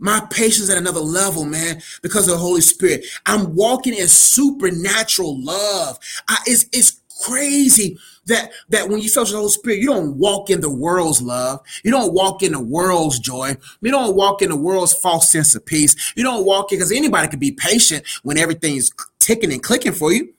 My 0.00 0.20
patience 0.30 0.70
at 0.70 0.78
another 0.78 1.00
level, 1.00 1.44
man, 1.44 1.80
because 2.02 2.26
of 2.26 2.32
the 2.32 2.38
Holy 2.38 2.62
Spirit. 2.62 3.04
I'm 3.26 3.54
walking 3.54 3.94
in 3.94 4.08
supernatural 4.08 5.42
love. 5.44 5.98
I, 6.28 6.38
it's, 6.46 6.66
it's 6.72 7.00
crazy 7.22 7.98
that 8.26 8.50
that 8.70 8.88
when 8.88 9.00
you 9.00 9.08
fellowship 9.08 9.32
the 9.32 9.38
Holy 9.38 9.50
Spirit, 9.50 9.78
you 9.78 9.86
don't 9.86 10.16
walk 10.16 10.50
in 10.50 10.60
the 10.60 10.70
world's 10.70 11.20
love. 11.20 11.60
You 11.84 11.90
don't 11.90 12.12
walk 12.14 12.42
in 12.42 12.52
the 12.52 12.60
world's 12.60 13.18
joy. 13.18 13.56
You 13.80 13.90
don't 13.90 14.16
walk 14.16 14.42
in 14.42 14.48
the 14.48 14.56
world's 14.56 14.94
false 14.94 15.30
sense 15.30 15.54
of 15.54 15.64
peace. 15.66 16.12
You 16.16 16.24
don't 16.24 16.44
walk 16.44 16.72
in 16.72 16.78
because 16.78 16.92
anybody 16.92 17.28
can 17.28 17.38
be 17.38 17.52
patient 17.52 18.04
when 18.22 18.38
everything's 18.38 18.90
ticking 19.18 19.52
and 19.52 19.62
clicking 19.62 19.92
for 19.92 20.12
you. 20.12 20.32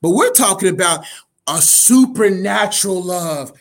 But 0.00 0.10
we're 0.10 0.32
talking 0.32 0.68
about 0.68 1.04
a 1.48 1.60
supernatural 1.60 3.02
love. 3.02 3.52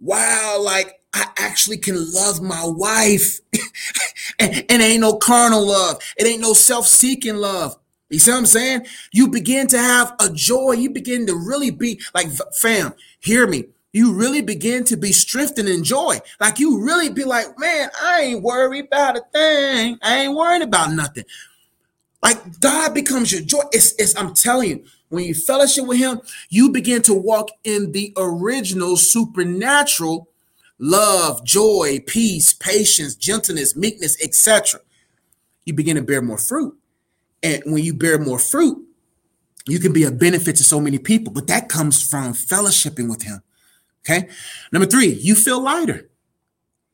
Wow, 0.00 0.58
like 0.60 1.00
I 1.14 1.26
actually 1.38 1.78
can 1.78 2.12
love 2.12 2.42
my 2.42 2.64
wife. 2.66 3.40
and, 4.38 4.64
and 4.68 4.82
ain't 4.82 5.00
no 5.00 5.16
carnal 5.16 5.66
love. 5.66 6.02
It 6.18 6.26
ain't 6.26 6.42
no 6.42 6.52
self-seeking 6.52 7.36
love. 7.36 7.76
You 8.10 8.18
see 8.18 8.32
what 8.32 8.38
I'm 8.38 8.46
saying? 8.46 8.86
You 9.12 9.28
begin 9.28 9.66
to 9.68 9.78
have 9.78 10.14
a 10.20 10.28
joy. 10.30 10.72
You 10.72 10.90
begin 10.90 11.26
to 11.26 11.34
really 11.34 11.70
be 11.70 12.00
like, 12.14 12.28
fam, 12.60 12.94
hear 13.20 13.46
me. 13.46 13.66
You 13.92 14.12
really 14.12 14.42
begin 14.42 14.82
to 14.84 14.96
be 14.96 15.12
strengthened 15.12 15.68
in 15.68 15.84
joy. 15.84 16.18
Like 16.40 16.58
you 16.58 16.82
really 16.84 17.10
be 17.10 17.22
like, 17.22 17.58
man, 17.58 17.88
I 18.02 18.22
ain't 18.22 18.42
worried 18.42 18.86
about 18.86 19.16
a 19.16 19.22
thing. 19.32 19.98
I 20.02 20.24
ain't 20.24 20.34
worried 20.34 20.62
about 20.62 20.92
nothing. 20.92 21.24
Like 22.20 22.60
God 22.60 22.92
becomes 22.92 23.30
your 23.30 23.42
joy. 23.42 23.62
It's, 23.72 23.94
it's 23.98 24.16
I'm 24.16 24.34
telling 24.34 24.70
you, 24.70 24.84
when 25.10 25.24
you 25.24 25.34
fellowship 25.34 25.86
with 25.86 25.98
him, 25.98 26.20
you 26.48 26.70
begin 26.70 27.02
to 27.02 27.14
walk 27.14 27.50
in 27.62 27.92
the 27.92 28.12
original 28.16 28.96
supernatural 28.96 30.28
love, 30.78 31.44
joy, 31.44 32.00
peace, 32.06 32.52
patience, 32.52 33.14
gentleness, 33.14 33.76
meekness, 33.76 34.22
etc. 34.22 34.80
You 35.64 35.74
begin 35.74 35.96
to 35.96 36.02
bear 36.02 36.22
more 36.22 36.38
fruit. 36.38 36.76
And 37.42 37.62
when 37.66 37.84
you 37.84 37.94
bear 37.94 38.18
more 38.18 38.38
fruit, 38.38 38.84
you 39.66 39.78
can 39.78 39.92
be 39.92 40.04
a 40.04 40.10
benefit 40.10 40.56
to 40.56 40.64
so 40.64 40.80
many 40.80 40.98
people, 40.98 41.32
but 41.32 41.46
that 41.46 41.68
comes 41.68 42.06
from 42.06 42.32
fellowshipping 42.32 43.08
with 43.08 43.22
him. 43.22 43.42
Okay. 44.00 44.28
Number 44.72 44.86
three, 44.86 45.08
you 45.08 45.34
feel 45.34 45.62
lighter. 45.62 46.10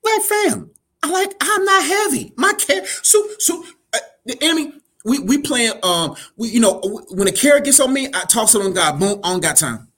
Like 0.05 0.23
fam, 0.23 0.71
I 1.03 1.11
like 1.11 1.35
I'm 1.41 1.65
not 1.65 1.85
heavy. 1.85 2.33
My 2.37 2.53
cat, 2.55 2.87
so 2.87 3.27
so 3.39 3.65
uh, 3.93 3.99
the 4.25 4.39
enemy. 4.43 4.75
We 5.05 5.19
we 5.19 5.39
playing 5.39 5.73
um 5.83 6.15
we 6.37 6.51
you 6.51 6.61
know 6.61 6.81
when 7.11 7.27
a 7.27 7.33
carrot 7.33 7.65
gets 7.65 7.81
on 7.81 7.93
me, 7.93 8.09
I 8.09 8.25
toss 8.25 8.55
it 8.55 8.63
on 8.63 8.75
God. 8.75 9.01
Boom, 9.01 9.21
don't 9.23 9.41
got 9.41 9.57
time. 9.57 9.89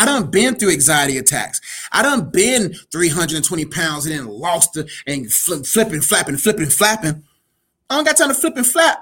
I 0.00 0.06
done 0.06 0.30
been 0.30 0.54
through 0.54 0.70
anxiety 0.70 1.18
attacks. 1.18 1.60
I 1.92 2.02
done 2.02 2.30
been 2.30 2.72
320 2.90 3.66
pounds 3.66 4.06
and 4.06 4.18
then 4.18 4.26
lost 4.26 4.74
it 4.78 4.90
and 5.06 5.30
flip, 5.30 5.66
flipping, 5.66 6.00
flapping, 6.00 6.38
flipping, 6.38 6.70
flapping. 6.70 7.22
I 7.90 7.96
don't 7.96 8.06
got 8.06 8.16
time 8.16 8.28
to 8.28 8.34
flip 8.34 8.56
and 8.56 8.66
flap. 8.66 8.98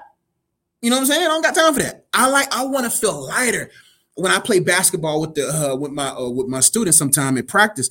You 0.81 0.89
know 0.89 0.97
what 0.97 1.03
I'm 1.03 1.07
saying? 1.07 1.23
I 1.23 1.29
don't 1.29 1.41
got 1.41 1.55
time 1.55 1.73
for 1.73 1.79
that. 1.79 2.05
I 2.13 2.29
like 2.29 2.53
I 2.53 2.65
want 2.65 2.83
to 2.83 2.89
feel 2.89 3.27
lighter. 3.27 3.71
When 4.15 4.29
I 4.29 4.39
play 4.39 4.59
basketball 4.59 5.21
with 5.21 5.35
the 5.35 5.47
uh, 5.47 5.75
with 5.77 5.93
my 5.93 6.09
uh, 6.09 6.29
with 6.31 6.47
my 6.47 6.59
students 6.59 6.97
sometime 6.97 7.37
in 7.37 7.45
practice, 7.45 7.89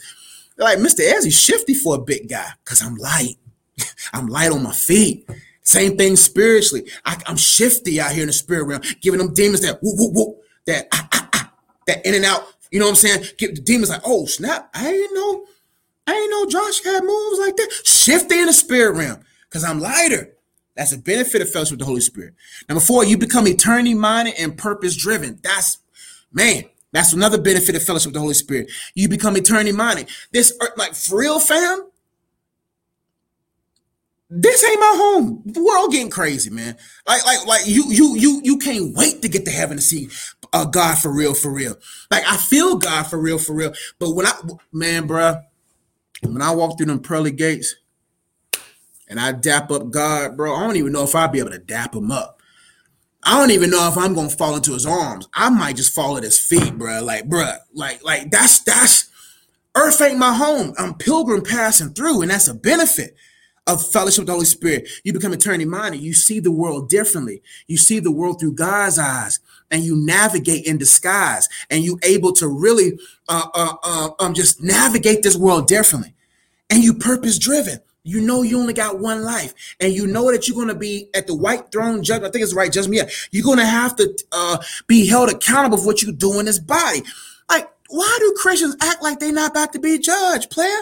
they're 0.59 0.66
like, 0.66 0.79
Mr. 0.79 1.01
Ezzy, 1.01 1.33
shifty 1.33 1.73
for 1.73 1.94
a 1.94 1.99
big 1.99 2.29
guy, 2.29 2.49
because 2.62 2.83
I'm 2.83 2.97
light. 2.97 3.37
I'm 4.12 4.27
light 4.27 4.53
on 4.53 4.62
my 4.62 4.73
feet. 4.73 5.27
Same 5.62 5.97
thing 5.97 6.16
spiritually. 6.16 6.90
I, 7.07 7.16
am 7.27 7.38
shifty 7.38 8.03
out 8.03 8.12
here 8.12 8.23
in 8.23 8.27
the 8.27 8.35
spirit 8.35 8.64
realm, 8.64 8.83
giving 9.01 9.16
them 9.16 9.33
demons 9.33 9.62
that 9.62 9.79
whoop, 9.81 9.97
whoop, 9.99 10.12
whoop, 10.14 10.42
that 10.66 10.88
ah, 10.92 11.09
ah, 11.12 11.29
ah, 11.33 11.53
that 11.87 12.05
in 12.05 12.14
and 12.14 12.27
out 12.27 12.47
you 12.71 12.79
know 12.79 12.87
what 12.87 12.91
I'm 12.91 12.97
saying? 12.97 13.25
Get 13.39 13.55
the 13.55 13.61
demons 13.61 13.91
like, 13.91 14.03
oh 14.05 14.27
snap! 14.27 14.71
I 14.75 14.89
ain't 14.89 15.15
know, 15.15 15.45
I 16.07 16.15
ain't 16.15 16.31
know 16.31 16.47
Josh 16.47 16.83
had 16.83 17.05
moves 17.05 17.39
like 17.39 17.57
that. 17.57 17.71
Shift 17.85 18.31
in 18.33 18.47
the 18.47 18.53
spirit 18.53 18.97
realm 18.97 19.21
because 19.49 19.65
I'm 19.65 19.81
lighter. 19.81 20.35
That's 20.77 20.93
a 20.93 20.99
benefit 20.99 21.43
of 21.43 21.51
fellowship 21.51 21.73
with 21.73 21.81
the 21.81 21.87
Holy 21.87 22.01
Spirit. 22.01 22.35
Number 22.69 22.81
four, 22.81 23.05
you 23.05 23.19
become 23.19 23.49
eternity 23.49 23.95
minded 23.95 24.35
and 24.39 24.57
purpose 24.57 24.97
driven. 24.97 25.41
That's 25.43 25.79
man. 26.33 26.65
That's 26.93 27.13
another 27.13 27.41
benefit 27.41 27.75
of 27.75 27.83
fellowship 27.83 28.09
with 28.09 28.15
the 28.15 28.21
Holy 28.21 28.35
Spirit. 28.35 28.71
You 28.95 29.09
become 29.09 29.37
eternity 29.37 29.73
minded. 29.73 30.09
This 30.33 30.57
earth, 30.63 30.73
like 30.77 30.95
for 30.95 31.19
real, 31.19 31.39
fam. 31.39 31.85
This 34.31 34.63
ain't 34.63 34.81
my 34.81 34.95
home. 34.97 35.43
The 35.47 35.63
world 35.63 35.91
getting 35.91 36.11
crazy, 36.11 36.51
man. 36.51 36.77
Like, 37.07 37.25
like, 37.25 37.47
like 37.47 37.67
you, 37.67 37.85
you, 37.89 38.17
you, 38.17 38.41
you 38.45 38.59
can't 38.59 38.95
wait 38.95 39.23
to 39.23 39.29
get 39.29 39.47
to 39.47 39.51
heaven 39.51 39.79
to 39.79 39.83
see 39.83 40.09
uh, 40.53 40.65
God 40.65 40.99
for 40.99 41.13
real, 41.13 41.35
for 41.35 41.51
real. 41.51 41.77
Like 42.11 42.25
I 42.27 42.37
feel 42.37 42.77
God 42.77 43.05
for 43.05 43.19
real, 43.19 43.39
for 43.39 43.55
real. 43.55 43.73
But 43.99 44.15
when 44.15 44.27
I, 44.27 44.33
man, 44.73 45.09
bruh, 45.09 45.43
when 46.23 46.43
I 46.43 46.51
walk 46.53 46.77
through 46.77 46.87
them 46.87 47.01
pearly 47.01 47.31
gates 47.31 47.75
and 49.09 49.21
I 49.21 49.33
dap 49.33 49.71
up 49.71 49.91
God, 49.91 50.37
bro, 50.37 50.55
I 50.55 50.67
don't 50.67 50.77
even 50.77 50.93
know 50.93 51.05
if 51.05 51.15
I'll 51.15 51.29
be 51.29 51.39
able 51.39 51.51
to 51.51 51.59
dap 51.59 51.95
him 51.95 52.11
up. 52.11 52.41
I 53.25 53.39
don't 53.39 53.51
even 53.51 53.71
know 53.71 53.89
if 53.89 53.99
I'm 53.99 54.15
gonna 54.15 54.31
fall 54.31 54.57
into 54.57 54.73
his 54.73 54.87
arms. 54.87 55.29
I 55.35 55.51
might 55.51 55.77
just 55.77 55.95
fall 55.95 56.17
at 56.17 56.23
his 56.23 56.39
feet, 56.39 56.79
bro. 56.79 57.03
Like, 57.03 57.29
bro, 57.29 57.53
like, 57.75 58.03
like 58.05 58.31
that's 58.31 58.61
that's 58.61 59.11
earth 59.75 60.01
ain't 60.01 60.19
my 60.19 60.35
home. 60.35 60.75
I'm 60.79 60.95
pilgrim 60.95 61.43
passing 61.43 61.91
through, 61.91 62.23
and 62.23 62.31
that's 62.31 62.49
a 62.49 62.55
benefit 62.55 63.17
of 63.67 63.87
fellowship 63.87 64.23
with 64.23 64.27
the 64.29 64.33
Holy 64.33 64.45
Spirit. 64.47 64.89
You 65.05 65.13
become 65.13 65.33
eternity 65.33 65.67
minded. 65.67 66.01
You 66.01 66.15
see 66.15 66.41
the 66.41 66.51
world 66.51 66.89
differently. 66.89 67.43
You 67.67 67.77
see 67.77 68.01
the 68.01 68.11
world 68.11 68.41
through 68.41 68.55
God's 68.55 68.99
eyes 68.99 69.41
and 69.71 69.83
you 69.83 69.97
navigate 69.97 70.67
in 70.67 70.79
disguise 70.79 71.49
and 71.71 71.83
you 71.83 71.99
able 72.03 72.33
to 72.33 72.49
really 72.49 72.99
uh, 73.29 73.47
uh, 73.55 73.75
uh, 73.83 74.11
um, 74.19 74.35
just 74.35 74.63
navigate 74.63 75.23
this 75.23 75.37
world 75.37 75.67
differently. 75.67 76.15
And 76.71 76.83
you 76.83 76.95
purpose 76.95 77.39
driven 77.39 77.81
you 78.05 78.23
know 78.23 78.41
you 78.41 78.59
only 78.59 78.73
got 78.73 79.01
one 79.01 79.23
life 79.23 79.53
and 79.81 79.93
you 79.93 80.07
know 80.07 80.33
that 80.33 80.49
you're 80.49 80.55
going 80.55 80.69
to 80.69 80.75
be 80.75 81.11
at 81.15 81.27
the 81.27 81.35
white 81.35 81.71
throne 81.71 82.03
judgment. 82.03 82.31
I 82.31 82.33
think 82.33 82.43
it's 82.43 82.55
right 82.55 82.73
judgment. 82.73 82.97
Yeah. 82.97 83.09
You're 83.33 83.45
going 83.45 83.59
to 83.59 83.67
have 83.67 83.97
to 83.97 84.17
uh, 84.33 84.59
be 84.87 85.07
held 85.07 85.29
accountable 85.29 85.77
for 85.77 85.87
what 85.87 86.01
you 86.01 86.13
do 86.13 86.39
in 86.39 86.47
this 86.47 86.59
body. 86.59 87.03
Like 87.51 87.69
why 87.89 88.17
do 88.21 88.35
christians 88.39 88.77
act 88.81 89.03
like 89.03 89.19
they're 89.19 89.33
not 89.33 89.51
about 89.51 89.73
to 89.73 89.79
be 89.79 89.99
judged 89.99 90.51
player 90.51 90.79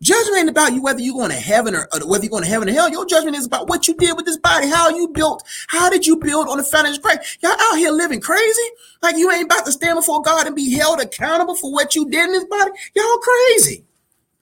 Judgment 0.00 0.38
ain't 0.38 0.48
about 0.48 0.72
you 0.72 0.82
whether 0.82 1.00
you're 1.00 1.14
going 1.14 1.30
to 1.30 1.36
heaven 1.36 1.74
or, 1.74 1.88
or, 1.92 2.06
whether 2.08 2.24
you're 2.24 2.30
going 2.30 2.44
to 2.44 2.48
heaven 2.48 2.68
or 2.68 2.72
hell. 2.72 2.88
Your 2.88 3.04
judgment 3.04 3.36
is 3.36 3.46
about 3.46 3.68
what 3.68 3.88
you 3.88 3.94
did 3.94 4.16
with 4.16 4.26
this 4.26 4.36
body, 4.36 4.68
how 4.68 4.90
you 4.90 5.08
built, 5.08 5.42
how 5.68 5.90
did 5.90 6.06
you 6.06 6.16
build 6.16 6.48
on 6.48 6.58
the 6.58 6.64
foundation 6.64 6.98
of 6.98 7.02
grace. 7.02 7.38
Y'all 7.42 7.56
out 7.58 7.78
here 7.78 7.90
living 7.90 8.20
crazy, 8.20 8.68
like 9.02 9.16
you 9.16 9.30
ain't 9.32 9.46
about 9.46 9.66
to 9.66 9.72
stand 9.72 9.96
before 9.96 10.22
God 10.22 10.46
and 10.46 10.54
be 10.54 10.72
held 10.72 11.00
accountable 11.00 11.56
for 11.56 11.72
what 11.72 11.96
you 11.96 12.08
did 12.08 12.26
in 12.26 12.32
this 12.32 12.44
body. 12.44 12.70
Y'all 12.94 13.18
crazy. 13.18 13.84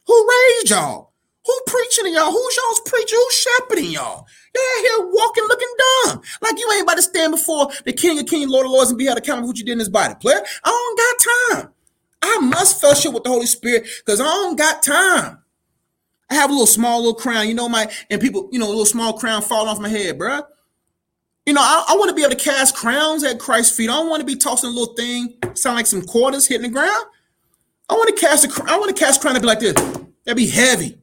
Who 0.07 0.29
raised 0.29 0.71
y'all? 0.71 1.13
Who 1.47 1.61
preaching 1.67 2.05
to 2.05 2.11
y'all? 2.11 2.33
Who's 2.33 2.57
y'all's 2.57 2.81
preacher? 2.81 3.17
Who's 3.17 3.35
shepherding 3.35 3.93
y'all? 3.93 4.27
Y'all 4.55 4.83
here 4.83 5.11
walking 5.11 5.45
looking 5.45 5.75
dumb. 5.79 6.21
Like 6.43 6.59
you 6.59 6.71
ain't 6.73 6.83
about 6.83 6.97
to 6.97 7.03
stand 7.03 7.33
before 7.33 7.71
the 7.85 7.93
King 7.93 8.19
of 8.19 8.27
Kings, 8.27 8.51
Lord 8.51 8.67
of 8.67 8.73
Lords, 8.73 8.91
and 8.91 8.99
be 8.99 9.07
held 9.07 9.19
accountable 9.19 9.47
for 9.47 9.51
what 9.53 9.59
you 9.59 9.65
did 9.65 9.73
in 9.73 9.79
this 9.79 9.89
body. 9.89 10.15
Player, 10.17 10.43
I 10.65 10.71
don't 10.71 10.99
got 10.99 11.63
time. 11.63 11.73
I 12.21 12.39
must 12.41 12.81
fellowship 12.81 13.15
with 13.15 13.23
the 13.23 13.31
Holy 13.31 13.47
Spirit 13.47 13.87
because 14.05 14.21
I 14.21 14.25
don't 14.25 14.59
got 14.59 14.83
time. 14.83 15.39
I 16.29 16.35
have 16.35 16.51
a 16.51 16.53
little 16.53 16.67
small 16.67 16.99
little 16.99 17.15
crown, 17.15 17.49
you 17.49 17.55
know, 17.55 17.69
my 17.69 17.91
and 18.11 18.21
people, 18.21 18.49
you 18.51 18.59
know, 18.59 18.67
a 18.67 18.69
little 18.69 18.85
small 18.85 19.13
crown 19.13 19.43
falling 19.43 19.69
off 19.69 19.79
my 19.79 19.89
head, 19.89 20.19
bruh. 20.19 20.45
You 21.47 21.53
know, 21.53 21.61
I, 21.61 21.87
I 21.91 21.97
want 21.97 22.09
to 22.09 22.15
be 22.15 22.23
able 22.23 22.35
to 22.35 22.43
cast 22.43 22.75
crowns 22.75 23.23
at 23.23 23.39
Christ's 23.39 23.77
feet. 23.77 23.89
I 23.89 23.95
don't 23.95 24.09
want 24.09 24.21
to 24.21 24.27
be 24.27 24.35
tossing 24.35 24.71
a 24.71 24.73
little 24.73 24.95
thing, 24.95 25.35
sound 25.55 25.77
like 25.77 25.87
some 25.87 26.03
quarters 26.03 26.47
hitting 26.47 26.63
the 26.63 26.69
ground. 26.69 27.07
I 27.89 27.95
want 27.95 28.09
to 28.09 28.21
cast 28.21 28.45
a 28.45 28.65
I 28.67 28.77
want 28.79 28.95
to 28.95 29.01
cast 29.01 29.21
crown 29.21 29.35
to 29.35 29.41
be 29.41 29.47
like 29.47 29.61
this. 29.61 29.75
That'd 30.25 30.37
be 30.37 30.49
heavy. 30.49 30.99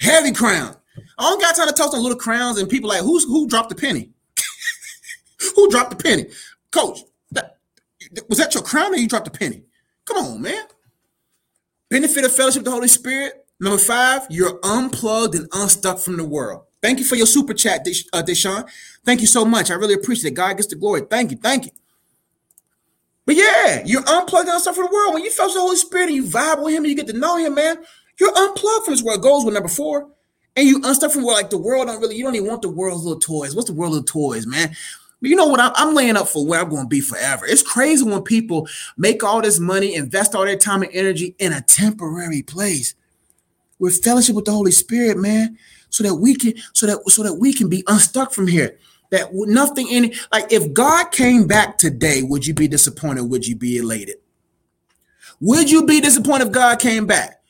Heavy 0.00 0.32
crown. 0.32 0.74
I 1.18 1.22
don't 1.22 1.40
got 1.40 1.54
time 1.54 1.68
to 1.68 1.74
toss 1.74 1.94
on 1.94 2.02
little 2.02 2.18
crowns 2.18 2.58
and 2.58 2.68
people 2.68 2.88
like 2.88 3.02
who's 3.02 3.24
who 3.24 3.46
dropped 3.46 3.68
the 3.68 3.74
penny? 3.74 4.10
who 5.54 5.68
dropped 5.70 5.90
the 5.90 6.02
penny? 6.02 6.26
Coach, 6.70 7.00
that, 7.32 7.58
was 8.28 8.38
that 8.38 8.54
your 8.54 8.62
crown 8.62 8.94
or 8.94 8.96
you 8.96 9.06
dropped 9.06 9.30
the 9.30 9.38
penny? 9.38 9.62
Come 10.06 10.16
on, 10.16 10.42
man. 10.42 10.64
Benefit 11.90 12.24
of 12.24 12.34
fellowship 12.34 12.64
the 12.64 12.70
Holy 12.70 12.88
Spirit. 12.88 13.41
Number 13.60 13.78
five, 13.78 14.26
you're 14.28 14.58
unplugged 14.62 15.34
and 15.34 15.48
unstuck 15.52 15.98
from 15.98 16.16
the 16.16 16.24
world. 16.24 16.64
Thank 16.82 16.98
you 16.98 17.04
for 17.04 17.14
your 17.14 17.26
super 17.26 17.54
chat, 17.54 17.86
uh, 18.12 18.22
Deshaun. 18.22 18.68
Thank 19.04 19.20
you 19.20 19.26
so 19.28 19.44
much. 19.44 19.70
I 19.70 19.74
really 19.74 19.94
appreciate 19.94 20.32
it. 20.32 20.34
God 20.34 20.56
gets 20.56 20.68
the 20.68 20.74
glory. 20.74 21.02
Thank 21.08 21.30
you. 21.30 21.36
Thank 21.36 21.66
you. 21.66 21.72
But 23.24 23.36
yeah, 23.36 23.82
you're 23.84 24.02
unplugged 24.04 24.48
and 24.48 24.56
unstuck 24.56 24.74
from 24.74 24.86
the 24.86 24.92
world. 24.92 25.14
When 25.14 25.22
you 25.22 25.30
fellowship 25.30 25.54
the 25.54 25.60
Holy 25.60 25.76
Spirit 25.76 26.06
and 26.06 26.16
you 26.16 26.24
vibe 26.24 26.62
with 26.62 26.74
Him 26.74 26.84
and 26.84 26.90
you 26.90 26.96
get 26.96 27.06
to 27.06 27.12
know 27.12 27.36
Him, 27.36 27.54
man, 27.54 27.78
you're 28.18 28.36
unplugged 28.36 28.84
from 28.84 28.94
this 28.94 29.02
world. 29.02 29.22
Goes 29.22 29.44
with 29.44 29.54
number 29.54 29.68
four. 29.68 30.08
And 30.56 30.68
you 30.68 30.80
unstuck 30.84 31.12
from 31.12 31.22
where 31.22 31.36
like 31.36 31.50
the 31.50 31.56
world 31.56 31.86
don't 31.86 32.00
really, 32.00 32.16
you 32.16 32.24
don't 32.24 32.34
even 32.34 32.48
want 32.48 32.62
the 32.62 32.68
world's 32.68 33.04
little 33.04 33.20
toys. 33.20 33.54
What's 33.54 33.68
the 33.68 33.74
world 33.74 33.96
of 33.96 34.04
toys, 34.04 34.46
man? 34.46 34.74
You 35.22 35.36
know 35.36 35.46
what? 35.46 35.60
I'm 35.76 35.94
laying 35.94 36.16
up 36.16 36.28
for 36.28 36.44
where 36.44 36.60
I'm 36.60 36.68
going 36.68 36.82
to 36.82 36.88
be 36.88 37.00
forever. 37.00 37.46
It's 37.46 37.62
crazy 37.62 38.04
when 38.04 38.22
people 38.22 38.68
make 38.96 39.22
all 39.22 39.40
this 39.40 39.60
money, 39.60 39.94
invest 39.94 40.34
all 40.34 40.44
their 40.44 40.56
time 40.56 40.82
and 40.82 40.90
energy 40.92 41.36
in 41.38 41.52
a 41.52 41.60
temporary 41.62 42.42
place. 42.42 42.94
With 43.82 44.02
fellowship 44.02 44.34
with 44.34 44.46
the 44.46 44.52
Holy 44.52 44.70
Spirit, 44.70 45.18
man, 45.18 45.58
so 45.90 46.02
that 46.04 46.14
we 46.14 46.34
can, 46.34 46.54
so 46.72 46.86
that 46.86 47.10
so 47.10 47.22
that 47.22 47.34
we 47.34 47.52
can 47.52 47.68
be 47.68 47.84
unstuck 47.86 48.32
from 48.32 48.46
here. 48.46 48.78
That 49.10 49.28
nothing 49.32 49.88
in 49.88 50.04
it. 50.06 50.16
Like 50.32 50.50
if 50.50 50.72
God 50.72 51.12
came 51.12 51.46
back 51.46 51.76
today, 51.76 52.22
would 52.22 52.46
you 52.46 52.54
be 52.54 52.68
disappointed? 52.68 53.24
Would 53.24 53.46
you 53.46 53.56
be 53.56 53.76
elated? 53.76 54.16
Would 55.40 55.70
you 55.70 55.84
be 55.84 56.00
disappointed 56.00 56.46
if 56.46 56.52
God 56.52 56.78
came 56.78 57.06
back? 57.06 57.42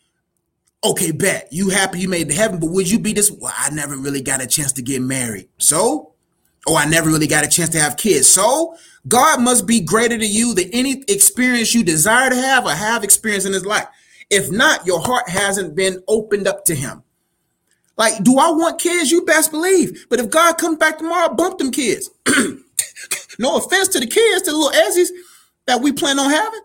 okay, 0.84 1.12
bet 1.12 1.48
you 1.50 1.70
happy 1.70 2.00
you 2.00 2.08
made 2.08 2.22
it 2.22 2.30
to 2.30 2.34
heaven, 2.34 2.58
but 2.58 2.70
would 2.70 2.90
you 2.90 2.98
be 2.98 3.12
this? 3.12 3.30
Well, 3.30 3.52
I 3.56 3.70
never 3.70 3.96
really 3.96 4.20
got 4.20 4.42
a 4.42 4.46
chance 4.46 4.72
to 4.72 4.82
get 4.82 5.00
married. 5.02 5.48
So, 5.58 6.12
oh, 6.66 6.76
I 6.76 6.86
never 6.86 7.08
really 7.08 7.26
got 7.26 7.44
a 7.44 7.48
chance 7.48 7.70
to 7.70 7.80
have 7.80 7.96
kids. 7.96 8.26
So, 8.26 8.76
God 9.08 9.40
must 9.40 9.66
be 9.66 9.80
greater 9.80 10.18
to 10.18 10.26
you 10.26 10.54
than 10.54 10.70
any 10.72 11.02
experience 11.08 11.74
you 11.74 11.84
desire 11.84 12.30
to 12.30 12.36
have 12.36 12.64
or 12.64 12.70
have 12.70 13.04
experienced 13.04 13.46
in 13.46 13.52
his 13.52 13.66
life. 13.66 13.86
If 14.32 14.50
not, 14.50 14.86
your 14.86 14.98
heart 14.98 15.28
hasn't 15.28 15.76
been 15.76 16.02
opened 16.08 16.48
up 16.48 16.64
to 16.64 16.74
him. 16.74 17.02
Like, 17.98 18.24
do 18.24 18.38
I 18.38 18.50
want 18.50 18.80
kids? 18.80 19.10
You 19.10 19.26
best 19.26 19.50
believe. 19.50 20.06
But 20.08 20.20
if 20.20 20.30
God 20.30 20.56
comes 20.56 20.78
back 20.78 20.96
tomorrow, 20.96 21.34
bump 21.34 21.58
them 21.58 21.70
kids. 21.70 22.10
no 23.38 23.58
offense 23.58 23.88
to 23.88 24.00
the 24.00 24.06
kids, 24.06 24.42
to 24.42 24.50
the 24.50 24.56
little 24.56 24.72
Ezzies 24.72 25.08
that 25.66 25.82
we 25.82 25.92
plan 25.92 26.18
on 26.18 26.30
having. 26.30 26.62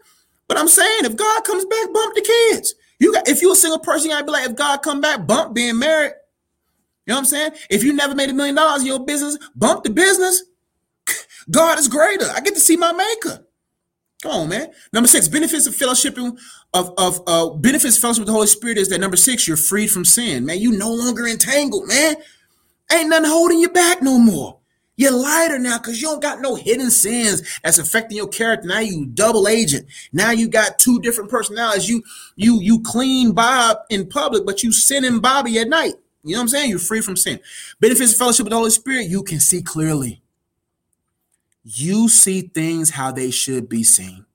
But 0.48 0.58
I'm 0.58 0.70
saying, 0.70 1.04
if 1.04 1.18
God 1.18 1.44
comes 1.44 1.66
back, 1.66 1.94
bump 1.94 2.16
the 2.16 2.22
kids. 2.22 2.74
You 3.00 3.12
got 3.12 3.28
if 3.28 3.42
you're 3.42 3.52
a 3.52 3.56
single 3.56 3.80
person, 3.80 4.12
I'd 4.12 4.26
be 4.26 4.32
like, 4.32 4.50
if 4.50 4.56
God 4.56 4.82
come 4.82 5.02
back, 5.02 5.28
bump 5.28 5.54
being 5.54 5.78
married. 5.78 6.14
You 7.06 7.12
know 7.12 7.16
what 7.16 7.20
I'm 7.20 7.26
saying? 7.26 7.52
If 7.70 7.84
you 7.84 7.92
never 7.92 8.16
made 8.16 8.30
a 8.30 8.34
million 8.34 8.56
dollars 8.56 8.82
in 8.82 8.88
your 8.88 9.06
business, 9.06 9.38
bump 9.58 9.84
the 9.84 9.90
business. 9.90 10.42
God 11.52 11.80
is 11.80 11.90
greater. 11.90 12.28
I 12.34 12.40
get 12.40 12.54
to 12.54 12.62
see 12.62 12.78
my 12.78 12.94
maker. 12.94 13.46
Come 14.24 14.32
on, 14.32 14.50
man. 14.50 14.72
Number 14.94 15.08
six, 15.08 15.28
benefits 15.28 15.68
of 15.68 15.76
fellowshipping 15.76 16.38
of, 16.74 16.94
of 16.98 17.22
uh 17.28 17.50
benefits 17.50 17.98
fellowship 17.98 18.22
with 18.22 18.28
the 18.28 18.34
Holy 18.34 18.48
Spirit 18.48 18.78
is 18.78 18.90
that 18.90 19.00
number 19.00 19.18
six, 19.18 19.48
you're 19.48 19.58
freed 19.58 19.90
from 19.90 20.06
sin. 20.06 20.46
Man, 20.46 20.60
you 20.60 20.72
no 20.78 20.94
longer 20.94 21.28
entangled, 21.28 21.88
man. 21.88 22.16
Ain't 22.92 23.10
nothing 23.10 23.30
holding 23.30 23.60
you 23.60 23.70
back 23.70 24.02
no 24.02 24.18
more. 24.20 24.58
You're 24.96 25.12
lighter 25.12 25.60
now 25.60 25.78
because 25.78 26.02
you 26.02 26.08
don't 26.08 26.22
got 26.22 26.42
no 26.42 26.56
hidden 26.56 26.90
sins 26.90 27.60
that's 27.64 27.78
affecting 27.78 28.18
your 28.18 28.28
character. 28.28 28.68
Now 28.68 28.80
you 28.80 29.06
double 29.06 29.48
agent. 29.48 29.86
Now 30.12 30.32
you 30.32 30.48
got 30.48 30.80
two 30.80 31.00
different 31.02 31.30
personalities. 31.30 31.88
You 31.88 32.02
you 32.36 32.60
you 32.62 32.82
clean 32.82 33.34
Bob 33.34 33.78
in 33.90 34.08
public, 34.08 34.46
but 34.46 34.64
you 34.64 34.72
sin 34.72 35.06
in 35.06 35.20
Bobby 35.20 35.60
at 35.60 35.70
night. 35.70 35.94
You 36.24 36.34
know 36.34 36.40
what 36.40 36.44
I'm 36.44 36.48
saying? 36.50 36.70
You're 36.72 36.80
free 36.80 37.02
from 37.02 37.16
sin. 37.16 37.40
Benefits 37.80 38.14
of 38.14 38.18
fellowship 38.18 38.46
with 38.46 38.52
the 38.52 38.58
Holy 38.58 38.72
Spirit, 38.72 39.08
you 39.08 39.22
can 39.22 39.40
see 39.40 39.62
clearly. 39.62 40.22
You 41.64 42.10
see 42.10 42.42
things 42.42 42.90
how 42.90 43.12
they 43.12 43.30
should 43.30 43.70
be 43.70 43.84
seen. 43.84 44.26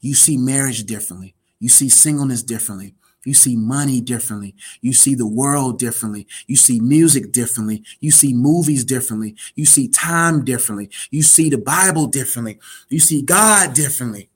You 0.00 0.14
see 0.14 0.36
marriage 0.36 0.84
differently. 0.84 1.35
You 1.58 1.68
see 1.68 1.88
singleness 1.88 2.42
differently. 2.42 2.94
You 3.24 3.34
see 3.34 3.56
money 3.56 4.00
differently. 4.00 4.54
You 4.80 4.92
see 4.92 5.16
the 5.16 5.26
world 5.26 5.80
differently. 5.80 6.28
You 6.46 6.54
see 6.54 6.78
music 6.78 7.32
differently. 7.32 7.82
You 7.98 8.12
see 8.12 8.32
movies 8.32 8.84
differently. 8.84 9.34
You 9.56 9.66
see 9.66 9.88
time 9.88 10.44
differently. 10.44 10.90
You 11.10 11.22
see 11.22 11.50
the 11.50 11.58
Bible 11.58 12.06
differently. 12.06 12.60
You 12.88 13.00
see 13.00 13.22
God 13.22 13.74
differently. 13.74 14.28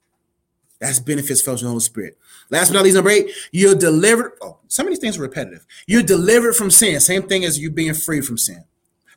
That's 0.81 0.99
benefits 0.99 1.41
fellowship 1.41 1.65
the 1.65 1.69
Holy 1.69 1.81
Spirit. 1.81 2.19
Last 2.51 2.71
but 2.71 2.75
not 2.75 2.85
least, 2.85 2.97
number 2.97 3.11
eight, 3.11 3.31
you're 3.53 3.77
delivered. 3.77 4.33
Oh, 4.43 4.59
some 4.67 4.87
of 4.87 4.91
these 4.91 4.99
things 4.99 5.19
are 5.19 5.23
repetitive. 5.23 5.65
You're 5.87 6.03
delivered 6.03 6.55
from 6.55 6.71
sin. 6.71 6.99
Same 7.01 7.23
thing 7.23 7.45
as 7.45 7.59
you 7.59 7.71
being 7.71 7.95
free 7.95 8.23
from 8.23 8.39
sin. 8.39 8.65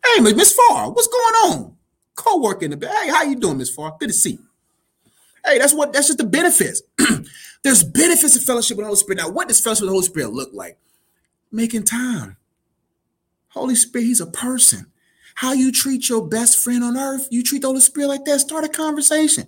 Hey, 0.06 0.20
Miss 0.20 0.54
Farr, 0.54 0.92
what's 0.92 1.08
going 1.08 1.54
on? 1.54 1.76
Co-working 2.16 2.70
the 2.70 2.88
Hey, 2.88 3.10
how 3.10 3.24
you 3.24 3.38
doing, 3.38 3.58
Miss 3.58 3.74
Farr? 3.74 3.96
Good 4.00 4.10
to 4.10 4.14
see 4.14 4.32
you. 4.32 4.46
Hey, 5.46 5.58
that's 5.58 5.74
what 5.74 5.94
that's 5.94 6.08
just 6.08 6.20
the 6.20 6.26
benefits. 6.26 6.84
There's 7.64 7.84
benefits 7.84 8.36
of 8.36 8.44
fellowship 8.44 8.78
with 8.78 8.84
the 8.84 8.88
Holy 8.88 8.98
Spirit. 8.98 9.18
Now, 9.18 9.30
what 9.30 9.48
does 9.48 9.62
fellowship 9.62 9.84
with 9.84 9.90
the 9.90 9.94
Holy 9.94 10.06
Spirit 10.06 10.34
look 10.34 10.50
like? 10.54 10.78
Making 11.52 11.84
time. 11.84 12.38
Holy 13.50 13.76
Spirit, 13.76 14.06
He's 14.06 14.22
a 14.22 14.28
person. 14.28 14.88
How 15.36 15.54
you 15.54 15.72
treat 15.72 16.10
your 16.10 16.28
best 16.28 16.58
friend 16.58 16.84
on 16.84 16.98
earth, 16.98 17.28
you 17.32 17.42
treat 17.44 17.62
the 17.62 17.68
Holy 17.68 17.80
Spirit 17.80 18.08
like 18.08 18.26
that. 18.26 18.40
Start 18.40 18.66
a 18.66 18.70
conversation. 18.70 19.48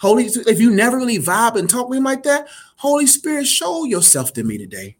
Holy, 0.00 0.24
if 0.24 0.60
you 0.60 0.70
never 0.70 0.96
really 0.96 1.18
vibe 1.18 1.56
and 1.56 1.70
talk 1.70 1.88
with 1.88 1.98
him 1.98 2.04
like 2.04 2.24
that, 2.24 2.48
Holy 2.76 3.06
Spirit, 3.06 3.46
show 3.46 3.84
yourself 3.84 4.32
to 4.34 4.42
me 4.42 4.58
today. 4.58 4.96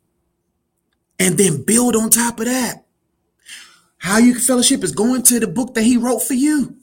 And 1.19 1.37
then 1.37 1.63
build 1.63 1.95
on 1.97 2.11
top 2.11 2.41
of 2.41 2.47
that. 2.47 2.87
How 3.99 4.19
you 4.19 4.39
fellowship 4.39 4.83
is 4.83 4.93
going 4.93 5.23
to 5.25 5.41
the 5.41 5.47
book 5.47 5.75
that 5.75 5.83
he 5.83 5.97
wrote 5.97 6.21
for 6.21 6.35
you 6.35 6.77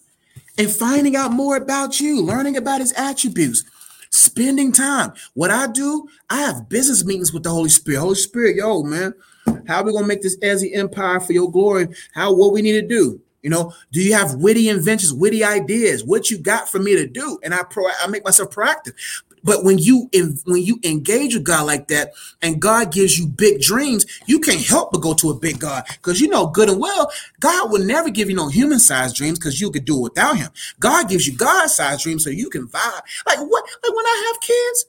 and 0.57 0.69
finding 0.69 1.15
out 1.15 1.32
more 1.32 1.55
about 1.55 1.99
you, 1.99 2.22
learning 2.22 2.57
about 2.57 2.82
his 2.82 2.93
attributes, 2.93 3.63
spending 4.12 4.72
time. 4.72 5.14
What 5.34 5.51
I 5.51 5.68
do, 5.68 6.07
I 6.30 6.38
have 6.41 6.70
business 6.70 7.03
meetings 7.03 7.34
with 7.34 7.43
the 7.43 7.49
Holy 7.49 7.70
Spirit. 7.70 7.99
Holy 7.99 8.16
Spirit, 8.16 8.57
yo, 8.57 8.84
man, 8.84 9.14
how 9.68 9.82
are 9.82 9.86
we 9.86 9.93
gonna 9.93 10.07
make 10.07 10.22
this 10.22 10.38
Ezzy 10.39 10.76
empire 10.76 11.20
for 11.20 11.34
your 11.34 11.51
glory? 11.51 11.88
How 12.14 12.34
what 12.34 12.53
we 12.53 12.62
need 12.62 12.74
to 12.74 12.88
do? 12.88 13.20
You 13.41 13.49
know, 13.49 13.74
do 13.91 14.01
you 14.01 14.14
have 14.14 14.36
witty 14.36 14.70
inventions, 14.70 15.14
witty 15.14 15.43
ideas? 15.43 16.03
What 16.03 16.30
you 16.30 16.38
got 16.38 16.70
for 16.70 16.78
me 16.78 16.95
to 16.95 17.07
do? 17.07 17.39
And 17.43 17.53
I 17.53 17.64
pro 17.64 17.86
I 17.88 18.07
make 18.07 18.24
myself 18.24 18.51
proactive. 18.51 18.93
But 19.44 19.64
when 19.64 19.78
you 19.80 20.10
when 20.46 20.62
you 20.62 20.80
engage 20.84 21.34
with 21.34 21.44
God 21.44 21.66
like 21.66 21.88
that, 21.88 22.14
and 22.42 22.62
God 22.62 22.92
gives 22.92 23.18
you 23.18 23.28
big 23.28 23.62
dreams, 23.62 24.06
you 24.26 24.39
can't 24.39 24.66
help 24.66 24.92
but 24.92 25.02
go 25.02 25.14
to 25.16 25.32
a 25.32 25.39
big 25.39 25.60
God 25.60 25.84
because 25.88 26.22
you 26.22 26.28
know 26.28 26.48
good 26.48 26.70
and 26.70 26.80
well 26.80 27.12
God 27.39 27.72
will 27.72 27.84
never 27.84 28.10
give 28.10 28.30
you 28.30 28.36
no 28.36 28.48
human 28.48 28.80
sized 28.80 29.16
dreams 29.16 29.39
because 29.39 29.60
you 29.60 29.72
could 29.72 29.86
do 29.86 29.98
it 29.98 30.02
without 30.02 30.38
Him. 30.38 30.50
God 30.80 31.10
gives 31.10 31.28
you 31.28 31.36
God 31.36 31.68
sized 31.70 32.04
dreams 32.04 32.24
so 32.24 32.30
you 32.30 32.50
can 32.50 32.68
vibe. 32.68 33.02
Like 33.26 33.39
what? 33.39 33.66
Like 33.84 33.96
when 33.96 34.06
I 34.06 34.32
have 34.34 34.42
kids, 34.42 34.86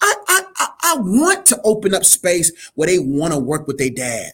I 0.00 0.14
I 0.28 0.42
I, 0.56 0.68
I 0.82 0.96
want 0.98 1.46
to 1.46 1.60
open 1.64 1.94
up 1.94 2.04
space 2.04 2.52
where 2.74 2.88
they 2.88 2.98
want 2.98 3.32
to 3.32 3.38
work 3.38 3.66
with 3.66 3.78
their 3.78 3.90
dad. 3.90 4.32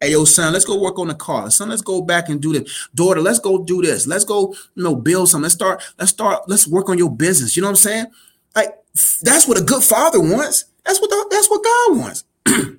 Hey, 0.00 0.10
yo, 0.10 0.24
son, 0.24 0.52
let's 0.52 0.66
go 0.66 0.78
work 0.78 0.98
on 0.98 1.08
the 1.08 1.14
car. 1.14 1.50
Son, 1.50 1.70
let's 1.70 1.80
go 1.80 2.02
back 2.02 2.28
and 2.28 2.40
do 2.40 2.52
this. 2.52 2.88
Daughter, 2.94 3.22
let's 3.22 3.38
go 3.38 3.64
do 3.64 3.80
this. 3.80 4.06
Let's 4.06 4.24
go, 4.24 4.54
you 4.74 4.82
know, 4.82 4.94
build 4.94 5.30
something. 5.30 5.44
Let's 5.44 5.54
start, 5.54 5.82
let's 5.98 6.10
start, 6.10 6.46
let's 6.46 6.66
work 6.66 6.90
on 6.90 6.98
your 6.98 7.10
business. 7.10 7.56
You 7.56 7.62
know 7.62 7.68
what 7.68 7.72
I'm 7.72 7.76
saying? 7.76 8.06
Like 8.54 8.74
that's 9.22 9.48
what 9.48 9.60
a 9.60 9.64
good 9.64 9.82
father 9.82 10.20
wants. 10.20 10.66
That's 10.84 11.00
what 11.00 11.10
the, 11.10 11.26
that's 11.30 11.50
what 11.50 11.64
God 11.64 11.98
wants. 11.98 12.24
and 12.46 12.78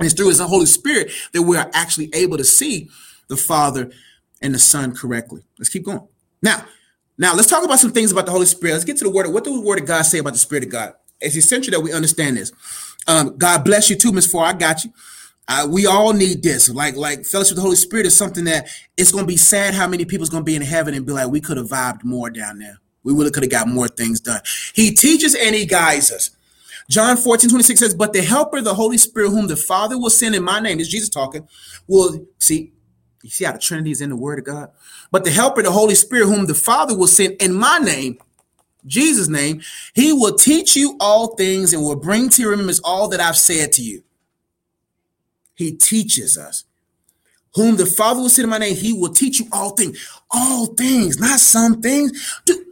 it's 0.00 0.14
through 0.14 0.28
His 0.28 0.40
Holy 0.40 0.66
Spirit 0.66 1.10
that 1.32 1.42
we 1.42 1.56
are 1.56 1.70
actually 1.72 2.10
able 2.14 2.36
to 2.36 2.44
see 2.44 2.88
the 3.28 3.36
Father 3.36 3.90
and 4.42 4.54
the 4.54 4.58
Son 4.58 4.94
correctly. 4.94 5.42
Let's 5.58 5.68
keep 5.68 5.84
going. 5.84 6.06
Now, 6.42 6.64
now 7.18 7.34
let's 7.34 7.48
talk 7.48 7.64
about 7.64 7.78
some 7.78 7.92
things 7.92 8.12
about 8.12 8.26
the 8.26 8.32
Holy 8.32 8.46
Spirit. 8.46 8.74
Let's 8.74 8.84
get 8.84 8.98
to 8.98 9.04
the 9.04 9.10
word. 9.10 9.32
What 9.32 9.44
does 9.44 9.54
the 9.54 9.60
Word 9.60 9.80
of 9.80 9.86
God 9.86 10.02
say 10.02 10.18
about 10.18 10.34
the 10.34 10.38
Spirit 10.38 10.64
of 10.64 10.70
God? 10.70 10.94
It's 11.20 11.36
essential 11.36 11.72
that 11.72 11.80
we 11.80 11.92
understand 11.92 12.36
this. 12.36 12.52
Um, 13.06 13.36
God 13.38 13.64
bless 13.64 13.88
you 13.88 13.96
too, 13.96 14.12
Miss 14.12 14.26
Four. 14.26 14.44
I 14.44 14.52
got 14.52 14.84
you. 14.84 14.92
Uh, 15.48 15.66
we 15.70 15.86
all 15.86 16.12
need 16.12 16.42
this. 16.42 16.68
Like, 16.68 16.96
like 16.96 17.24
fellowship 17.24 17.52
with 17.52 17.56
the 17.56 17.62
Holy 17.62 17.76
Spirit 17.76 18.06
is 18.06 18.16
something 18.16 18.44
that 18.44 18.68
it's 18.96 19.12
going 19.12 19.22
to 19.22 19.28
be 19.28 19.36
sad 19.36 19.74
how 19.74 19.86
many 19.86 20.04
people's 20.04 20.28
going 20.28 20.42
to 20.42 20.44
be 20.44 20.56
in 20.56 20.62
heaven 20.62 20.92
and 20.92 21.06
be 21.06 21.12
like, 21.12 21.28
we 21.28 21.40
could 21.40 21.56
have 21.56 21.68
vibed 21.68 22.02
more 22.04 22.30
down 22.30 22.58
there. 22.58 22.80
We 23.06 23.12
really 23.12 23.30
could 23.30 23.44
have 23.44 23.52
got 23.52 23.68
more 23.68 23.86
things 23.86 24.20
done. 24.20 24.40
He 24.74 24.90
teaches 24.92 25.36
and 25.36 25.54
he 25.54 25.64
guides 25.64 26.10
us. 26.10 26.30
John 26.90 27.16
14, 27.16 27.48
26 27.48 27.78
says, 27.78 27.94
But 27.94 28.12
the 28.12 28.22
helper, 28.22 28.60
the 28.60 28.74
Holy 28.74 28.98
Spirit, 28.98 29.30
whom 29.30 29.46
the 29.46 29.56
Father 29.56 29.96
will 29.96 30.10
send 30.10 30.34
in 30.34 30.42
my 30.42 30.58
name, 30.58 30.80
is 30.80 30.88
Jesus 30.88 31.08
talking, 31.08 31.46
will 31.86 32.26
see, 32.38 32.72
you 33.22 33.30
see 33.30 33.44
how 33.44 33.52
the 33.52 33.58
Trinity 33.58 33.92
is 33.92 34.00
in 34.00 34.10
the 34.10 34.16
Word 34.16 34.40
of 34.40 34.44
God? 34.44 34.70
But 35.12 35.24
the 35.24 35.30
helper, 35.30 35.62
the 35.62 35.70
Holy 35.70 35.94
Spirit, 35.94 36.26
whom 36.26 36.46
the 36.46 36.54
Father 36.54 36.96
will 36.96 37.06
send 37.06 37.40
in 37.40 37.54
my 37.54 37.78
name, 37.78 38.18
Jesus' 38.84 39.28
name, 39.28 39.62
he 39.94 40.12
will 40.12 40.34
teach 40.34 40.74
you 40.74 40.96
all 40.98 41.36
things 41.36 41.72
and 41.72 41.82
will 41.82 41.96
bring 41.96 42.28
to 42.30 42.42
your 42.42 42.50
remembrance 42.50 42.80
all 42.82 43.08
that 43.08 43.20
I've 43.20 43.36
said 43.36 43.72
to 43.72 43.82
you. 43.82 44.02
He 45.54 45.72
teaches 45.72 46.36
us. 46.36 46.64
Whom 47.54 47.76
the 47.76 47.86
Father 47.86 48.20
will 48.20 48.28
send 48.28 48.44
in 48.44 48.50
my 48.50 48.58
name, 48.58 48.76
he 48.76 48.92
will 48.92 49.12
teach 49.12 49.40
you 49.40 49.46
all 49.52 49.70
things. 49.70 49.98
All 50.30 50.66
things, 50.66 51.18
not 51.18 51.40
some 51.40 51.80
things. 51.80 52.40
Dude, 52.44 52.65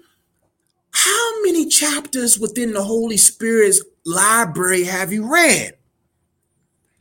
how 1.04 1.42
many 1.42 1.68
chapters 1.68 2.38
within 2.38 2.72
the 2.72 2.82
Holy 2.82 3.16
Spirit's 3.16 3.82
library 4.06 4.84
have 4.84 5.12
you 5.12 5.30
read? 5.30 5.72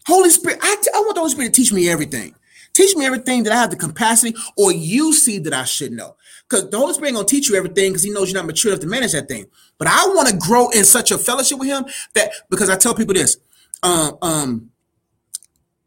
Holy 0.05 0.29
Spirit, 0.29 0.59
I, 0.61 0.75
want 0.95 1.15
the 1.15 1.21
Holy 1.21 1.31
Spirit 1.31 1.53
to 1.53 1.61
teach 1.61 1.71
me 1.71 1.87
everything. 1.87 2.35
Teach 2.73 2.95
me 2.95 3.05
everything 3.05 3.43
that 3.43 3.53
I 3.53 3.57
have 3.57 3.69
the 3.69 3.75
capacity 3.75 4.35
or 4.57 4.71
you 4.71 5.13
see 5.13 5.37
that 5.39 5.53
I 5.53 5.63
should 5.63 5.93
know. 5.93 6.15
Because 6.49 6.69
the 6.69 6.77
Holy 6.77 6.93
Spirit 6.93 7.09
ain't 7.09 7.15
gonna 7.15 7.27
teach 7.27 7.47
you 7.47 7.55
everything 7.55 7.91
because 7.91 8.03
he 8.03 8.11
knows 8.11 8.31
you're 8.31 8.41
not 8.41 8.47
mature 8.47 8.71
enough 8.71 8.81
to 8.81 8.87
manage 8.87 9.13
that 9.13 9.29
thing. 9.29 9.45
But 9.77 9.87
I 9.87 10.05
want 10.07 10.27
to 10.27 10.37
grow 10.37 10.69
in 10.69 10.83
such 10.83 11.11
a 11.11 11.17
fellowship 11.17 11.59
with 11.59 11.69
him 11.69 11.85
that 12.15 12.31
because 12.49 12.69
I 12.69 12.75
tell 12.75 12.95
people 12.95 13.13
this, 13.13 13.37
um, 13.83 14.17
um, 14.21 14.71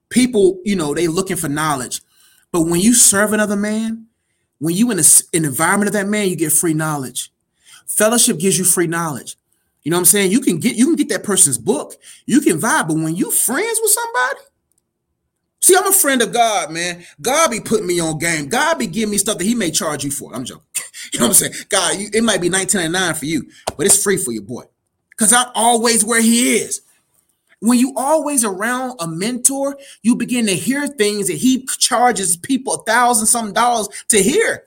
people, 0.08 0.60
you 0.64 0.76
know, 0.76 0.94
they 0.94 1.08
looking 1.08 1.36
for 1.36 1.48
knowledge. 1.48 2.00
But 2.52 2.62
when 2.62 2.80
you 2.80 2.94
serve 2.94 3.32
another 3.32 3.56
man, 3.56 4.06
when 4.58 4.74
you 4.74 4.90
in 4.90 4.98
a, 4.98 5.04
an 5.34 5.44
environment 5.44 5.88
of 5.88 5.92
that 5.92 6.08
man, 6.08 6.28
you 6.28 6.36
get 6.36 6.52
free 6.52 6.72
knowledge. 6.72 7.30
Fellowship 7.86 8.38
gives 8.38 8.58
you 8.58 8.64
free 8.64 8.86
knowledge. 8.86 9.36
You 9.82 9.90
know 9.90 9.96
what 9.96 10.00
I'm 10.00 10.06
saying? 10.06 10.32
You 10.32 10.40
can 10.40 10.58
get 10.58 10.74
you 10.74 10.86
can 10.86 10.96
get 10.96 11.08
that 11.10 11.22
person's 11.22 11.58
book, 11.58 11.94
you 12.26 12.40
can 12.40 12.60
vibe, 12.60 12.88
but 12.88 12.96
when 12.96 13.14
you 13.14 13.30
friends 13.30 13.78
with 13.80 13.92
somebody, 13.92 14.40
see, 15.60 15.76
I'm 15.76 15.86
a 15.86 15.92
friend 15.92 16.22
of 16.22 16.32
God, 16.32 16.72
man. 16.72 17.04
God 17.20 17.50
be 17.50 17.60
putting 17.60 17.86
me 17.86 18.00
on 18.00 18.18
game. 18.18 18.48
God 18.48 18.78
be 18.78 18.88
giving 18.88 19.12
me 19.12 19.18
stuff 19.18 19.38
that 19.38 19.44
He 19.44 19.54
may 19.54 19.70
charge 19.70 20.04
you 20.04 20.10
for. 20.10 20.34
I'm 20.34 20.44
joking. 20.44 20.64
You 21.12 21.20
know 21.20 21.26
what 21.26 21.40
I'm 21.42 21.52
saying? 21.52 21.52
God, 21.68 21.98
you, 21.98 22.08
it 22.12 22.24
might 22.24 22.40
be 22.40 22.50
1999 22.50 23.14
for 23.14 23.26
you, 23.26 23.48
but 23.76 23.86
it's 23.86 24.02
free 24.02 24.16
for 24.16 24.32
your 24.32 24.42
boy. 24.42 24.64
Because 25.10 25.32
I'm 25.32 25.46
always 25.54 26.04
where 26.04 26.20
he 26.20 26.56
is. 26.56 26.82
When 27.60 27.78
you 27.78 27.94
always 27.96 28.44
around 28.44 28.96
a 29.00 29.06
mentor, 29.06 29.78
you 30.02 30.14
begin 30.14 30.46
to 30.46 30.54
hear 30.54 30.86
things 30.86 31.28
that 31.28 31.36
he 31.36 31.64
charges 31.78 32.36
people 32.36 32.74
a 32.74 32.84
thousand 32.84 33.26
some 33.26 33.52
dollars 33.52 33.88
to 34.08 34.22
hear. 34.22 34.65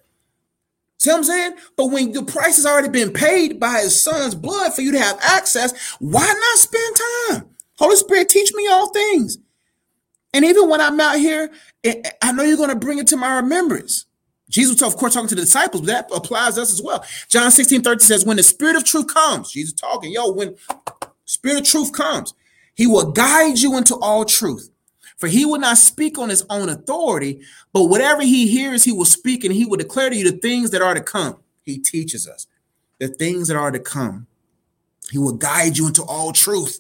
See 1.00 1.12
what 1.12 1.18
I'm 1.20 1.24
saying? 1.24 1.56
But 1.78 1.88
when 1.88 2.12
the 2.12 2.24
price 2.24 2.58
has 2.58 2.66
already 2.66 2.90
been 2.90 3.14
paid 3.14 3.60
by 3.60 3.80
his 3.80 4.02
son's 4.02 4.36
blood 4.36 4.74
for 4.74 4.82
you 4.82 4.92
to 4.92 5.00
have 5.00 5.20
access, 5.22 5.96
why 6.00 6.26
not 6.26 6.58
spend 6.58 6.98
time? 7.32 7.50
Holy 7.78 7.96
Spirit, 7.96 8.30
teach 8.30 8.54
me 8.54 8.68
all 8.68 8.90
things. 8.90 9.38
And 10.34 10.46
even 10.46 10.70
when 10.70 10.82
I'm 10.82 11.00
out 11.00 11.18
here, 11.18 11.50
I 12.22 12.34
know 12.34 12.44
you're 12.44 12.58
going 12.58 12.70
to 12.70 12.76
bring 12.76 13.00
it 13.00 13.08
to 13.08 13.18
my 13.18 13.38
remembrance. 13.38 14.06
Jesus, 14.50 14.82
of 14.82 14.98
course, 14.98 15.14
talking 15.14 15.30
to 15.30 15.36
the 15.36 15.42
disciples, 15.42 15.82
but 15.82 15.88
that 15.88 16.10
applies 16.14 16.58
us 16.58 16.74
as 16.74 16.82
well. 16.82 17.06
John 17.30 17.52
16, 17.52 17.82
30 17.82 18.04
says, 18.04 18.26
When 18.26 18.38
the 18.38 18.44
spirit 18.44 18.76
of 18.76 18.84
truth 18.84 19.08
comes, 19.08 19.52
Jesus 19.52 19.74
talking, 19.74 20.12
yo, 20.12 20.32
when 20.32 20.56
spirit 21.26 21.62
of 21.62 21.66
truth 21.66 21.94
comes, 21.94 22.34
he 22.76 22.88
will 22.88 23.12
guide 23.12 23.60
you 23.60 23.78
into 23.78 23.96
all 23.98 24.26
truth. 24.26 24.69
For 25.20 25.28
he 25.28 25.46
will 25.46 25.60
not 25.60 25.78
speak 25.78 26.18
on 26.18 26.30
his 26.30 26.46
own 26.50 26.70
authority, 26.70 27.42
but 27.74 27.86
whatever 27.86 28.22
he 28.22 28.48
hears, 28.48 28.86
he 28.86 28.94
will 28.94 29.06
speak 29.06 29.44
and 29.44 29.54
he 29.54 29.66
will 29.66 29.78
declare 29.78 30.10
to 30.10 30.16
you 30.16 30.32
the 30.32 30.38
things 30.38 30.72
that 30.72 30.82
are 30.82 30.94
to 30.94 31.02
come. 31.02 31.38
He 31.64 31.78
teaches 31.78 32.28
us 32.28 32.48
the 33.00 33.10
things 33.10 33.50
that 33.50 33.58
are 33.58 33.72
to 33.72 33.80
come. 33.80 34.28
He 35.12 35.18
will 35.18 35.34
guide 35.34 35.78
you 35.78 35.88
into 35.88 36.04
all 36.04 36.32
truth. 36.32 36.80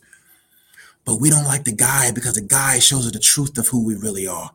But 1.03 1.19
we 1.19 1.29
don't 1.29 1.45
like 1.45 1.65
the 1.65 1.73
guide 1.73 2.15
because 2.15 2.35
the 2.35 2.41
guide 2.41 2.81
shows 2.81 3.05
us 3.05 3.11
the 3.11 3.19
truth 3.19 3.57
of 3.57 3.67
who 3.67 3.83
we 3.83 3.95
really 3.95 4.27
are. 4.27 4.51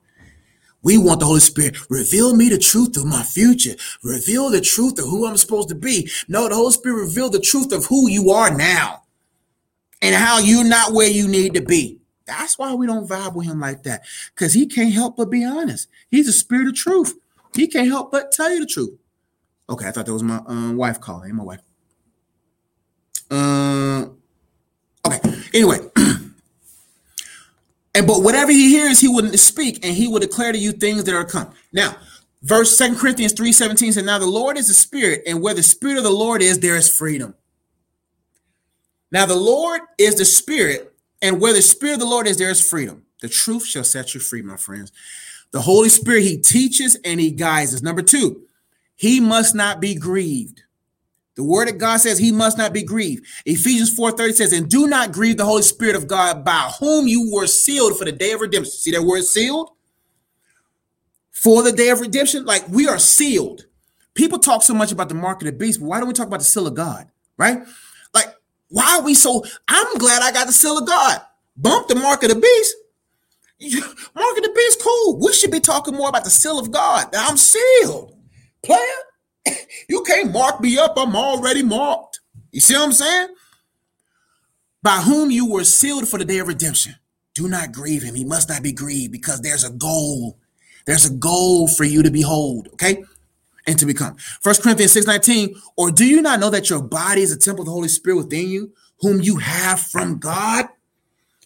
We 0.82 0.98
want 0.98 1.20
the 1.20 1.26
Holy 1.26 1.40
Spirit, 1.40 1.76
reveal 1.90 2.36
me 2.36 2.50
the 2.50 2.58
truth 2.58 2.96
of 2.96 3.06
my 3.06 3.22
future, 3.22 3.74
reveal 4.02 4.50
the 4.50 4.60
truth 4.60 4.98
of 4.98 5.06
who 5.06 5.26
I'm 5.26 5.38
supposed 5.38 5.70
to 5.70 5.74
be. 5.74 6.10
No, 6.28 6.48
the 6.48 6.54
Holy 6.54 6.72
Spirit 6.72 7.02
reveal 7.02 7.30
the 7.30 7.40
truth 7.40 7.72
of 7.72 7.86
who 7.86 8.08
you 8.08 8.30
are 8.30 8.54
now 8.54 9.02
and 10.02 10.14
how 10.14 10.38
you're 10.38 10.62
not 10.62 10.92
where 10.92 11.08
you 11.08 11.26
need 11.26 11.54
to 11.54 11.62
be. 11.62 11.98
That's 12.26 12.58
why 12.58 12.72
we 12.74 12.86
don't 12.86 13.08
vibe 13.08 13.34
with 13.34 13.46
him 13.46 13.60
like 13.60 13.82
that 13.82 14.02
because 14.34 14.54
he 14.54 14.66
can't 14.66 14.92
help 14.92 15.16
but 15.16 15.30
be 15.30 15.44
honest. 15.44 15.88
He's 16.10 16.28
a 16.28 16.32
spirit 16.32 16.68
of 16.68 16.74
truth. 16.74 17.18
He 17.54 17.66
can't 17.66 17.88
help 17.88 18.10
but 18.10 18.32
tell 18.32 18.50
you 18.50 18.60
the 18.60 18.66
truth. 18.66 18.98
Okay, 19.68 19.88
I 19.88 19.90
thought 19.90 20.06
that 20.06 20.12
was 20.12 20.22
my 20.22 20.40
um, 20.46 20.76
wife 20.76 21.00
calling. 21.00 21.34
My 21.34 21.44
wife. 21.44 21.60
Uh, 23.30 24.06
okay. 25.06 25.20
Anyway, 25.52 25.78
And 27.94 28.06
but 28.06 28.22
whatever 28.22 28.50
he 28.50 28.70
hears, 28.70 29.00
he 29.00 29.08
will 29.08 29.30
speak, 29.38 29.84
and 29.84 29.94
he 29.94 30.08
will 30.08 30.18
declare 30.18 30.52
to 30.52 30.58
you 30.58 30.72
things 30.72 31.04
that 31.04 31.14
are 31.14 31.24
come. 31.24 31.50
Now, 31.72 31.96
verse 32.42 32.76
Second 32.76 32.98
Corinthians 32.98 33.32
3 33.32 33.52
17 33.52 33.92
says, 33.92 34.04
Now 34.04 34.18
the 34.18 34.26
Lord 34.26 34.58
is 34.58 34.68
the 34.68 34.74
spirit, 34.74 35.22
and 35.26 35.40
where 35.40 35.54
the 35.54 35.62
spirit 35.62 35.98
of 35.98 36.02
the 36.02 36.10
Lord 36.10 36.42
is, 36.42 36.58
there 36.58 36.76
is 36.76 36.94
freedom. 36.94 37.34
Now 39.12 39.26
the 39.26 39.36
Lord 39.36 39.82
is 39.96 40.16
the 40.16 40.24
spirit, 40.24 40.92
and 41.22 41.40
where 41.40 41.52
the 41.52 41.62
spirit 41.62 41.94
of 41.94 42.00
the 42.00 42.06
Lord 42.06 42.26
is, 42.26 42.36
there 42.36 42.50
is 42.50 42.66
freedom. 42.66 43.04
The 43.20 43.28
truth 43.28 43.64
shall 43.64 43.84
set 43.84 44.14
you 44.14 44.20
free, 44.20 44.42
my 44.42 44.56
friends. 44.56 44.92
The 45.52 45.62
Holy 45.62 45.88
Spirit, 45.88 46.24
he 46.24 46.36
teaches 46.36 46.96
and 47.04 47.20
he 47.20 47.30
guides 47.30 47.74
us. 47.74 47.82
Number 47.82 48.02
two, 48.02 48.42
he 48.96 49.20
must 49.20 49.54
not 49.54 49.80
be 49.80 49.94
grieved. 49.94 50.62
The 51.36 51.44
word 51.44 51.68
of 51.68 51.78
God 51.78 51.98
says 51.98 52.18
he 52.18 52.30
must 52.30 52.58
not 52.58 52.72
be 52.72 52.82
grieved. 52.82 53.26
Ephesians 53.44 53.96
4:30 53.96 54.34
says, 54.34 54.52
and 54.52 54.68
do 54.68 54.86
not 54.86 55.12
grieve 55.12 55.36
the 55.36 55.44
Holy 55.44 55.62
Spirit 55.62 55.96
of 55.96 56.06
God 56.06 56.44
by 56.44 56.72
whom 56.78 57.08
you 57.08 57.32
were 57.32 57.46
sealed 57.46 57.98
for 57.98 58.04
the 58.04 58.12
day 58.12 58.32
of 58.32 58.40
redemption. 58.40 58.72
See 58.72 58.92
that 58.92 59.02
word 59.02 59.24
sealed? 59.24 59.70
For 61.30 61.62
the 61.62 61.72
day 61.72 61.90
of 61.90 62.00
redemption, 62.00 62.44
like 62.44 62.68
we 62.68 62.86
are 62.86 62.98
sealed. 62.98 63.66
People 64.14 64.38
talk 64.38 64.62
so 64.62 64.74
much 64.74 64.92
about 64.92 65.08
the 65.08 65.14
mark 65.16 65.42
of 65.42 65.46
the 65.46 65.52
beast, 65.52 65.80
but 65.80 65.86
why 65.86 65.98
don't 65.98 66.06
we 66.06 66.14
talk 66.14 66.28
about 66.28 66.38
the 66.38 66.44
seal 66.44 66.68
of 66.68 66.74
God? 66.74 67.08
Right? 67.36 67.62
Why 68.74 68.96
are 68.98 69.02
we 69.04 69.14
so? 69.14 69.44
I'm 69.68 69.98
glad 69.98 70.20
I 70.22 70.32
got 70.32 70.48
the 70.48 70.52
seal 70.52 70.76
of 70.76 70.84
God. 70.84 71.20
Bump 71.56 71.86
the 71.86 71.94
mark 71.94 72.24
of 72.24 72.30
the 72.30 72.34
beast. 72.34 72.74
Mark 74.16 74.36
of 74.36 74.42
the 74.42 74.52
beast, 74.52 74.82
cool. 74.82 75.20
We 75.20 75.32
should 75.32 75.52
be 75.52 75.60
talking 75.60 75.94
more 75.94 76.08
about 76.08 76.24
the 76.24 76.30
seal 76.30 76.58
of 76.58 76.72
God. 76.72 77.06
I'm 77.16 77.36
sealed. 77.36 78.18
Player, 78.64 78.80
you 79.88 80.02
can't 80.02 80.32
mark 80.32 80.60
me 80.60 80.76
up. 80.76 80.94
I'm 80.96 81.14
already 81.14 81.62
marked. 81.62 82.18
You 82.50 82.60
see 82.60 82.74
what 82.74 82.82
I'm 82.82 82.92
saying? 82.92 83.28
By 84.82 84.96
whom 84.96 85.30
you 85.30 85.48
were 85.48 85.62
sealed 85.62 86.08
for 86.08 86.18
the 86.18 86.24
day 86.24 86.38
of 86.38 86.48
redemption. 86.48 86.96
Do 87.32 87.46
not 87.46 87.70
grieve 87.70 88.02
him. 88.02 88.16
He 88.16 88.24
must 88.24 88.48
not 88.48 88.64
be 88.64 88.72
grieved 88.72 89.12
because 89.12 89.40
there's 89.40 89.62
a 89.62 89.70
goal. 89.70 90.40
There's 90.84 91.06
a 91.06 91.14
goal 91.14 91.68
for 91.68 91.84
you 91.84 92.02
to 92.02 92.10
behold, 92.10 92.70
okay? 92.72 93.04
And 93.66 93.78
to 93.78 93.86
become. 93.86 94.16
First 94.42 94.62
Corinthians 94.62 94.92
6 94.92 95.06
19. 95.06 95.54
Or 95.76 95.90
do 95.90 96.04
you 96.04 96.20
not 96.20 96.38
know 96.38 96.50
that 96.50 96.68
your 96.68 96.82
body 96.82 97.22
is 97.22 97.32
a 97.32 97.38
temple 97.38 97.62
of 97.62 97.66
the 97.66 97.72
Holy 97.72 97.88
Spirit 97.88 98.16
within 98.16 98.48
you, 98.48 98.72
whom 99.00 99.20
you 99.20 99.36
have 99.36 99.80
from 99.80 100.18
God? 100.18 100.66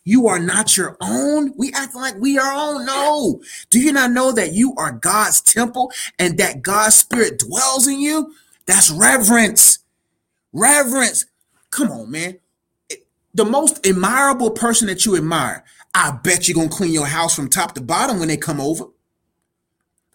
You 0.09 0.27
are 0.29 0.39
not 0.39 0.75
your 0.75 0.97
own. 1.03 1.53
We 1.59 1.71
act 1.75 1.95
like 1.95 2.17
we 2.17 2.39
are 2.39 2.51
own. 2.51 2.87
No. 2.87 3.43
Do 3.69 3.79
you 3.79 3.93
not 3.93 4.11
know 4.11 4.33
that 4.33 4.55
you 4.55 4.73
are 4.79 4.91
God's 4.91 5.43
temple 5.43 5.93
and 6.19 6.39
that 6.39 6.63
God's 6.63 6.95
spirit 6.97 7.39
dwells 7.39 7.87
in 7.87 8.01
you? 8.01 8.35
That's 8.65 8.91
reverence. 8.91 9.81
Reverence. 10.55 11.27
Come 11.71 11.91
on, 11.91 12.11
man. 12.11 12.39
The 13.35 13.45
most 13.45 13.87
admirable 13.87 14.53
person 14.53 14.87
that 14.89 15.05
you 15.05 15.15
admire, 15.15 15.63
I 15.95 16.13
bet 16.13 16.49
you're 16.49 16.55
going 16.55 16.71
to 16.71 16.75
clean 16.75 16.95
your 16.95 17.07
house 17.07 17.37
from 17.37 17.51
top 17.51 17.75
to 17.75 17.83
bottom 17.83 18.19
when 18.19 18.29
they 18.29 18.39
come 18.39 18.63
over. 18.63 18.87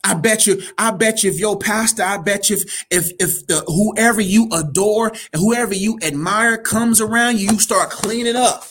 I 0.04 0.16
bet 0.16 0.46
you, 0.46 0.62
I 0.78 0.92
bet 0.92 1.24
you 1.24 1.32
if 1.32 1.40
your 1.40 1.58
pastor, 1.58 2.04
I 2.04 2.18
bet 2.18 2.50
you 2.50 2.58
if, 2.58 2.86
if, 2.92 3.12
if 3.20 3.48
the, 3.48 3.64
whoever 3.68 4.22
you 4.22 4.50
adore 4.52 5.10
and 5.32 5.42
whoever 5.42 5.74
you 5.74 5.98
admire 6.04 6.58
comes 6.58 7.00
around 7.00 7.40
you, 7.40 7.52
you 7.52 7.60
start 7.60 7.90
cleaning 7.90 8.36
up 8.36 8.66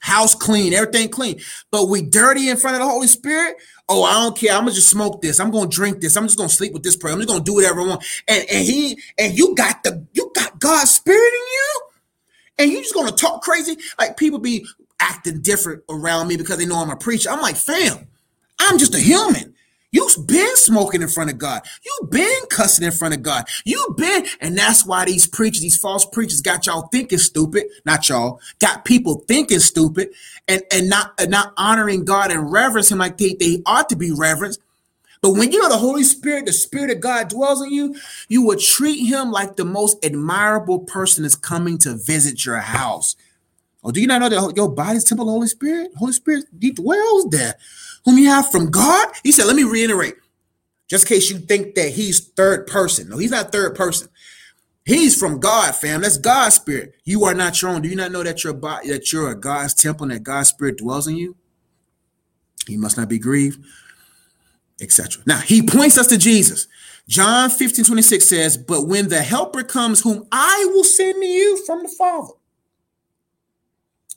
house 0.00 0.34
clean, 0.34 0.72
everything 0.72 1.08
clean. 1.08 1.40
But 1.70 1.88
we 1.88 2.02
dirty 2.02 2.48
in 2.48 2.56
front 2.56 2.76
of 2.76 2.80
the 2.80 2.88
Holy 2.88 3.06
Spirit. 3.06 3.56
Oh, 3.88 4.02
I 4.02 4.14
don't 4.14 4.36
care. 4.36 4.52
I'm 4.52 4.60
gonna 4.60 4.72
just 4.72 4.88
smoke 4.88 5.22
this. 5.22 5.38
I'm 5.38 5.50
gonna 5.50 5.68
drink 5.68 6.00
this. 6.00 6.16
I'm 6.16 6.24
just 6.24 6.38
gonna 6.38 6.48
sleep 6.48 6.72
with 6.72 6.82
this 6.82 6.96
prayer. 6.96 7.12
I'm 7.12 7.20
just 7.20 7.28
gonna 7.28 7.44
do 7.44 7.54
whatever 7.54 7.80
I 7.82 7.86
want. 7.86 8.04
And 8.26 8.44
and 8.50 8.64
he 8.64 8.98
and 9.18 9.36
you 9.36 9.54
got 9.54 9.82
the 9.84 10.06
you 10.12 10.32
got 10.34 10.58
God's 10.58 10.90
spirit 10.90 11.18
in 11.18 11.32
you, 11.52 11.80
and 12.58 12.70
you 12.72 12.82
just 12.82 12.94
gonna 12.94 13.12
talk 13.12 13.42
crazy. 13.42 13.76
Like 13.98 14.16
people 14.16 14.38
be 14.38 14.66
acting 15.00 15.42
different 15.42 15.82
around 15.88 16.28
me 16.28 16.36
because 16.36 16.58
they 16.58 16.66
know 16.66 16.76
I'm 16.76 16.90
a 16.90 16.96
preacher. 16.96 17.30
I'm 17.30 17.40
like, 17.40 17.56
fam, 17.56 18.06
I'm 18.58 18.78
just 18.78 18.94
a 18.94 18.98
human. 19.00 19.54
You've 19.92 20.26
been 20.26 20.56
smoking 20.56 21.02
in 21.02 21.08
front 21.08 21.30
of 21.30 21.38
God. 21.38 21.62
You've 21.84 22.10
been 22.10 22.46
cussing 22.48 22.84
in 22.84 22.92
front 22.92 23.14
of 23.14 23.22
God. 23.22 23.46
You've 23.64 23.96
been, 23.96 24.24
and 24.40 24.56
that's 24.56 24.86
why 24.86 25.04
these 25.04 25.26
preachers, 25.26 25.62
these 25.62 25.76
false 25.76 26.04
preachers, 26.04 26.40
got 26.40 26.66
y'all 26.66 26.88
thinking 26.88 27.18
stupid. 27.18 27.64
Not 27.84 28.08
y'all, 28.08 28.40
got 28.60 28.84
people 28.84 29.24
thinking 29.26 29.58
stupid, 29.58 30.10
and 30.46 30.62
and 30.72 30.88
not 30.88 31.14
and 31.18 31.30
not 31.30 31.52
honoring 31.56 32.04
God 32.04 32.30
and 32.30 32.52
reverence 32.52 32.90
Him 32.90 32.98
like 32.98 33.18
they, 33.18 33.34
they 33.34 33.62
ought 33.66 33.88
to 33.88 33.96
be 33.96 34.12
reverenced. 34.12 34.60
But 35.22 35.32
when 35.32 35.52
you 35.52 35.60
know 35.60 35.68
the 35.68 35.76
Holy 35.76 36.04
Spirit, 36.04 36.46
the 36.46 36.52
Spirit 36.52 36.90
of 36.90 37.00
God 37.00 37.28
dwells 37.28 37.60
in 37.62 37.70
you, 37.70 37.94
you 38.28 38.42
will 38.42 38.58
treat 38.58 39.06
Him 39.06 39.30
like 39.30 39.56
the 39.56 39.64
most 39.64 40.02
admirable 40.04 40.80
person 40.80 41.24
is 41.24 41.36
coming 41.36 41.78
to 41.78 41.94
visit 41.94 42.46
your 42.46 42.58
house. 42.58 43.16
Oh, 43.82 43.90
do 43.90 44.00
you 44.00 44.06
not 44.06 44.20
know 44.20 44.28
that 44.28 44.56
your 44.56 44.68
body's 44.68 45.04
temple 45.04 45.24
of 45.24 45.28
the 45.28 45.32
Holy 45.32 45.46
Spirit? 45.46 45.90
Holy 45.96 46.12
Spirit 46.12 46.44
dwells 46.74 47.28
there, 47.30 47.56
whom 48.04 48.18
you 48.18 48.28
have 48.28 48.50
from 48.50 48.70
God. 48.70 49.08
He 49.22 49.32
said, 49.32 49.46
let 49.46 49.56
me 49.56 49.64
reiterate, 49.64 50.14
just 50.88 51.04
in 51.04 51.16
case 51.16 51.30
you 51.30 51.38
think 51.38 51.74
that 51.74 51.90
he's 51.90 52.20
third 52.20 52.66
person. 52.66 53.08
No, 53.08 53.18
he's 53.18 53.30
not 53.30 53.52
third 53.52 53.74
person. 53.74 54.08
He's 54.84 55.18
from 55.18 55.38
God, 55.38 55.74
fam. 55.76 56.00
That's 56.00 56.18
God's 56.18 56.56
spirit. 56.56 56.94
You 57.04 57.24
are 57.24 57.34
not 57.34 57.60
your 57.60 57.70
own. 57.70 57.82
Do 57.82 57.88
you 57.88 57.96
not 57.96 58.12
know 58.12 58.22
that 58.22 58.42
your 58.42 58.54
body, 58.54 58.88
that 58.88 59.12
you're 59.12 59.30
a 59.30 59.38
God's 59.38 59.74
temple 59.74 60.04
and 60.04 60.12
that 60.12 60.22
God's 60.22 60.48
spirit 60.48 60.78
dwells 60.78 61.06
in 61.06 61.16
you? 61.16 61.36
He 62.66 62.76
must 62.76 62.96
not 62.96 63.08
be 63.08 63.18
grieved, 63.18 63.64
etc. 64.80 65.22
Now 65.26 65.38
he 65.38 65.62
points 65.62 65.98
us 65.98 66.06
to 66.08 66.18
Jesus. 66.18 66.66
John 67.08 67.50
15, 67.50 67.84
26 67.84 68.24
says, 68.24 68.56
But 68.56 68.86
when 68.86 69.08
the 69.08 69.22
helper 69.22 69.62
comes, 69.62 70.00
whom 70.00 70.26
I 70.30 70.66
will 70.72 70.84
send 70.84 71.20
to 71.20 71.26
you 71.26 71.64
from 71.66 71.82
the 71.82 71.88
Father. 71.88 72.32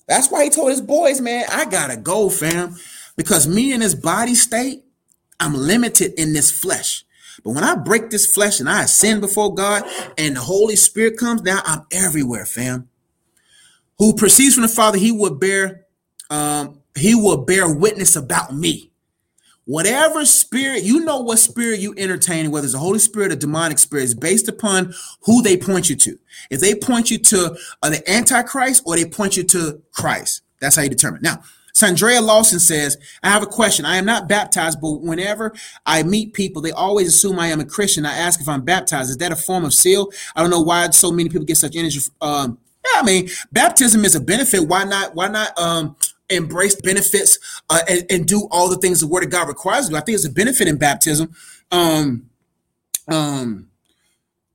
That's 0.07 0.29
why 0.29 0.43
he 0.43 0.49
told 0.49 0.69
his 0.69 0.81
boys, 0.81 1.21
man, 1.21 1.45
I 1.49 1.65
gotta 1.65 1.97
go, 1.97 2.29
fam. 2.29 2.75
Because 3.15 3.47
me 3.47 3.73
in 3.73 3.81
this 3.81 3.95
body 3.95 4.35
state, 4.35 4.83
I'm 5.39 5.53
limited 5.53 6.13
in 6.19 6.33
this 6.33 6.51
flesh. 6.51 7.05
But 7.43 7.51
when 7.51 7.63
I 7.63 7.75
break 7.75 8.09
this 8.09 8.31
flesh 8.31 8.59
and 8.59 8.69
I 8.69 8.83
ascend 8.83 9.21
before 9.21 9.53
God 9.53 9.83
and 10.17 10.35
the 10.35 10.41
Holy 10.41 10.75
Spirit 10.75 11.17
comes, 11.17 11.41
now 11.43 11.61
I'm 11.65 11.85
everywhere, 11.91 12.45
fam. 12.45 12.89
Who 13.99 14.13
proceeds 14.15 14.55
from 14.55 14.63
the 14.63 14.67
Father, 14.69 14.97
he 14.97 15.11
will 15.11 15.35
bear, 15.35 15.85
um, 16.29 16.81
he 16.95 17.15
will 17.15 17.37
bear 17.37 17.73
witness 17.73 18.15
about 18.15 18.55
me. 18.55 18.91
Whatever 19.65 20.25
spirit, 20.25 20.83
you 20.83 21.05
know 21.05 21.21
what 21.21 21.39
spirit 21.39 21.79
you 21.79 21.93
entertain, 21.97 22.51
whether 22.51 22.65
it's 22.65 22.73
a 22.73 22.79
Holy 22.79 22.99
Spirit 22.99 23.31
or 23.31 23.35
demonic 23.37 23.79
spirit, 23.79 24.03
is 24.03 24.13
based 24.13 24.49
upon 24.49 24.93
who 25.21 25.41
they 25.41 25.55
point 25.55 25.89
you 25.89 25.95
to. 25.95 26.19
If 26.49 26.59
they 26.59 26.75
point 26.75 27.09
you 27.09 27.17
to 27.19 27.57
uh, 27.81 27.89
the 27.89 28.11
Antichrist 28.11 28.83
or 28.85 28.97
they 28.97 29.05
point 29.05 29.37
you 29.37 29.43
to 29.45 29.81
Christ, 29.93 30.41
that's 30.59 30.75
how 30.75 30.81
you 30.81 30.89
determine. 30.89 31.21
Now, 31.21 31.43
Sandrea 31.73 32.21
Lawson 32.21 32.59
says, 32.59 32.97
I 33.23 33.29
have 33.29 33.41
a 33.41 33.47
question. 33.47 33.83
I 33.85 33.97
am 33.97 34.05
not 34.05 34.27
baptized, 34.27 34.79
but 34.79 35.01
whenever 35.01 35.53
I 35.85 36.03
meet 36.03 36.33
people, 36.33 36.61
they 36.61 36.71
always 36.71 37.07
assume 37.07 37.39
I 37.39 37.47
am 37.47 37.59
a 37.59 37.65
Christian. 37.65 38.05
I 38.05 38.15
ask 38.15 38.39
if 38.39 38.47
I'm 38.47 38.61
baptized. 38.61 39.09
Is 39.09 39.17
that 39.17 39.31
a 39.31 39.35
form 39.35 39.65
of 39.65 39.73
seal? 39.73 40.11
I 40.35 40.41
don't 40.41 40.51
know 40.51 40.61
why 40.61 40.89
so 40.91 41.11
many 41.11 41.29
people 41.29 41.45
get 41.45 41.57
such 41.57 41.75
energy. 41.75 41.99
Um, 42.21 42.59
yeah, 42.85 43.01
I 43.01 43.03
mean, 43.03 43.29
baptism 43.51 44.05
is 44.05 44.13
a 44.13 44.19
benefit. 44.19 44.67
Why 44.67 44.83
not? 44.83 45.15
Why 45.15 45.29
not 45.29 45.57
um, 45.57 45.95
embrace 46.29 46.75
benefits 46.75 47.39
uh, 47.69 47.79
and, 47.89 48.05
and, 48.09 48.27
do 48.27 48.47
all 48.51 48.69
the 48.69 48.77
things 48.77 48.99
the 48.99 49.07
Word 49.07 49.23
of 49.23 49.29
God 49.29 49.47
requires 49.47 49.89
you? 49.89 49.95
I 49.95 50.01
think 50.01 50.15
it's 50.15 50.25
a 50.25 50.31
benefit 50.31 50.67
in 50.67 50.77
baptism. 50.77 51.33
Um, 51.71 52.29
um, 53.07 53.69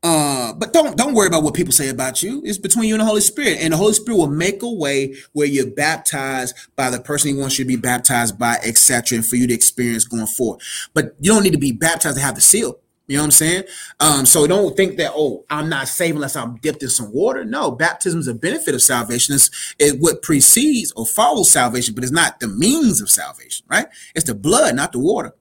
uh, 0.03 0.53
but 0.53 0.73
don't 0.73 0.97
don't 0.97 1.15
worry 1.15 1.27
about 1.27 1.43
what 1.43 1.55
people 1.55 1.73
say 1.73 1.89
about 1.89 2.23
you. 2.23 2.41
It's 2.45 2.59
between 2.59 2.89
you 2.89 2.95
and 2.95 3.01
the 3.01 3.07
Holy 3.07 3.21
Spirit, 3.21 3.59
and 3.61 3.73
the 3.73 3.77
Holy 3.77 3.95
Spirit 3.95 4.17
will 4.17 4.29
make 4.29 4.63
a 4.63 4.71
way 4.71 5.17
where 5.33 5.47
you're 5.47 5.71
baptized 5.71 6.55
by 6.77 6.89
the 6.91 7.01
person 7.01 7.35
He 7.35 7.41
wants 7.41 7.59
you 7.59 7.65
to 7.65 7.69
be 7.69 7.77
baptized 7.77 8.39
by, 8.39 8.59
etc., 8.65 9.17
and 9.17 9.27
for 9.27 9.37
you 9.37 9.49
to 9.49 9.55
experience 9.55 10.05
going 10.05 10.27
forward. 10.27 10.61
But 10.95 11.17
you 11.21 11.33
don't 11.33 11.43
need 11.43 11.53
to 11.53 11.59
be 11.59 11.73
baptized 11.73 12.17
to 12.17 12.23
have 12.23 12.37
the 12.37 12.41
seal. 12.41 12.79
You 13.09 13.17
know 13.17 13.23
what 13.23 13.27
I'm 13.27 13.31
saying? 13.33 13.65
Um, 14.01 14.27
so 14.27 14.47
don't 14.47 14.77
think 14.77 14.99
that 14.99 15.13
oh, 15.15 15.45
I'm 15.49 15.71
not 15.71 15.89
saved 15.89 16.15
unless 16.15 16.37
I'm 16.37 16.57
dipped 16.57 16.83
in 16.83 16.91
some 16.91 17.11
water. 17.13 17.45
No, 17.45 17.71
baptism 17.71 18.21
is 18.21 18.29
a 18.29 18.35
benefit 18.35 18.75
of 18.75 18.83
salvation. 18.83 19.35
It's 19.35 19.75
it 19.79 19.99
what 19.99 20.23
precedes 20.23 20.93
or 20.93 21.07
follows 21.07 21.51
salvation, 21.51 21.95
but 21.95 22.05
it's 22.05 22.13
not 22.13 22.39
the 22.39 22.49
means 22.49 23.01
of 23.01 23.11
salvation, 23.11 23.65
right? 23.69 23.87
It's 24.15 24.27
the 24.27 24.35
blood, 24.35 24.77
not 24.77 24.93
the 24.93 24.99
water. 24.99 25.33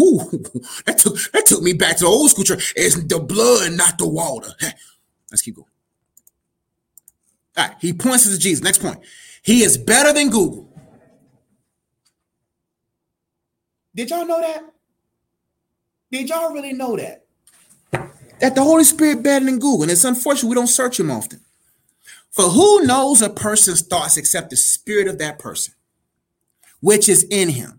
Ooh, 0.00 0.18
that 0.86 0.98
took 0.98 1.18
that 1.32 1.46
took 1.46 1.62
me 1.62 1.72
back 1.72 1.96
to 1.98 2.04
the 2.04 2.10
old 2.10 2.30
school 2.30 2.44
church. 2.44 2.74
It's 2.76 2.96
the 3.04 3.20
blood, 3.20 3.72
not 3.72 3.98
the 3.98 4.08
water. 4.08 4.50
Let's 5.30 5.42
keep 5.42 5.56
going. 5.56 5.68
All 7.56 7.68
right, 7.68 7.76
he 7.80 7.92
points 7.92 8.28
to 8.28 8.38
Jesus. 8.38 8.62
Next 8.62 8.78
point. 8.78 9.00
He 9.42 9.62
is 9.62 9.78
better 9.78 10.12
than 10.12 10.30
Google. 10.30 10.68
Did 13.94 14.10
y'all 14.10 14.26
know 14.26 14.40
that? 14.40 14.62
Did 16.10 16.28
y'all 16.28 16.52
really 16.52 16.72
know 16.72 16.96
that? 16.96 17.24
That 18.40 18.54
the 18.54 18.62
Holy 18.62 18.84
Spirit 18.84 19.22
better 19.22 19.44
than 19.44 19.58
Google. 19.58 19.82
And 19.82 19.90
it's 19.90 20.04
unfortunate 20.04 20.48
we 20.48 20.54
don't 20.54 20.68
search 20.68 21.00
him 21.00 21.10
often. 21.10 21.40
For 22.30 22.44
who 22.44 22.84
knows 22.84 23.22
a 23.22 23.30
person's 23.30 23.82
thoughts 23.82 24.16
except 24.16 24.50
the 24.50 24.56
spirit 24.56 25.08
of 25.08 25.18
that 25.18 25.38
person, 25.38 25.74
which 26.80 27.08
is 27.08 27.24
in 27.24 27.48
him? 27.48 27.77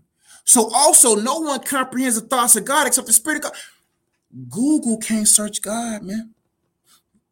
So 0.50 0.68
also, 0.74 1.14
no 1.14 1.38
one 1.38 1.60
comprehends 1.60 2.20
the 2.20 2.26
thoughts 2.26 2.56
of 2.56 2.64
God 2.64 2.88
except 2.88 3.06
the 3.06 3.12
Spirit 3.12 3.36
of 3.36 3.42
God. 3.52 3.52
Google 4.48 4.98
can't 4.98 5.28
search 5.28 5.62
God, 5.62 6.02
man. 6.02 6.34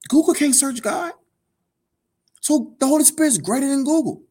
Google 0.08 0.34
can't 0.34 0.54
search 0.54 0.80
God. 0.80 1.14
So 2.40 2.76
the 2.78 2.86
Holy 2.86 3.02
Spirit 3.02 3.30
is 3.30 3.38
greater 3.38 3.66
than 3.66 3.82
Google. 3.82 4.22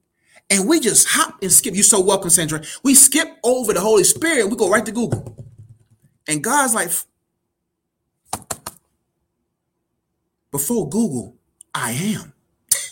And 0.50 0.70
we 0.70 0.80
just 0.80 1.06
hop 1.06 1.36
and 1.42 1.52
skip. 1.52 1.74
You're 1.74 1.84
so 1.84 2.00
welcome, 2.00 2.30
Sandra. 2.30 2.62
We 2.82 2.96
skip 2.96 3.28
over 3.44 3.74
the 3.74 3.82
Holy 3.82 4.06
Spirit. 4.06 4.50
We 4.50 4.56
go 4.56 4.70
right 4.70 4.86
to 4.86 4.94
Google. 4.94 5.36
And 6.26 6.42
God's 6.42 6.74
like, 6.74 6.90
before 10.50 10.88
Google, 10.88 11.36
I 11.76 11.92
am. 11.92 12.34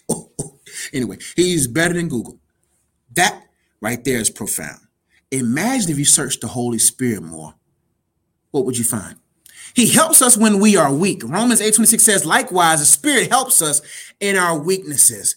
anyway, 0.93 1.19
he's 1.37 1.67
better 1.67 1.93
than 1.93 2.09
Google. 2.09 2.37
That 3.15 3.45
right 3.79 4.03
there 4.03 4.19
is 4.19 4.29
profound. 4.29 4.84
Imagine 5.39 5.91
if 5.91 5.99
you 5.99 6.05
searched 6.05 6.41
the 6.41 6.47
Holy 6.47 6.79
Spirit 6.79 7.23
more. 7.23 7.55
What 8.51 8.65
would 8.65 8.77
you 8.77 8.83
find? 8.83 9.17
He 9.75 9.89
helps 9.91 10.21
us 10.21 10.37
when 10.37 10.59
we 10.59 10.77
are 10.77 10.93
weak. 10.93 11.21
Romans 11.23 11.61
8:26 11.61 11.99
says, 11.99 12.25
likewise, 12.25 12.79
the 12.79 12.85
Spirit 12.85 13.29
helps 13.29 13.61
us 13.61 13.81
in 14.19 14.37
our 14.37 14.57
weaknesses. 14.57 15.35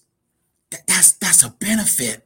That's 0.86 1.12
that's 1.12 1.42
a 1.42 1.51
benefit. 1.51 2.24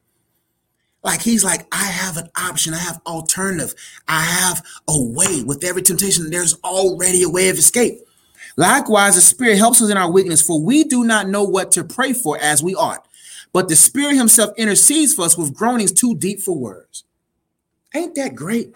Like 1.02 1.22
he's 1.22 1.42
like, 1.42 1.66
I 1.72 1.84
have 1.84 2.16
an 2.16 2.28
option, 2.36 2.74
I 2.74 2.78
have 2.78 3.00
alternative, 3.06 3.74
I 4.06 4.20
have 4.20 4.62
a 4.88 5.02
way. 5.02 5.42
With 5.42 5.64
every 5.64 5.82
temptation, 5.82 6.30
there's 6.30 6.54
already 6.62 7.22
a 7.22 7.28
way 7.28 7.48
of 7.48 7.56
escape. 7.58 8.00
Likewise, 8.56 9.14
the 9.14 9.20
Spirit 9.20 9.58
helps 9.58 9.80
us 9.82 9.90
in 9.90 9.96
our 9.96 10.10
weakness, 10.10 10.42
for 10.42 10.60
we 10.60 10.84
do 10.84 11.04
not 11.04 11.28
know 11.28 11.42
what 11.42 11.72
to 11.72 11.82
pray 11.82 12.12
for 12.12 12.38
as 12.38 12.62
we 12.62 12.74
ought. 12.74 13.06
But 13.52 13.68
the 13.68 13.76
Spirit 13.76 14.16
Himself 14.16 14.50
intercedes 14.56 15.14
for 15.14 15.22
us 15.22 15.36
with 15.36 15.54
groanings 15.54 15.92
too 15.92 16.14
deep 16.14 16.40
for 16.40 16.56
words. 16.56 17.04
Ain't 17.94 18.14
that 18.14 18.34
great? 18.34 18.72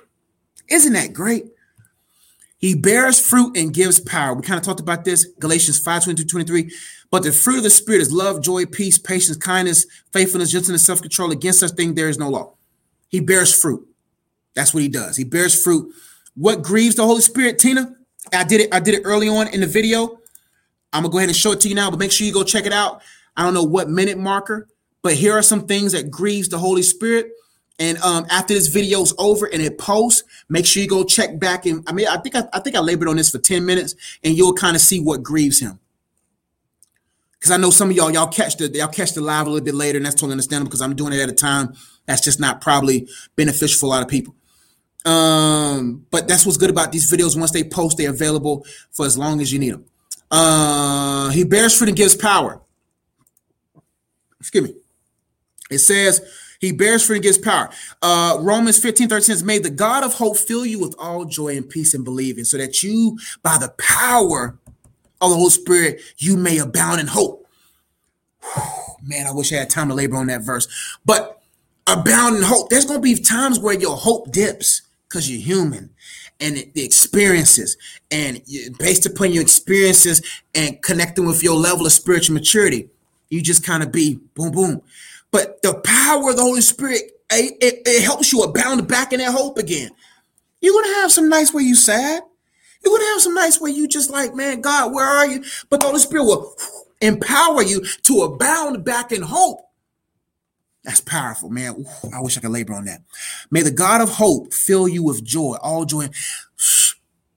Isn't 0.68 0.92
that 0.94 1.12
great? 1.12 1.46
He 2.58 2.74
bears 2.74 3.20
fruit 3.20 3.56
and 3.56 3.72
gives 3.72 4.00
power. 4.00 4.34
We 4.34 4.42
kind 4.42 4.58
of 4.58 4.64
talked 4.64 4.80
about 4.80 5.04
this, 5.04 5.26
Galatians 5.38 5.78
5 5.78 6.04
22, 6.04 6.26
23. 6.26 6.70
But 7.10 7.22
the 7.22 7.32
fruit 7.32 7.58
of 7.58 7.62
the 7.62 7.70
Spirit 7.70 8.00
is 8.00 8.12
love, 8.12 8.42
joy, 8.42 8.66
peace, 8.66 8.98
patience, 8.98 9.36
kindness, 9.36 9.86
faithfulness, 10.12 10.50
gentleness, 10.50 10.84
self 10.84 11.00
control. 11.00 11.30
Against 11.30 11.60
such 11.60 11.72
thing, 11.72 11.94
there 11.94 12.08
is 12.08 12.18
no 12.18 12.28
law. 12.28 12.54
He 13.08 13.20
bears 13.20 13.54
fruit. 13.54 13.86
That's 14.54 14.74
what 14.74 14.82
he 14.82 14.88
does. 14.88 15.16
He 15.16 15.24
bears 15.24 15.62
fruit. 15.62 15.94
What 16.34 16.62
grieves 16.62 16.96
the 16.96 17.04
Holy 17.04 17.20
Spirit, 17.20 17.58
Tina? 17.58 17.94
I 18.32 18.44
did 18.44 18.62
it. 18.62 18.74
I 18.74 18.80
did 18.80 18.94
it 18.94 19.02
early 19.04 19.28
on 19.28 19.48
in 19.48 19.60
the 19.60 19.66
video. 19.66 20.18
I'm 20.92 21.02
gonna 21.02 21.10
go 21.10 21.18
ahead 21.18 21.28
and 21.28 21.36
show 21.36 21.52
it 21.52 21.60
to 21.60 21.68
you 21.68 21.74
now, 21.74 21.90
but 21.90 21.98
make 21.98 22.10
sure 22.10 22.26
you 22.26 22.32
go 22.32 22.42
check 22.42 22.66
it 22.66 22.72
out. 22.72 23.02
I 23.36 23.42
don't 23.42 23.54
know 23.54 23.62
what 23.62 23.90
minute 23.90 24.18
marker, 24.18 24.68
but 25.02 25.12
here 25.12 25.34
are 25.34 25.42
some 25.42 25.66
things 25.66 25.92
that 25.92 26.10
grieves 26.10 26.48
the 26.48 26.58
Holy 26.58 26.82
Spirit. 26.82 27.32
And 27.78 27.98
um, 27.98 28.26
after 28.30 28.54
this 28.54 28.68
video 28.68 29.02
is 29.02 29.12
over 29.18 29.46
and 29.46 29.60
it 29.60 29.78
posts, 29.78 30.24
make 30.48 30.64
sure 30.64 30.82
you 30.82 30.88
go 30.88 31.04
check 31.04 31.38
back. 31.38 31.66
And 31.66 31.84
I 31.86 31.92
mean, 31.92 32.08
I 32.08 32.16
think 32.16 32.34
I, 32.34 32.44
I 32.52 32.60
think 32.60 32.74
I 32.74 32.80
labored 32.80 33.08
on 33.08 33.16
this 33.16 33.30
for 33.30 33.38
10 33.38 33.66
minutes, 33.66 33.94
and 34.24 34.34
you'll 34.36 34.54
kind 34.54 34.74
of 34.74 34.80
see 34.80 35.00
what 35.00 35.22
grieves 35.22 35.60
him. 35.60 35.78
Because 37.38 37.50
I 37.50 37.58
know 37.58 37.70
some 37.70 37.90
of 37.90 37.96
y'all, 37.96 38.10
y'all 38.10 38.28
catch 38.28 38.56
the 38.56 38.68
y'all 38.68 38.88
catch 38.88 39.12
the 39.12 39.20
live 39.20 39.46
a 39.46 39.50
little 39.50 39.64
bit 39.64 39.74
later, 39.74 39.98
and 39.98 40.06
that's 40.06 40.14
totally 40.14 40.32
understandable 40.32 40.70
because 40.70 40.80
I'm 40.80 40.96
doing 40.96 41.12
it 41.12 41.20
at 41.20 41.28
a 41.28 41.34
time 41.34 41.74
that's 42.06 42.22
just 42.22 42.40
not 42.40 42.62
probably 42.62 43.08
beneficial 43.36 43.78
for 43.78 43.86
a 43.86 43.88
lot 43.90 44.02
of 44.02 44.08
people. 44.08 44.34
Um, 45.04 46.06
but 46.10 46.26
that's 46.26 46.44
what's 46.46 46.58
good 46.58 46.70
about 46.70 46.92
these 46.92 47.12
videos. 47.12 47.38
Once 47.38 47.52
they 47.52 47.62
post, 47.62 47.98
they're 47.98 48.10
available 48.10 48.66
for 48.90 49.06
as 49.06 49.16
long 49.16 49.40
as 49.40 49.52
you 49.52 49.58
need 49.58 49.74
them. 49.74 49.84
Uh, 50.30 51.28
he 51.30 51.44
bears 51.44 51.76
fruit 51.76 51.88
and 51.88 51.96
gives 51.96 52.16
power. 52.16 52.60
Excuse 54.40 54.64
me. 54.64 54.74
It 55.70 55.78
says 55.78 56.20
he 56.60 56.72
bears 56.72 57.06
fruit 57.06 57.16
and 57.16 57.22
gives 57.22 57.38
power. 57.38 57.70
Uh, 58.02 58.38
Romans 58.40 58.78
15, 58.78 59.08
13 59.08 59.22
says, 59.22 59.42
May 59.44 59.58
the 59.58 59.70
God 59.70 60.04
of 60.04 60.14
hope 60.14 60.36
fill 60.36 60.66
you 60.66 60.78
with 60.78 60.94
all 60.98 61.24
joy 61.24 61.56
and 61.56 61.68
peace 61.68 61.94
and 61.94 62.04
believing, 62.04 62.44
so 62.44 62.56
that 62.58 62.82
you, 62.82 63.18
by 63.42 63.58
the 63.58 63.72
power 63.78 64.58
of 65.20 65.30
the 65.30 65.36
Holy 65.36 65.50
Spirit, 65.50 66.00
you 66.18 66.36
may 66.36 66.58
abound 66.58 67.00
in 67.00 67.06
hope. 67.06 67.46
Man, 69.02 69.26
I 69.26 69.32
wish 69.32 69.52
I 69.52 69.56
had 69.56 69.70
time 69.70 69.88
to 69.88 69.94
labor 69.94 70.16
on 70.16 70.26
that 70.26 70.42
verse. 70.42 70.68
But 71.04 71.36
abound 71.86 72.36
in 72.36 72.42
hope. 72.42 72.68
There's 72.68 72.84
going 72.84 72.98
to 72.98 73.02
be 73.02 73.14
times 73.16 73.58
where 73.58 73.78
your 73.78 73.96
hope 73.96 74.32
dips 74.32 74.82
because 75.08 75.30
you're 75.30 75.40
human 75.40 75.90
and 76.40 76.56
the 76.74 76.84
experiences 76.84 77.76
and 78.10 78.42
based 78.78 79.06
upon 79.06 79.32
your 79.32 79.42
experiences 79.42 80.22
and 80.54 80.80
connecting 80.82 81.26
with 81.26 81.42
your 81.42 81.56
level 81.56 81.86
of 81.86 81.92
spiritual 81.92 82.34
maturity, 82.34 82.90
you 83.30 83.40
just 83.40 83.64
kind 83.64 83.82
of 83.82 83.90
be 83.90 84.20
boom, 84.34 84.52
boom. 84.52 84.82
But 85.30 85.60
the 85.62 85.74
power 85.74 86.30
of 86.30 86.36
the 86.36 86.42
Holy 86.42 86.60
Spirit, 86.60 87.02
it, 87.30 87.56
it, 87.60 87.82
it 87.86 88.02
helps 88.02 88.32
you 88.32 88.42
abound 88.42 88.86
back 88.88 89.12
in 89.12 89.20
that 89.20 89.32
hope 89.32 89.58
again. 89.58 89.90
You're 90.60 90.80
gonna 90.82 90.94
have 90.96 91.12
some 91.12 91.28
nights 91.28 91.52
where 91.52 91.62
you 91.64 91.74
sad. 91.74 92.22
You're 92.84 92.98
gonna 92.98 93.10
have 93.12 93.20
some 93.20 93.34
nights 93.34 93.60
where 93.60 93.70
you 93.70 93.88
just 93.88 94.10
like, 94.10 94.34
man, 94.34 94.60
God, 94.60 94.94
where 94.94 95.06
are 95.06 95.26
you? 95.26 95.44
But 95.68 95.80
the 95.80 95.86
Holy 95.86 95.98
Spirit 95.98 96.24
will 96.24 96.54
empower 97.00 97.62
you 97.62 97.84
to 98.02 98.22
abound 98.22 98.84
back 98.84 99.12
in 99.12 99.22
hope. 99.22 99.60
That's 100.84 101.00
powerful, 101.00 101.50
man. 101.50 101.74
Ooh, 101.80 102.10
I 102.14 102.20
wish 102.20 102.38
I 102.38 102.40
could 102.40 102.52
labor 102.52 102.72
on 102.72 102.84
that. 102.84 103.02
May 103.50 103.62
the 103.62 103.72
God 103.72 104.00
of 104.00 104.08
hope 104.10 104.54
fill 104.54 104.86
you 104.86 105.02
with 105.02 105.24
joy, 105.24 105.56
all 105.60 105.84
joy. 105.84 106.08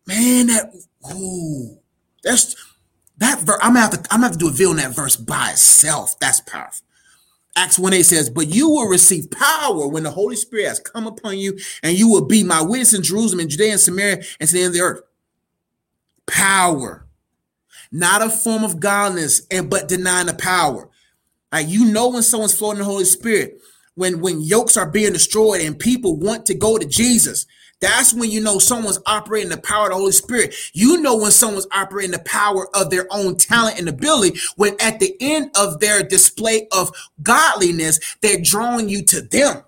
Man, 0.06 0.48
that 0.48 0.72
ooh, 1.16 1.80
that's 2.24 2.56
that 3.18 3.40
verse. 3.40 3.58
I'm 3.62 3.74
gonna 3.74 3.82
have 3.82 3.92
to 3.92 3.98
I'm 4.12 4.22
gonna 4.22 4.28
have 4.28 4.34
to 4.34 4.38
do 4.38 4.48
a 4.50 4.52
video 4.52 4.70
on 4.70 4.76
that 4.78 4.96
verse 4.96 5.16
by 5.16 5.52
itself. 5.52 6.20
That's 6.20 6.42
powerful. 6.42 6.86
Acts 7.60 7.78
1 7.78 7.92
8 7.92 8.04
says, 8.04 8.30
But 8.30 8.48
you 8.48 8.70
will 8.70 8.88
receive 8.88 9.30
power 9.30 9.86
when 9.86 10.04
the 10.04 10.12
Holy 10.12 10.38
Spirit 10.38 10.70
has 10.70 10.80
come 10.80 11.06
upon 11.06 11.38
you, 11.38 11.60
and 11.84 11.98
you 11.98 12.08
will 12.08 12.24
be 12.24 12.42
my 12.42 12.62
witness 12.62 12.94
in 12.94 13.04
Jerusalem 13.04 13.42
and 13.42 13.50
Judea 13.50 13.74
and 13.74 13.82
Samaria 13.82 14.24
and 14.40 14.48
to 14.48 14.56
the 14.56 14.62
end 14.62 14.68
of 14.68 14.74
the 14.76 14.80
earth. 14.80 15.02
Power, 16.26 17.06
not 17.92 18.22
a 18.22 18.30
form 18.30 18.64
of 18.64 18.80
godliness, 18.80 19.46
and 19.52 19.70
but 19.70 19.90
denying 19.90 20.28
the 20.28 20.36
power. 20.36 20.88
Like 21.52 21.68
you 21.68 21.84
know 21.84 22.08
when 22.08 22.24
someone's 22.24 22.56
flowing 22.56 22.78
in 22.78 22.84
the 22.84 22.86
Holy 22.86 23.04
Spirit, 23.04 23.60
when 23.96 24.22
when 24.22 24.40
yokes 24.40 24.78
are 24.78 24.90
being 24.90 25.12
destroyed 25.12 25.60
and 25.60 25.78
people 25.78 26.16
want 26.16 26.46
to 26.46 26.54
go 26.54 26.78
to 26.78 26.86
Jesus. 26.86 27.46
That's 27.82 28.14
when 28.14 28.30
you 28.30 28.42
know 28.42 28.60
someone's 28.60 29.00
operating 29.06 29.50
the 29.50 29.58
power 29.58 29.86
of 29.86 29.92
the 29.92 29.96
Holy 29.96 30.12
Spirit. 30.12 30.54
You 30.74 31.02
know 31.02 31.16
when 31.18 31.32
someone's 31.32 31.68
operating 31.72 32.12
the 32.12 32.20
power 32.20 32.68
of 32.76 32.90
their 32.90 33.08
own 33.12 33.38
talent 33.38 33.80
and 33.80 33.88
ability, 33.88 34.40
when 34.58 34.76
at 34.82 35.00
the 35.00 35.16
end 35.22 35.52
of 35.56 35.80
their 35.80 36.04
display 36.04 36.68
of 36.72 36.92
godliness, 37.24 38.00
they're 38.22 38.42
drawing 38.42 38.90
you 38.90 39.04
to 39.06 39.22
them. 39.22 39.64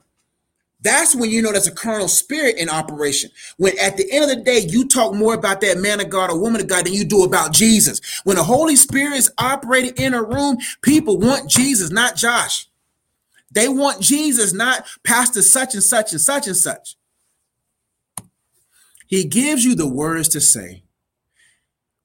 That's 0.84 1.16
when 1.16 1.30
you 1.30 1.42
know 1.42 1.52
there's 1.52 1.68
a 1.68 1.72
carnal 1.72 2.08
spirit 2.08 2.58
in 2.58 2.68
operation. 2.68 3.30
When 3.58 3.78
at 3.80 3.98
the 3.98 4.12
end 4.12 4.30
of 4.30 4.38
the 4.38 4.44
day, 4.44 4.60
you 4.60 4.88
talk 4.88 5.14
more 5.14 5.36
about 5.36 5.62
that 5.62 5.78
man 5.78 6.02
of 6.02 6.10
God 6.10 6.32
or 6.32 6.40
woman 6.40 6.60
of 6.60 6.68
God 6.68 6.86
than 6.86 6.94
you 6.94 7.06
do 7.06 7.24
about 7.24 7.54
Jesus. 7.54 8.02
When 8.24 8.36
the 8.36 8.44
Holy 8.44 8.76
Spirit 8.76 9.16
is 9.18 9.32
operating 9.38 9.94
in 9.96 10.16
a 10.16 10.24
room, 10.24 10.58
people 10.82 11.20
want 11.20 11.50
Jesus, 11.50 11.92
not 11.92 12.16
Josh. 12.16 12.68
They 13.52 13.68
want 13.68 14.02
Jesus, 14.02 14.54
not 14.54 14.88
Pastor 15.04 15.44
such 15.44 15.76
and 15.76 15.84
such 15.84 16.14
and 16.14 16.22
such 16.22 16.48
and 16.48 16.58
such. 16.58 16.96
He 19.12 19.26
gives 19.26 19.64
you 19.64 19.76
the 19.76 19.88
words 19.88 20.28
to 20.30 20.42
say. 20.42 20.82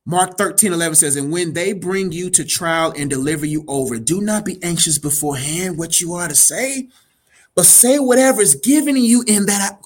Mark 0.04 0.36
13, 0.36 0.74
11 0.74 0.96
says, 0.96 1.16
And 1.16 1.32
when 1.32 1.54
they 1.54 1.72
bring 1.72 2.12
you 2.12 2.28
to 2.30 2.44
trial 2.44 2.92
and 2.94 3.08
deliver 3.08 3.46
you 3.46 3.64
over, 3.66 3.98
do 3.98 4.20
not 4.20 4.44
be 4.44 4.62
anxious 4.62 4.98
beforehand 4.98 5.78
what 5.78 6.02
you 6.02 6.12
are 6.12 6.28
to 6.28 6.34
say 6.34 6.88
but 7.56 7.64
say 7.64 7.98
whatever 7.98 8.42
is 8.42 8.54
given 8.54 8.96
you 8.96 9.24
in 9.26 9.46
that 9.46 9.80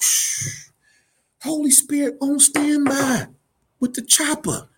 Holy 1.43 1.71
Spirit 1.71 2.19
on 2.21 2.39
standby 2.41 3.29
with 3.79 3.95
the 3.95 4.03
chopper. 4.03 4.69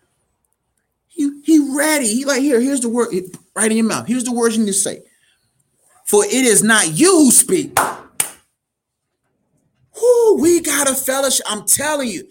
He 1.07 1.41
he 1.43 1.75
ready. 1.75 2.07
He 2.07 2.23
like 2.23 2.41
here. 2.41 2.61
Here's 2.61 2.81
the 2.81 2.89
word 2.89 3.09
right 3.55 3.69
in 3.69 3.77
your 3.77 3.87
mouth. 3.87 4.07
Here's 4.07 4.23
the 4.23 4.31
words 4.31 4.55
you 4.55 4.63
need 4.63 4.71
to 4.71 4.73
say. 4.73 5.01
For 6.05 6.23
it 6.23 6.31
is 6.31 6.63
not 6.63 6.97
you 6.97 7.11
who 7.11 7.31
speak. 7.31 7.77
We 10.35 10.61
got 10.61 10.89
a 10.89 10.95
fellowship. 10.95 11.45
I'm 11.49 11.65
telling 11.65 12.09
you, 12.09 12.27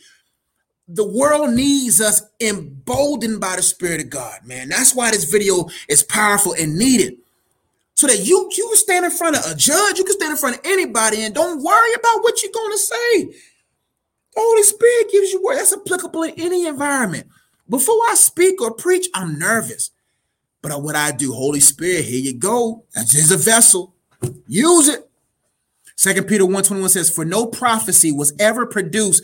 the 0.88 1.06
world 1.06 1.54
needs 1.54 2.00
us 2.00 2.22
emboldened 2.40 3.40
by 3.40 3.56
the 3.56 3.62
Spirit 3.62 4.00
of 4.00 4.10
God, 4.10 4.40
man. 4.44 4.68
That's 4.68 4.94
why 4.94 5.10
this 5.10 5.24
video 5.24 5.68
is 5.88 6.02
powerful 6.02 6.54
and 6.58 6.76
needed 6.76 7.16
so 7.94 8.06
that 8.08 8.26
you 8.26 8.50
you 8.56 8.66
can 8.66 8.76
stand 8.76 9.04
in 9.04 9.10
front 9.10 9.36
of 9.36 9.44
a 9.46 9.54
judge, 9.54 9.98
you 9.98 10.04
can 10.04 10.14
stand 10.14 10.32
in 10.32 10.36
front 10.36 10.56
of 10.56 10.62
anybody, 10.64 11.22
and 11.22 11.34
don't 11.34 11.62
worry 11.62 11.94
about 11.94 12.22
what 12.22 12.42
you're 12.42 12.50
to 12.50 12.78
say. 12.78 13.24
The 14.34 14.40
Holy 14.40 14.62
Spirit 14.64 15.12
gives 15.12 15.30
you 15.30 15.42
word 15.42 15.56
that's 15.56 15.72
applicable 15.72 16.24
in 16.24 16.34
any 16.36 16.66
environment. 16.66 17.28
Before 17.68 18.00
I 18.10 18.14
speak 18.14 18.60
or 18.60 18.74
preach, 18.74 19.08
I'm 19.14 19.38
nervous. 19.38 19.90
But 20.62 20.82
what 20.82 20.96
I 20.96 21.12
do, 21.12 21.32
Holy 21.32 21.60
Spirit, 21.60 22.04
here 22.04 22.20
you 22.20 22.34
go. 22.34 22.84
That's 22.94 23.12
just 23.12 23.30
a 23.30 23.36
vessel. 23.36 23.94
Use 24.46 24.88
it. 24.88 25.08
Second 26.02 26.24
Peter 26.24 26.44
121 26.44 26.88
says, 26.88 27.14
For 27.14 27.24
no 27.24 27.46
prophecy 27.46 28.10
was 28.10 28.32
ever 28.40 28.66
produced. 28.66 29.22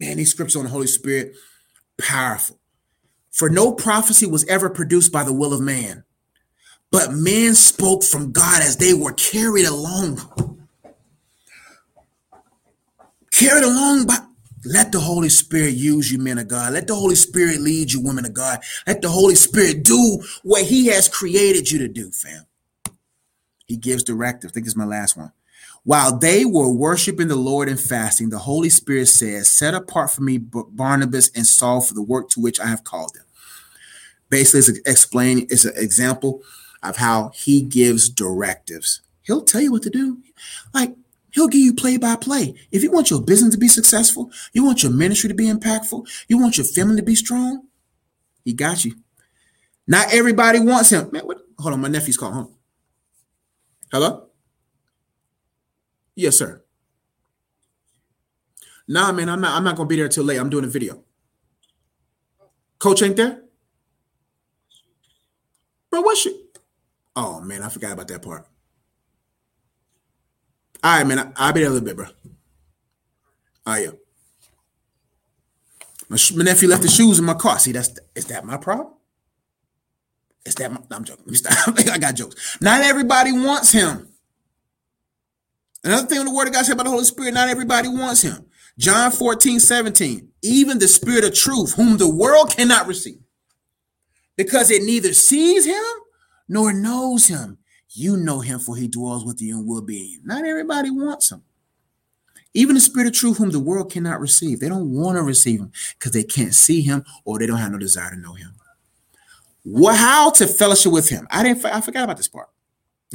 Man, 0.00 0.16
these 0.16 0.30
scriptures 0.30 0.56
on 0.56 0.64
the 0.64 0.70
Holy 0.70 0.86
Spirit, 0.86 1.34
powerful. 2.00 2.58
For 3.30 3.50
no 3.50 3.72
prophecy 3.72 4.24
was 4.24 4.46
ever 4.46 4.70
produced 4.70 5.12
by 5.12 5.24
the 5.24 5.32
will 5.34 5.52
of 5.52 5.60
man, 5.60 6.04
but 6.90 7.12
men 7.12 7.54
spoke 7.54 8.02
from 8.02 8.32
God 8.32 8.62
as 8.62 8.78
they 8.78 8.94
were 8.94 9.12
carried 9.12 9.66
along. 9.66 10.22
Carried 13.30 13.64
along 13.64 14.06
by 14.06 14.16
let 14.64 14.90
the 14.90 15.00
Holy 15.00 15.28
Spirit 15.28 15.74
use 15.74 16.10
you, 16.10 16.18
men 16.18 16.38
of 16.38 16.48
God. 16.48 16.72
Let 16.72 16.86
the 16.86 16.94
Holy 16.94 17.14
Spirit 17.14 17.60
lead 17.60 17.92
you, 17.92 18.00
women 18.00 18.24
of 18.24 18.32
God. 18.32 18.60
Let 18.86 19.02
the 19.02 19.10
Holy 19.10 19.34
Spirit 19.34 19.82
do 19.82 20.22
what 20.44 20.62
He 20.62 20.86
has 20.86 21.10
created 21.10 21.70
you 21.70 21.78
to 21.80 21.88
do, 21.88 22.10
fam. 22.10 22.47
He 23.68 23.76
gives 23.76 24.02
directive. 24.02 24.50
I 24.50 24.52
think 24.52 24.66
this 24.66 24.72
is 24.72 24.76
my 24.76 24.86
last 24.86 25.16
one. 25.16 25.30
While 25.84 26.18
they 26.18 26.44
were 26.44 26.70
worshiping 26.70 27.28
the 27.28 27.36
Lord 27.36 27.68
and 27.68 27.78
fasting, 27.78 28.30
the 28.30 28.38
Holy 28.38 28.70
Spirit 28.70 29.06
says, 29.06 29.48
Set 29.48 29.74
apart 29.74 30.10
for 30.10 30.22
me 30.22 30.38
Barnabas 30.38 31.30
and 31.36 31.46
Saul 31.46 31.80
for 31.80 31.94
the 31.94 32.02
work 32.02 32.30
to 32.30 32.40
which 32.40 32.58
I 32.58 32.66
have 32.66 32.84
called 32.84 33.14
them. 33.14 33.24
Basically, 34.30 34.60
it's 34.60 34.80
explaining, 34.86 35.46
it's 35.50 35.64
an 35.64 35.74
example 35.76 36.42
of 36.82 36.96
how 36.96 37.30
he 37.34 37.62
gives 37.62 38.08
directives. 38.08 39.02
He'll 39.22 39.42
tell 39.42 39.60
you 39.60 39.72
what 39.72 39.82
to 39.82 39.90
do. 39.90 40.18
Like 40.74 40.94
he'll 41.32 41.48
give 41.48 41.60
you 41.60 41.74
play 41.74 41.96
by 41.96 42.16
play. 42.16 42.54
If 42.70 42.82
you 42.82 42.90
want 42.90 43.10
your 43.10 43.22
business 43.22 43.54
to 43.54 43.58
be 43.58 43.68
successful, 43.68 44.30
you 44.52 44.64
want 44.64 44.82
your 44.82 44.92
ministry 44.92 45.28
to 45.28 45.34
be 45.34 45.46
impactful, 45.46 46.06
you 46.28 46.38
want 46.38 46.56
your 46.56 46.66
family 46.66 46.96
to 46.96 47.02
be 47.02 47.14
strong, 47.14 47.66
he 48.44 48.52
got 48.52 48.84
you. 48.84 48.94
Not 49.86 50.12
everybody 50.12 50.60
wants 50.60 50.90
him. 50.90 51.10
Man, 51.12 51.26
what? 51.26 51.38
Hold 51.58 51.74
on, 51.74 51.80
my 51.80 51.88
nephew's 51.88 52.16
calling. 52.16 52.48
Hello? 53.90 54.28
Yes, 56.14 56.36
sir. 56.36 56.62
Nah, 58.86 59.12
man, 59.12 59.28
I'm 59.28 59.40
not. 59.40 59.54
I'm 59.54 59.64
not 59.64 59.76
gonna 59.76 59.88
be 59.88 59.96
there 59.96 60.08
till 60.08 60.24
late. 60.24 60.38
I'm 60.38 60.50
doing 60.50 60.64
a 60.64 60.68
video. 60.68 61.04
Coach 62.78 63.02
ain't 63.02 63.16
there, 63.16 63.42
bro. 65.90 66.00
What's 66.00 66.24
your 66.24 66.34
Oh 67.20 67.40
man, 67.40 67.64
I 67.64 67.68
forgot 67.68 67.92
about 67.92 68.06
that 68.08 68.22
part. 68.22 68.46
All 70.84 70.98
right, 70.98 71.06
man. 71.06 71.32
I, 71.36 71.48
will 71.48 71.52
be 71.52 71.60
there 71.60 71.68
a 71.68 71.72
little 71.72 71.84
bit, 71.84 71.96
bro. 71.96 72.06
Right, 73.66 73.84
yeah. 73.86 73.90
My, 76.08 76.16
my, 76.36 76.44
nephew 76.44 76.68
left 76.68 76.82
the 76.82 76.88
shoes 76.88 77.18
in 77.18 77.24
my 77.24 77.34
car. 77.34 77.58
See, 77.58 77.72
that's 77.72 77.90
is 78.14 78.26
that 78.26 78.44
my 78.44 78.56
problem? 78.56 78.94
Is 80.48 80.54
that 80.56 80.72
my? 80.72 80.80
I'm 80.90 81.04
joking. 81.04 81.24
Let 81.26 81.30
me 81.30 81.36
stop. 81.36 81.78
I 81.92 81.98
got 81.98 82.14
jokes. 82.14 82.58
Not 82.60 82.82
everybody 82.82 83.32
wants 83.32 83.70
him. 83.70 84.08
Another 85.84 86.06
thing 86.06 86.24
the 86.24 86.34
word 86.34 86.48
of 86.48 86.54
God 86.54 86.64
said 86.64 86.72
about 86.72 86.84
the 86.84 86.90
Holy 86.90 87.04
Spirit, 87.04 87.34
not 87.34 87.48
everybody 87.48 87.88
wants 87.88 88.22
him. 88.22 88.46
John 88.78 89.10
14, 89.10 89.60
17. 89.60 90.28
Even 90.42 90.78
the 90.78 90.88
spirit 90.88 91.24
of 91.24 91.34
truth, 91.34 91.74
whom 91.74 91.98
the 91.98 92.08
world 92.08 92.50
cannot 92.50 92.86
receive, 92.86 93.20
because 94.36 94.70
it 94.70 94.82
neither 94.82 95.12
sees 95.12 95.66
him 95.66 95.84
nor 96.48 96.72
knows 96.72 97.26
him. 97.26 97.58
You 97.90 98.16
know 98.16 98.40
him, 98.40 98.58
for 98.58 98.76
he 98.76 98.88
dwells 98.88 99.24
with 99.24 99.40
you 99.40 99.58
and 99.58 99.66
will 99.66 99.82
be. 99.82 100.18
Not 100.24 100.44
everybody 100.44 100.90
wants 100.90 101.32
him. 101.32 101.42
Even 102.54 102.74
the 102.74 102.80
spirit 102.80 103.08
of 103.08 103.12
truth, 103.14 103.38
whom 103.38 103.50
the 103.50 103.60
world 103.60 103.90
cannot 103.92 104.20
receive, 104.20 104.60
they 104.60 104.68
don't 104.68 104.92
want 104.92 105.16
to 105.16 105.22
receive 105.22 105.60
him 105.60 105.72
because 105.98 106.12
they 106.12 106.24
can't 106.24 106.54
see 106.54 106.82
him 106.82 107.04
or 107.24 107.38
they 107.38 107.46
don't 107.46 107.58
have 107.58 107.72
no 107.72 107.78
desire 107.78 108.10
to 108.10 108.16
know 108.16 108.34
him. 108.34 108.54
How 109.74 110.30
to 110.30 110.46
fellowship 110.46 110.92
with 110.92 111.08
him? 111.08 111.26
I 111.30 111.42
didn't. 111.42 111.64
I 111.64 111.80
forgot 111.80 112.04
about 112.04 112.16
this 112.16 112.28
part. 112.28 112.48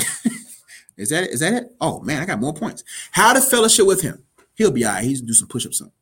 is 0.98 1.10
that 1.10 1.24
it? 1.26 1.32
Is 1.32 1.40
that 1.40 1.54
it? 1.54 1.76
Oh 1.80 2.00
man, 2.02 2.22
I 2.22 2.26
got 2.26 2.40
more 2.40 2.54
points. 2.54 2.84
How 3.12 3.34
to 3.34 3.42
fellowship 3.42 3.86
with 3.86 4.02
him? 4.02 4.24
He'll 4.56 4.72
be 4.72 4.86
all 4.86 4.94
right. 4.94 5.04
He's 5.04 5.22
do 5.22 5.34
some 5.34 5.48
push-ups. 5.48 5.80
Something. 5.80 5.94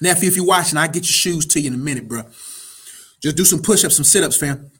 Nephew, 0.00 0.28
if 0.28 0.36
you're 0.36 0.44
watching, 0.44 0.78
I'll 0.78 0.88
get 0.88 1.04
your 1.04 1.04
shoes 1.04 1.46
to 1.46 1.60
you 1.60 1.68
in 1.68 1.74
a 1.74 1.78
minute, 1.78 2.08
bro. 2.08 2.22
Just 3.22 3.36
do 3.36 3.44
some 3.44 3.62
push-ups, 3.62 3.94
some 3.94 4.04
sit-ups, 4.04 4.36
fam. 4.36 4.70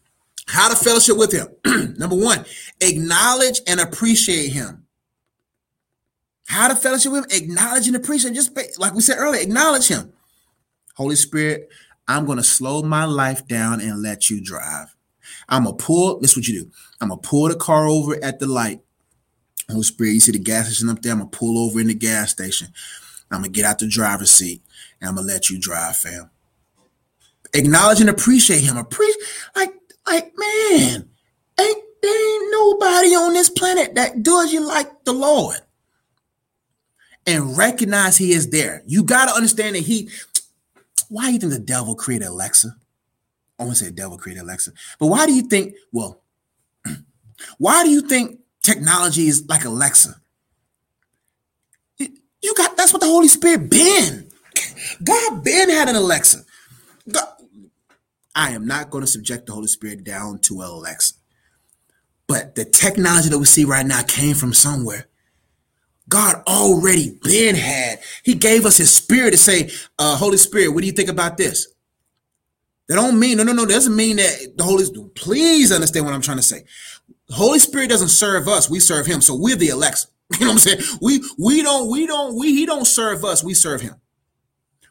How 0.46 0.68
to 0.68 0.74
fellowship 0.74 1.16
with 1.16 1.32
him. 1.32 1.48
Number 1.96 2.16
one, 2.16 2.44
acknowledge 2.80 3.60
and 3.68 3.78
appreciate 3.78 4.48
him. 4.52 4.81
How 6.46 6.68
to 6.68 6.74
fellowship 6.74 7.12
with 7.12 7.24
him, 7.24 7.42
acknowledge 7.42 7.86
and 7.86 7.96
appreciate. 7.96 8.34
Just 8.34 8.56
like 8.78 8.94
we 8.94 9.00
said 9.00 9.16
earlier, 9.18 9.40
acknowledge 9.40 9.88
him. 9.88 10.12
Holy 10.96 11.16
Spirit, 11.16 11.68
I'm 12.08 12.26
going 12.26 12.38
to 12.38 12.44
slow 12.44 12.82
my 12.82 13.04
life 13.04 13.46
down 13.46 13.80
and 13.80 14.02
let 14.02 14.28
you 14.28 14.42
drive. 14.42 14.94
I'm 15.48 15.64
going 15.64 15.76
to 15.76 15.84
pull, 15.84 16.20
this 16.20 16.32
is 16.32 16.36
what 16.36 16.48
you 16.48 16.64
do. 16.64 16.70
I'm 17.00 17.08
going 17.08 17.20
to 17.20 17.28
pull 17.28 17.48
the 17.48 17.54
car 17.54 17.86
over 17.86 18.22
at 18.22 18.38
the 18.38 18.46
light. 18.46 18.80
Holy 19.70 19.82
Spirit, 19.82 20.10
you 20.12 20.20
see 20.20 20.32
the 20.32 20.38
gas 20.38 20.66
station 20.66 20.90
up 20.90 21.00
there? 21.00 21.12
I'm 21.12 21.20
going 21.20 21.30
to 21.30 21.38
pull 21.38 21.58
over 21.58 21.80
in 21.80 21.86
the 21.86 21.94
gas 21.94 22.32
station. 22.32 22.68
I'm 23.30 23.40
going 23.40 23.52
to 23.52 23.56
get 23.56 23.64
out 23.64 23.78
the 23.78 23.88
driver's 23.88 24.30
seat 24.30 24.62
and 25.02 25.08
I'm 25.08 25.16
gonna 25.16 25.26
let 25.26 25.50
you 25.50 25.58
drive, 25.58 25.96
fam. 25.96 26.30
Acknowledge 27.54 28.00
and 28.00 28.08
appreciate 28.08 28.62
him. 28.62 28.76
Appreciate, 28.76 29.20
like, 29.56 29.74
like, 30.06 30.32
man, 30.36 31.08
ain't 31.60 31.82
there 32.02 32.34
ain't 32.34 32.52
nobody 32.52 33.08
on 33.08 33.32
this 33.32 33.50
planet 33.50 33.94
that 33.96 34.22
does 34.22 34.52
you 34.52 34.66
like 34.66 35.04
the 35.04 35.12
Lord. 35.12 35.58
And 37.26 37.56
recognize 37.56 38.16
he 38.16 38.32
is 38.32 38.50
there. 38.50 38.82
You 38.86 39.04
gotta 39.04 39.32
understand 39.32 39.76
that 39.76 39.82
he. 39.82 40.10
Why 41.08 41.26
do 41.26 41.32
you 41.34 41.38
think 41.38 41.52
the 41.52 41.58
devil 41.58 41.94
created 41.94 42.26
Alexa? 42.26 42.74
I 43.58 43.64
want 43.64 43.76
to 43.76 43.84
say 43.84 43.90
the 43.90 43.96
devil 43.96 44.18
created 44.18 44.42
Alexa, 44.42 44.72
but 44.98 45.06
why 45.06 45.26
do 45.26 45.32
you 45.32 45.42
think? 45.42 45.74
Well, 45.92 46.22
why 47.58 47.84
do 47.84 47.90
you 47.90 48.00
think 48.00 48.40
technology 48.62 49.28
is 49.28 49.46
like 49.48 49.64
Alexa? 49.64 50.16
You 51.98 52.54
got 52.56 52.76
that's 52.76 52.92
what 52.92 53.00
the 53.00 53.06
Holy 53.06 53.28
Spirit 53.28 53.70
been. 53.70 54.28
God 55.04 55.44
been 55.44 55.70
had 55.70 55.88
an 55.88 55.96
Alexa. 55.96 56.44
God, 57.10 57.28
I 58.34 58.50
am 58.50 58.66
not 58.66 58.90
going 58.90 59.02
to 59.02 59.10
subject 59.10 59.46
the 59.46 59.52
Holy 59.52 59.68
Spirit 59.68 60.04
down 60.04 60.38
to 60.40 60.62
Alexa. 60.62 61.14
But 62.26 62.54
the 62.54 62.64
technology 62.64 63.28
that 63.28 63.38
we 63.38 63.44
see 63.44 63.64
right 63.64 63.86
now 63.86 64.02
came 64.02 64.34
from 64.34 64.52
somewhere. 64.52 65.06
God 66.12 66.42
already 66.46 67.18
been 67.22 67.54
had. 67.54 68.00
He 68.22 68.34
gave 68.34 68.66
us 68.66 68.76
his 68.76 68.94
spirit 68.94 69.30
to 69.30 69.38
say, 69.38 69.70
uh, 69.98 70.14
Holy 70.14 70.36
Spirit, 70.36 70.68
what 70.68 70.82
do 70.82 70.86
you 70.86 70.92
think 70.92 71.08
about 71.08 71.38
this? 71.38 71.68
That 72.86 72.96
don't 72.96 73.18
mean, 73.18 73.38
no, 73.38 73.44
no, 73.44 73.52
no, 73.54 73.64
that 73.64 73.72
doesn't 73.72 73.96
mean 73.96 74.16
that 74.16 74.52
the 74.58 74.62
Holy 74.62 74.84
Spirit, 74.84 75.14
please 75.14 75.72
understand 75.72 76.04
what 76.04 76.14
I'm 76.14 76.20
trying 76.20 76.36
to 76.36 76.42
say. 76.42 76.64
The 77.28 77.34
Holy 77.34 77.58
Spirit 77.58 77.88
doesn't 77.88 78.08
serve 78.08 78.46
us, 78.46 78.68
we 78.68 78.78
serve 78.78 79.06
him. 79.06 79.22
So 79.22 79.34
we're 79.34 79.56
the 79.56 79.70
Alexa. 79.70 80.08
You 80.38 80.46
know 80.46 80.52
what 80.52 80.66
I'm 80.66 80.80
saying? 80.80 80.98
We 81.02 81.22
we 81.38 81.62
don't, 81.62 81.90
we 81.90 82.06
don't, 82.06 82.38
we 82.38 82.54
he 82.54 82.64
don't 82.64 82.86
serve 82.86 83.22
us, 83.24 83.42
we 83.44 83.52
serve 83.52 83.82
him. 83.82 83.94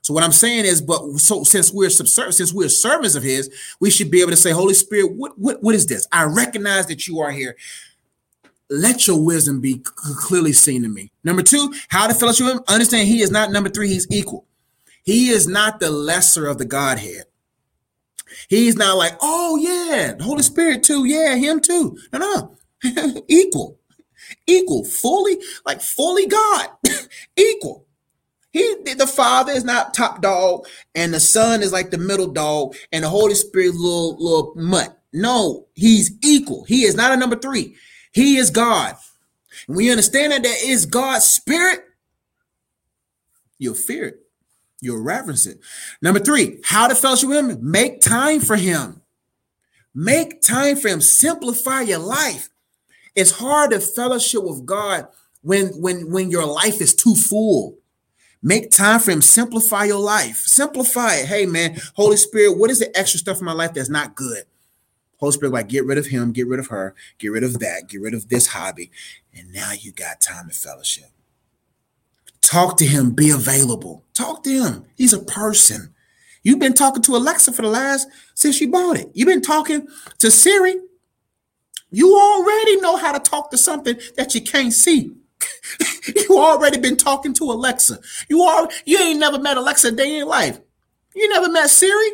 So 0.04 0.14
what 0.14 0.24
I'm 0.24 0.32
saying 0.32 0.66
is, 0.66 0.82
but 0.82 1.02
so 1.18 1.44
since 1.44 1.72
we're 1.72 1.90
subservient, 1.90 2.36
since 2.36 2.54
we're 2.54 2.70
servants 2.70 3.16
of 3.16 3.24
His, 3.24 3.52
we 3.80 3.92
should 3.92 4.10
be 4.10 4.22
able 4.22 4.32
to 4.32 4.38
say, 4.38 4.52
Holy 4.52 4.74
Spirit, 4.74 5.16
what 5.16 5.38
what 5.38 5.62
what 5.62 5.76
is 5.76 5.86
this? 5.86 6.08
I 6.12 6.24
recognize 6.24 6.88
that 6.88 7.08
you 7.08 7.20
are 7.20 7.32
here. 7.32 7.56
Let 8.72 9.06
your 9.06 9.22
wisdom 9.22 9.60
be 9.60 9.82
clearly 9.84 10.54
seen 10.54 10.84
to 10.84 10.88
me. 10.90 11.12
Number 11.26 11.44
two, 11.44 11.74
how 11.90 12.08
to 12.08 12.14
fellowship 12.14 12.48
Him. 12.48 12.62
Understand 12.70 13.08
He 13.08 13.22
is 13.22 13.30
not 13.30 13.52
number 13.52 13.70
three. 13.70 13.90
He's 13.90 14.08
equal. 14.10 14.46
He 15.04 15.30
is 15.30 15.46
not 15.46 15.82
the 15.82 15.92
lesser 15.92 16.48
of 16.48 16.58
the 16.58 16.66
Godhead. 16.66 17.26
He's 18.48 18.78
not 18.78 18.98
like, 18.98 19.14
oh 19.22 19.58
yeah, 19.58 20.14
the 20.14 20.24
Holy 20.24 20.42
Spirit 20.44 20.84
too, 20.84 21.06
yeah, 21.06 21.36
Him 21.36 21.60
too. 21.60 21.98
No, 22.14 22.56
no, 22.84 23.24
equal, 23.28 23.78
equal, 24.48 24.86
fully 24.86 25.38
like 25.66 25.82
fully 25.82 26.28
God, 26.28 26.70
equal. 27.36 27.86
He 28.52 28.76
the 28.98 29.08
Father 29.08 29.52
is 29.52 29.64
not 29.64 29.94
top 29.94 30.22
dog, 30.22 30.66
and 30.96 31.14
the 31.14 31.20
Son 31.20 31.62
is 31.62 31.74
like 31.74 31.90
the 31.90 31.98
middle 31.98 32.28
dog, 32.28 32.76
and 32.94 33.04
the 33.04 33.10
Holy 33.10 33.36
Spirit 33.36 33.76
little 33.76 34.16
little 34.18 34.54
mutt. 34.56 34.98
No, 35.14 35.68
he's 35.74 36.12
equal. 36.24 36.64
He 36.66 36.84
is 36.84 36.96
not 36.96 37.12
a 37.12 37.18
number 37.18 37.36
three. 37.36 37.76
He 38.12 38.38
is 38.38 38.50
God. 38.50 38.96
And 39.68 39.76
when 39.76 39.86
you 39.86 39.92
understand 39.92 40.32
that 40.32 40.44
that 40.44 40.58
is 40.64 40.86
God's 40.86 41.26
spirit, 41.26 41.80
you'll 43.58 43.76
fear 43.76 44.06
it. 44.06 44.20
You'll 44.82 45.04
reverence 45.04 45.46
it. 45.46 45.60
Number 46.02 46.20
three, 46.20 46.60
how 46.64 46.88
to 46.88 46.96
fellowship 46.96 47.30
with 47.30 47.38
him. 47.38 47.72
Make 47.72 48.02
time 48.02 48.40
for 48.40 48.56
him. 48.56 49.02
Make 49.94 50.42
time 50.42 50.76
for 50.78 50.88
him. 50.88 51.02
Simplify 51.02 51.82
your 51.82 52.00
life. 52.00 52.50
It's 53.16 53.32
hard 53.32 53.72
to 53.72 53.80
fellowship 53.80 54.44
with 54.44 54.66
God 54.66 55.08
when 55.42 55.68
when 55.82 56.12
when 56.12 56.32
your 56.32 56.46
life 56.46 56.82
is 56.82 56.96
too 56.96 57.14
full. 57.14 57.78
Make 58.42 58.72
time 58.72 59.00
for 59.00 59.12
him. 59.12 59.22
Simplify 59.22 59.84
your 59.84 60.00
life. 60.00 60.38
Simplify 60.38 61.16
it. 61.16 61.28
Hey, 61.28 61.46
man, 61.46 61.78
Holy 61.94 62.18
Spirit, 62.18 62.58
what 62.58 62.72
is 62.72 62.80
the 62.80 62.98
extra 62.98 63.20
stuff 63.20 63.40
in 63.40 63.46
my 63.46 63.52
life 63.52 63.74
that's 63.74 63.90
not 63.90 64.16
good? 64.16 64.46
Spirit, 65.30 65.54
like, 65.54 65.70
get 65.70 65.86
rid 65.86 66.00
of 66.00 66.08
him, 66.08 66.32
get 66.32 66.48
rid 66.48 66.60
of 66.60 66.68
her, 66.68 66.96
get 67.20 67.28
rid 67.28 67.44
of 67.44 67.60
that, 67.60 67.88
get 67.88 68.02
rid 68.02 68.16
of 68.16 68.30
this 68.30 68.48
hobby. 68.48 68.90
And 69.38 69.54
now 69.54 69.72
you 69.72 69.92
got 69.92 70.20
time 70.20 70.48
to 70.48 70.54
fellowship. 70.56 71.12
Talk 72.42 72.78
to 72.78 72.86
him, 72.86 73.12
be 73.12 73.30
available. 73.30 74.04
Talk 74.14 74.44
to 74.44 74.50
him. 74.50 74.86
He's 74.98 75.14
a 75.14 75.20
person. 75.20 75.94
You've 76.44 76.60
been 76.60 76.74
talking 76.74 77.04
to 77.04 77.16
Alexa 77.16 77.52
for 77.52 77.62
the 77.62 77.68
last 77.68 78.08
since 78.34 78.60
you 78.60 78.70
bought 78.70 78.98
it. 78.98 79.12
You've 79.14 79.28
been 79.28 79.44
talking 79.44 79.88
to 80.18 80.32
Siri. 80.32 80.76
You 81.92 82.18
already 82.18 82.78
know 82.82 82.98
how 82.98 83.12
to 83.12 83.20
talk 83.20 83.52
to 83.52 83.58
something 83.58 83.98
that 84.18 84.34
you 84.34 84.42
can't 84.42 84.74
see. 84.74 85.12
you 86.16 86.38
already 86.40 86.80
been 86.80 86.98
talking 86.98 87.34
to 87.36 87.44
Alexa. 87.46 88.00
You 88.28 88.42
are 88.42 88.70
you 88.86 88.98
ain't 88.98 89.20
never 89.20 89.40
met 89.40 89.58
Alexa 89.58 89.90
a 89.90 89.92
day 89.92 90.20
in 90.20 90.28
life. 90.28 90.60
You 91.14 91.30
never 91.30 91.50
met 91.50 91.70
Siri. 91.70 92.12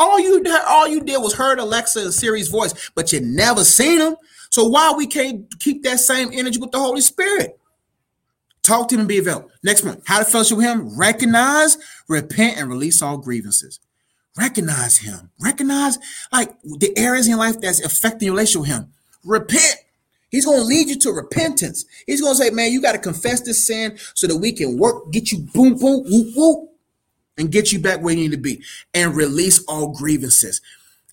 All 0.00 0.18
you 0.18 0.42
all 0.66 0.88
you 0.88 1.02
did 1.02 1.22
was 1.22 1.34
heard 1.34 1.58
Alexa 1.58 2.00
and 2.00 2.14
Siri's 2.14 2.48
voice, 2.48 2.90
but 2.94 3.12
you 3.12 3.20
never 3.20 3.64
seen 3.64 3.98
them. 3.98 4.16
So 4.50 4.66
why 4.66 4.92
we 4.96 5.06
can't 5.06 5.46
keep 5.60 5.82
that 5.84 6.00
same 6.00 6.30
energy 6.32 6.58
with 6.58 6.72
the 6.72 6.80
Holy 6.80 7.02
Spirit? 7.02 7.58
Talk 8.62 8.88
to 8.88 8.94
him 8.94 9.00
and 9.00 9.08
be 9.08 9.18
available. 9.18 9.50
Next 9.62 9.84
one, 9.84 10.02
how 10.06 10.18
to 10.18 10.24
fellowship 10.24 10.56
with 10.56 10.66
him. 10.66 10.98
Recognize, 10.98 11.78
repent, 12.08 12.58
and 12.58 12.68
release 12.68 13.02
all 13.02 13.18
grievances. 13.18 13.78
Recognize 14.38 14.98
him. 14.98 15.30
Recognize 15.38 15.98
like 16.32 16.50
the 16.62 16.96
areas 16.96 17.28
in 17.28 17.36
life 17.36 17.60
that's 17.60 17.84
affecting 17.84 18.26
your 18.26 18.34
relationship 18.34 18.62
with 18.62 18.70
him. 18.70 18.92
Repent 19.22 19.76
He's 20.30 20.46
going 20.46 20.60
to 20.60 20.64
lead 20.64 20.88
you 20.88 20.96
to 20.96 21.10
repentance. 21.10 21.84
He's 22.06 22.20
going 22.20 22.34
to 22.34 22.42
say, 22.42 22.50
man, 22.50 22.72
you 22.72 22.80
got 22.80 22.92
to 22.92 22.98
confess 22.98 23.40
this 23.40 23.66
sin 23.66 23.98
so 24.14 24.26
that 24.28 24.36
we 24.36 24.52
can 24.52 24.78
work, 24.78 25.10
get 25.10 25.32
you 25.32 25.40
boom, 25.52 25.74
boom, 25.74 26.04
whoop, 26.04 26.28
whoop, 26.36 26.69
and 27.38 27.52
get 27.52 27.72
you 27.72 27.78
back 27.78 28.00
where 28.00 28.14
you 28.14 28.20
need 28.20 28.32
to 28.32 28.36
be 28.36 28.62
and 28.94 29.14
release 29.14 29.62
all 29.64 29.88
grievances. 29.88 30.60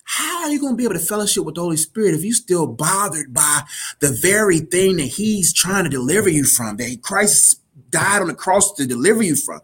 How 0.04 0.44
are 0.44 0.50
you 0.50 0.58
going 0.58 0.72
to 0.72 0.76
be 0.76 0.84
able 0.84 0.94
to 0.94 1.00
fellowship 1.00 1.44
with 1.44 1.54
the 1.54 1.60
Holy 1.60 1.76
Spirit 1.76 2.14
if 2.14 2.24
you're 2.24 2.34
still 2.34 2.66
bothered 2.66 3.34
by 3.34 3.60
the 4.00 4.10
very 4.10 4.60
thing 4.60 4.96
that 4.96 5.02
He's 5.02 5.52
trying 5.52 5.84
to 5.84 5.90
deliver 5.90 6.30
you 6.30 6.44
from, 6.44 6.78
that 6.78 7.02
Christ 7.02 7.60
died 7.90 8.22
on 8.22 8.28
the 8.28 8.34
cross 8.34 8.72
to 8.74 8.86
deliver 8.86 9.22
you 9.22 9.36
from? 9.36 9.60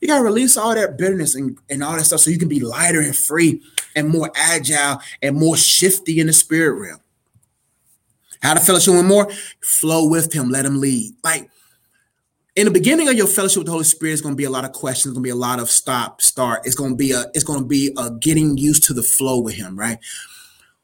You 0.00 0.08
got 0.08 0.18
to 0.18 0.24
release 0.24 0.56
all 0.56 0.74
that 0.74 0.98
bitterness 0.98 1.36
and, 1.36 1.58
and 1.70 1.84
all 1.84 1.96
that 1.96 2.04
stuff 2.04 2.20
so 2.20 2.30
you 2.30 2.38
can 2.38 2.48
be 2.48 2.58
lighter 2.58 3.00
and 3.00 3.16
free 3.16 3.62
and 3.94 4.08
more 4.08 4.32
agile 4.34 5.00
and 5.22 5.36
more 5.36 5.56
shifty 5.56 6.18
in 6.18 6.26
the 6.26 6.32
spirit 6.32 6.80
realm. 6.80 7.00
How 8.42 8.54
to 8.54 8.60
fellowship 8.60 8.94
with 8.94 9.06
more? 9.06 9.30
Flow 9.62 10.08
with 10.08 10.32
him, 10.32 10.50
let 10.50 10.66
him 10.66 10.80
lead. 10.80 11.14
Like 11.22 11.48
in 12.56 12.66
the 12.66 12.70
beginning 12.70 13.08
of 13.08 13.14
your 13.14 13.26
fellowship 13.26 13.58
with 13.58 13.66
the 13.66 13.72
Holy 13.72 13.84
Spirit, 13.84 14.12
it's 14.12 14.22
going 14.22 14.34
to 14.34 14.36
be 14.36 14.44
a 14.44 14.50
lot 14.50 14.64
of 14.64 14.72
questions, 14.72 15.12
going 15.12 15.22
to 15.22 15.26
be 15.26 15.30
a 15.30 15.34
lot 15.34 15.58
of 15.58 15.68
stop, 15.68 16.22
start. 16.22 16.62
It's 16.64 16.76
going 16.76 16.90
to 16.90 16.96
be 16.96 17.10
a, 17.10 17.24
it's 17.34 17.44
going 17.44 17.58
to 17.58 17.66
be 17.66 17.92
a 17.98 18.12
getting 18.12 18.56
used 18.56 18.84
to 18.84 18.94
the 18.94 19.02
flow 19.02 19.40
with 19.40 19.54
him, 19.54 19.76
right? 19.76 19.98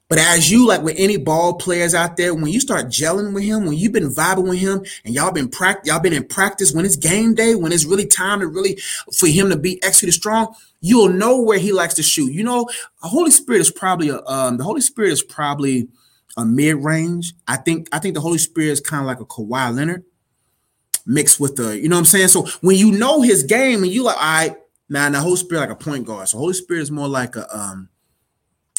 But 0.09 0.19
as 0.19 0.51
you, 0.51 0.67
like 0.67 0.83
with 0.83 0.97
any 0.99 1.17
ball 1.17 1.55
players 1.55 1.95
out 1.95 2.17
there, 2.17 2.35
when 2.35 2.49
you 2.49 2.59
start 2.59 2.87
gelling 2.87 3.33
with 3.33 3.45
him, 3.45 3.65
when 3.65 3.77
you've 3.77 3.93
been 3.93 4.13
vibing 4.13 4.49
with 4.49 4.59
him, 4.59 4.83
and 5.05 5.15
y'all 5.15 5.31
been 5.31 5.49
practice, 5.49 5.89
y'all 5.89 6.01
been 6.01 6.13
in 6.13 6.27
practice, 6.27 6.73
when 6.73 6.85
it's 6.85 6.97
game 6.97 7.35
day, 7.35 7.55
when 7.55 7.71
it's 7.71 7.85
really 7.85 8.07
time 8.07 8.41
to 8.41 8.49
really 8.49 8.77
for 9.17 9.29
him 9.29 9.49
to 9.51 9.57
be 9.57 9.81
executed 9.85 10.13
strong, 10.13 10.53
you'll 10.81 11.11
know 11.11 11.41
where 11.41 11.61
he 11.61 11.73
likes 11.73 11.95
to 11.95 12.03
shoot. 12.03 12.33
You 12.33 12.43
know, 12.43 12.69
the 13.01 13.09
Holy 13.09 13.31
Spirit 13.31 13.61
is 13.61 13.71
probably 13.71 14.09
a, 14.09 14.21
um, 14.27 14.57
the 14.57 14.65
Holy 14.65 14.81
Spirit 14.81 15.13
is 15.13 15.23
probably 15.23 15.87
a 16.37 16.45
mid 16.45 16.79
range. 16.79 17.33
I 17.47 17.57
think 17.59 17.89
I 17.93 18.01
think 18.01 18.17
the 18.17 18.21
Holy 18.21 18.39
Spirit 18.39 18.71
is 18.71 18.81
kind 18.81 19.03
of 19.03 19.07
like 19.07 19.21
a 19.21 19.25
Kawhi 19.25 19.73
Leonard 19.73 20.05
mixed 21.07 21.41
with 21.41 21.57
the, 21.57 21.79
you 21.79 21.89
know 21.89 21.97
what 21.97 22.01
I'm 22.01 22.07
saying? 22.07 22.29
So 22.29 22.47
when 22.61 22.77
you 22.77 22.93
know 22.93 23.23
his 23.23 23.43
game 23.43 23.83
and 23.83 23.93
you 23.93 24.03
like, 24.05 24.17
all 24.17 24.23
right, 24.23 24.57
now 24.89 25.09
the 25.09 25.21
Holy 25.21 25.37
Spirit 25.37 25.61
like 25.61 25.71
a 25.71 25.77
point 25.77 26.07
guard. 26.07 26.29
So 26.29 26.39
Holy 26.39 26.55
Spirit 26.55 26.83
is 26.83 26.91
more 26.91 27.09
like 27.09 27.37
a 27.37 27.57
um 27.57 27.89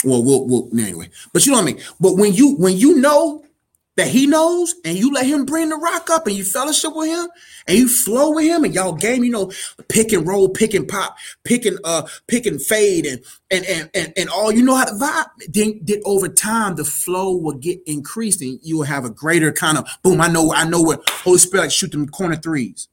well, 0.04 0.24
we'll, 0.24 0.48
we'll 0.48 0.70
anyway. 0.80 1.10
But 1.32 1.46
you 1.46 1.52
know 1.52 1.60
what 1.60 1.70
I 1.70 1.74
mean? 1.74 1.84
But 2.00 2.18
when 2.18 2.34
you 2.34 2.56
when 2.56 2.78
you 2.78 3.00
know 3.00 3.44
that 3.98 4.08
he 4.08 4.26
knows 4.26 4.74
and 4.86 4.98
you 4.98 5.12
let 5.12 5.26
him 5.26 5.46
bring 5.46 5.70
the 5.70 5.76
rock 5.76 6.10
up 6.10 6.26
and 6.26 6.36
you 6.36 6.44
fellowship 6.44 6.96
with 6.96 7.10
him 7.10 7.28
and 7.68 7.78
you 7.78 7.90
flow 7.90 8.34
with 8.34 8.46
him 8.46 8.64
and 8.64 8.74
y'all 8.74 8.94
game, 8.94 9.24
you 9.24 9.32
know, 9.32 9.52
pick 9.90 10.14
and 10.14 10.26
roll, 10.26 10.48
pick 10.48 10.74
and 10.74 10.88
pop, 10.88 11.18
pick 11.44 11.66
and 11.66 11.78
uh 11.84 12.08
pick 12.28 12.46
and 12.46 12.62
fade 12.62 13.06
and 13.06 13.22
and 13.50 13.66
and 13.66 13.90
and, 13.94 14.14
and 14.16 14.30
all 14.30 14.52
you 14.52 14.64
know 14.64 14.76
how 14.76 14.86
to 14.86 14.94
vibe, 14.94 15.26
then, 15.50 15.80
then 15.84 16.02
over 16.06 16.30
time 16.30 16.76
the 16.76 16.86
flow 16.86 17.36
will 17.36 17.58
get 17.58 17.80
increased 17.86 18.42
and 18.42 18.60
you 18.64 18.78
will 18.78 18.86
have 18.86 19.04
a 19.04 19.10
greater 19.10 19.52
kind 19.52 19.78
of 19.78 19.88
boom. 20.04 20.22
I 20.22 20.28
know, 20.28 20.54
I 20.54 20.64
know 20.64 20.82
where 20.82 21.00
Holy 21.10 21.38
Spirit 21.38 21.64
like 21.64 21.72
shoot 21.72 21.92
them 21.92 22.08
corner 22.08 22.38
threes. 22.38 22.88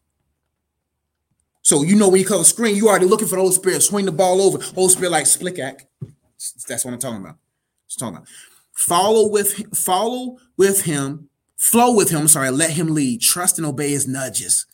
So 1.63 1.83
you 1.83 1.97
know 1.97 2.09
when 2.09 2.21
you 2.21 2.27
cover 2.27 2.45
screen, 2.45 2.77
you 2.77 2.89
already 2.89 3.07
looking 3.07 3.29
for 3.29 3.37
the 3.37 3.43
Holy 3.43 3.55
Spirit, 3.55 3.83
swing 3.83 4.07
the 4.07 4.13
ball 4.13 4.41
over. 4.41 4.59
Holy 4.75 4.89
Spirit 4.89 5.13
like 5.13 5.27
split 5.27 5.59
act. 5.59 5.87
That's 6.67 6.85
what 6.85 6.95
I'm 6.95 6.99
talking 6.99 7.21
about. 7.21 7.37
I'm 7.37 7.99
talking 7.99 8.17
about 8.17 8.29
follow 8.79 9.29
with 9.29 9.77
follow 9.77 10.39
with 10.59 10.83
him, 10.83 11.31
flow 11.57 11.95
with 11.95 12.11
him. 12.11 12.29
Sorry, 12.29 12.51
let 12.51 12.73
him 12.73 12.89
lead. 12.95 13.23
Trust 13.23 13.57
and 13.57 13.67
obey 13.67 13.91
his 13.91 14.07
nudges. 14.07 14.67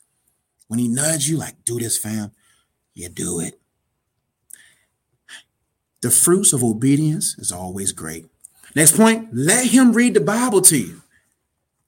When 0.66 0.80
he 0.80 0.88
nudge 0.88 1.28
you, 1.28 1.36
like 1.36 1.64
do 1.64 1.78
this, 1.78 1.96
fam, 1.96 2.32
you 2.94 3.08
do 3.08 3.38
it. 3.38 3.60
The 6.00 6.10
fruits 6.10 6.52
of 6.52 6.64
obedience 6.64 7.38
is 7.38 7.52
always 7.52 7.92
great. 7.92 8.26
Next 8.74 8.96
point, 8.96 9.28
let 9.32 9.66
him 9.66 9.92
read 9.92 10.14
the 10.14 10.20
Bible 10.20 10.60
to 10.62 10.76
you. 10.76 11.02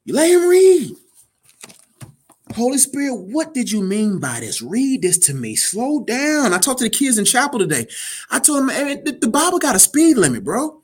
You 0.05 0.15
let 0.15 0.31
him 0.31 0.49
read. 0.49 0.97
Holy 2.55 2.79
Spirit, 2.79 3.15
what 3.15 3.53
did 3.53 3.73
you 3.73 3.83
mean 3.83 4.19
by 4.19 4.41
this? 4.41 4.63
Read 4.63 5.03
this 5.03 5.19
to 5.19 5.35
me. 5.35 5.57
Slow 5.57 6.05
down. 6.05 6.53
I 6.53 6.59
talked 6.59 6.79
to 6.79 6.85
the 6.85 6.91
kids 6.91 7.19
in 7.19 7.25
chapel 7.25 7.59
today. 7.59 7.87
I 8.31 8.39
told 8.39 8.61
them, 8.61 8.69
hey, 8.69 9.03
the 9.03 9.29
Bible 9.29 9.59
got 9.59 9.75
a 9.75 9.81
speed 9.81 10.17
limit, 10.17 10.45
bro. 10.45 10.81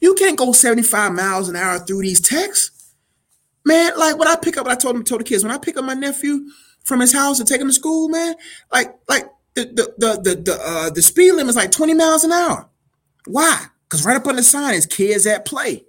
You 0.00 0.14
can't 0.14 0.38
go 0.38 0.52
75 0.52 1.12
miles 1.12 1.48
an 1.48 1.56
hour 1.56 1.78
through 1.78 2.02
these 2.02 2.20
texts. 2.20 2.94
Man, 3.64 3.92
like 3.98 4.18
when 4.18 4.28
I 4.28 4.36
pick 4.36 4.56
up, 4.56 4.66
I 4.66 4.74
told 4.74 4.96
him, 4.96 5.04
told 5.04 5.20
the 5.20 5.24
kids, 5.24 5.42
when 5.42 5.52
I 5.52 5.58
pick 5.58 5.76
up 5.76 5.84
my 5.84 5.94
nephew 5.94 6.46
from 6.84 7.00
his 7.00 7.12
house 7.12 7.38
and 7.38 7.48
take 7.48 7.60
him 7.60 7.66
to 7.66 7.72
school, 7.72 8.08
man, 8.08 8.34
like, 8.72 8.94
like 9.08 9.28
the 9.54 9.64
the 9.64 9.94
the 9.98 10.20
the 10.22 10.42
the, 10.42 10.60
uh, 10.62 10.90
the 10.90 11.02
speed 11.02 11.32
limit 11.32 11.50
is 11.50 11.56
like 11.56 11.70
20 11.70 11.94
miles 11.94 12.24
an 12.24 12.32
hour. 12.32 12.68
Why? 13.26 13.66
Because 13.84 14.04
right 14.04 14.16
up 14.16 14.26
on 14.26 14.36
the 14.36 14.42
sign 14.42 14.74
is 14.74 14.86
kids 14.86 15.26
at 15.26 15.44
play. 15.44 15.84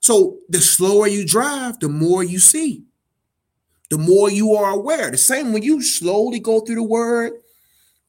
So 0.00 0.38
the 0.48 0.60
slower 0.60 1.06
you 1.06 1.26
drive, 1.26 1.78
the 1.80 1.88
more 1.88 2.24
you 2.24 2.38
see, 2.38 2.84
the 3.90 3.98
more 3.98 4.30
you 4.30 4.54
are 4.54 4.70
aware. 4.70 5.10
The 5.10 5.18
same 5.18 5.52
when 5.52 5.62
you 5.62 5.82
slowly 5.82 6.40
go 6.40 6.60
through 6.60 6.76
the 6.76 6.82
word 6.82 7.34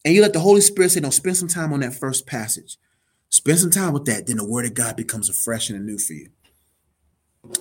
and 0.06 0.14
you 0.14 0.22
let 0.22 0.34
the 0.34 0.40
Holy 0.40 0.62
Spirit 0.62 0.92
say, 0.92 1.02
No, 1.02 1.10
spend 1.10 1.38
some 1.38 1.48
time 1.48 1.74
on 1.74 1.82
that 1.82 1.94
first 1.94 2.26
passage. 2.26 2.78
Spend 3.34 3.58
some 3.58 3.72
time 3.72 3.94
with 3.94 4.06
that. 4.06 4.28
Then 4.28 4.38
the 4.38 4.46
word 4.46 4.64
of 4.66 4.76
God 4.76 4.96
becomes 4.96 5.28
a 5.28 5.34
fresh 5.34 5.72
and 5.72 5.80
a 5.80 5.82
new 5.82 5.98
for 5.98 6.14
you. 6.14 6.30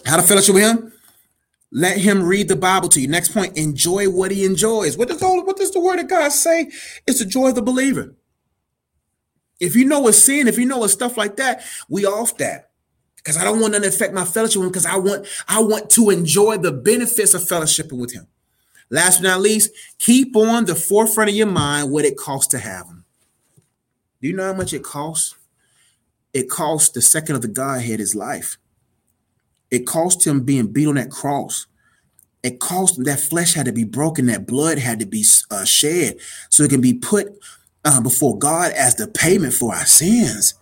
How 0.05 0.17
to 0.17 0.23
fellowship 0.23 0.55
with 0.55 0.65
him? 0.65 0.93
Let 1.71 1.97
him 1.97 2.23
read 2.23 2.49
the 2.49 2.57
Bible 2.57 2.91
to 2.91 3.01
you. 3.01 3.09
Next 3.09 3.31
point, 3.31 3.57
enjoy 3.57 4.11
what 4.11 4.33
he 4.33 4.45
enjoys. 4.45 4.99
What 4.99 5.09
does 5.09 5.19
the, 5.21 5.27
what 5.27 5.57
does 5.57 5.71
the 5.71 5.81
word 5.81 5.99
of 5.99 6.09
God 6.09 6.31
say? 6.31 6.71
It's 7.07 7.21
the 7.21 7.25
joy 7.25 7.49
of 7.49 7.55
the 7.55 7.63
believer. 7.63 8.15
If 9.61 9.75
you 9.75 9.87
know 9.87 10.07
it's 10.09 10.19
sin, 10.19 10.47
if 10.47 10.59
you 10.59 10.67
know 10.67 10.85
it's 10.85 10.93
stuff 10.93 11.17
like 11.17 11.37
that, 11.37 11.65
we 11.89 12.05
off 12.05 12.37
that. 12.37 12.69
Because 13.17 13.39
I 13.39 13.45
don't 13.45 13.61
want 13.61 13.73
to 13.73 13.89
affect 13.89 14.13
my 14.13 14.27
fellowship 14.27 14.59
with 14.59 14.67
him 14.67 14.73
because 14.73 14.85
I 14.85 14.99
want 14.99 15.27
I 15.49 15.63
want 15.63 15.89
to 15.91 16.11
enjoy 16.11 16.59
the 16.59 16.73
benefits 16.73 17.33
of 17.33 17.41
fellowshipping 17.41 17.99
with 17.99 18.13
him. 18.13 18.27
Last 18.91 19.23
but 19.23 19.29
not 19.29 19.41
least, 19.41 19.71
keep 19.99 20.37
on 20.37 20.67
the 20.67 20.75
forefront 20.75 21.31
of 21.31 21.37
your 21.37 21.47
mind 21.47 21.91
what 21.91 22.05
it 22.05 22.19
costs 22.19 22.49
to 22.49 22.59
have 22.59 22.89
him. 22.89 23.07
Do 24.21 24.29
you 24.29 24.37
know 24.37 24.53
how 24.53 24.53
much 24.53 24.75
it 24.75 24.83
costs? 24.83 25.37
It 26.33 26.49
cost 26.49 26.95
the 26.95 27.03
second 27.03 27.37
of 27.37 27.43
the 27.43 27.49
Godhead 27.49 28.01
his 28.01 28.15
life. 28.15 28.57
It 29.71 29.87
cost 29.87 30.27
him 30.27 30.45
being 30.45 30.73
beat 30.73 30.87
on 30.87 30.97
that 30.97 31.11
cross. 31.11 31.67
It 32.43 32.59
cost 32.59 32.99
him 32.99 33.05
that 33.05 33.21
flesh 33.21 33.55
had 33.55 33.67
to 33.67 33.73
be 33.73 33.85
broken, 33.85 34.27
that 34.27 34.47
blood 34.47 34.79
had 34.79 34.99
to 35.01 35.07
be 35.07 35.25
uh, 35.51 35.65
shed 35.65 36.17
so 36.51 36.63
it 36.63 36.71
can 36.71 36.81
be 36.81 36.95
put 36.95 37.39
uh, 37.85 38.01
before 38.01 38.39
God 38.39 38.73
as 38.73 38.97
the 38.97 39.07
payment 39.07 39.55
for 39.55 39.75
our 39.75 39.87
sins. 39.87 40.55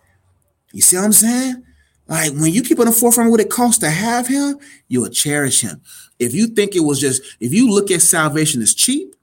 You 0.72 0.82
see 0.82 0.96
what 0.96 1.04
I'm 1.04 1.12
saying? 1.12 1.64
Like 2.06 2.32
when 2.32 2.52
you 2.52 2.62
keep 2.62 2.80
on 2.80 2.86
the 2.86 2.92
forefront 2.92 3.30
what 3.30 3.40
it 3.40 3.50
costs 3.50 3.78
to 3.78 3.90
have 3.90 4.26
him, 4.26 4.58
you 4.88 5.00
will 5.00 5.10
cherish 5.10 5.60
him. 5.60 5.80
If 6.18 6.34
you 6.34 6.48
think 6.48 6.74
it 6.74 6.80
was 6.80 7.00
just, 7.00 7.22
if 7.40 7.52
you 7.52 7.70
look 7.70 7.90
at 7.90 8.02
salvation 8.02 8.60
as 8.62 8.74
cheap, 8.74 9.14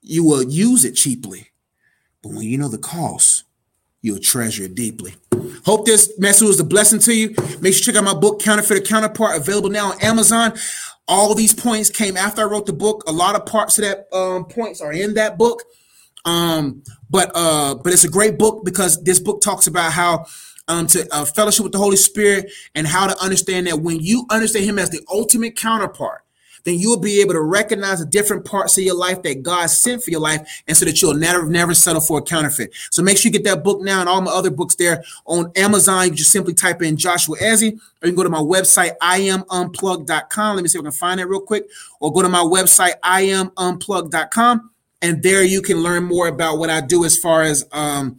you 0.00 0.24
will 0.24 0.42
use 0.42 0.84
it 0.84 0.92
cheaply. 0.92 1.50
But 2.22 2.32
when 2.32 2.42
you 2.42 2.56
know 2.56 2.68
the 2.68 2.78
cost, 2.78 3.44
you'll 4.04 4.18
treasure 4.18 4.64
it 4.64 4.74
deeply. 4.74 5.14
Hope 5.64 5.86
this 5.86 6.12
message 6.18 6.46
was 6.46 6.60
a 6.60 6.64
blessing 6.64 6.98
to 7.00 7.14
you. 7.14 7.30
Make 7.60 7.72
sure 7.72 7.78
you 7.78 7.80
check 7.80 7.96
out 7.96 8.04
my 8.04 8.12
book, 8.14 8.40
Counterfeit 8.40 8.86
Counterpart, 8.86 9.38
available 9.38 9.70
now 9.70 9.92
on 9.92 10.00
Amazon. 10.02 10.52
All 11.08 11.34
these 11.34 11.54
points 11.54 11.88
came 11.88 12.16
after 12.16 12.42
I 12.42 12.44
wrote 12.44 12.66
the 12.66 12.74
book. 12.74 13.04
A 13.06 13.12
lot 13.12 13.34
of 13.34 13.46
parts 13.46 13.78
of 13.78 13.84
that 13.84 14.14
um, 14.14 14.44
points 14.44 14.82
are 14.82 14.92
in 14.92 15.14
that 15.14 15.38
book. 15.38 15.62
Um, 16.26 16.82
but 17.08 17.30
uh, 17.34 17.76
but 17.76 17.92
it's 17.92 18.04
a 18.04 18.10
great 18.10 18.38
book 18.38 18.64
because 18.64 19.02
this 19.04 19.18
book 19.18 19.40
talks 19.40 19.66
about 19.66 19.92
how 19.92 20.26
um, 20.68 20.86
to 20.88 21.06
uh, 21.10 21.24
fellowship 21.24 21.62
with 21.62 21.72
the 21.72 21.78
Holy 21.78 21.96
Spirit 21.96 22.50
and 22.74 22.86
how 22.86 23.06
to 23.06 23.18
understand 23.22 23.66
that 23.66 23.80
when 23.80 24.00
you 24.00 24.26
understand 24.30 24.66
Him 24.66 24.78
as 24.78 24.90
the 24.90 25.00
ultimate 25.10 25.56
counterpart, 25.56 26.23
then 26.64 26.78
you'll 26.78 26.98
be 26.98 27.20
able 27.20 27.34
to 27.34 27.40
recognize 27.40 28.00
the 28.00 28.06
different 28.06 28.44
parts 28.44 28.76
of 28.76 28.84
your 28.84 28.96
life 28.96 29.22
that 29.22 29.42
God 29.42 29.66
sent 29.66 30.02
for 30.02 30.10
your 30.10 30.20
life, 30.20 30.62
and 30.66 30.76
so 30.76 30.84
that 30.84 31.00
you'll 31.00 31.14
never, 31.14 31.46
never 31.46 31.74
settle 31.74 32.00
for 32.00 32.18
a 32.18 32.22
counterfeit. 32.22 32.72
So 32.90 33.02
make 33.02 33.18
sure 33.18 33.30
you 33.30 33.38
get 33.38 33.44
that 33.44 33.62
book 33.62 33.82
now 33.82 34.00
and 34.00 34.08
all 34.08 34.20
my 34.20 34.32
other 34.32 34.50
books 34.50 34.74
there 34.74 35.04
on 35.26 35.52
Amazon. 35.56 36.08
You 36.08 36.14
just 36.14 36.30
simply 36.30 36.54
type 36.54 36.82
in 36.82 36.96
Joshua 36.96 37.36
Ezzy, 37.38 37.74
or 37.74 38.08
you 38.08 38.12
can 38.12 38.14
go 38.14 38.24
to 38.24 38.30
my 38.30 38.38
website, 38.38 38.96
iamunplugged.com. 38.98 40.56
Let 40.56 40.62
me 40.62 40.68
see 40.68 40.78
if 40.78 40.82
I 40.82 40.84
can 40.84 40.92
find 40.92 41.20
it 41.20 41.26
real 41.26 41.40
quick, 41.40 41.68
or 42.00 42.12
go 42.12 42.22
to 42.22 42.28
my 42.28 42.42
website, 42.42 42.98
iamunplugged.com, 43.04 44.70
and 45.02 45.22
there 45.22 45.44
you 45.44 45.62
can 45.62 45.82
learn 45.82 46.04
more 46.04 46.28
about 46.28 46.58
what 46.58 46.70
I 46.70 46.80
do 46.80 47.04
as 47.04 47.16
far 47.16 47.42
as 47.42 47.66
um, 47.72 48.18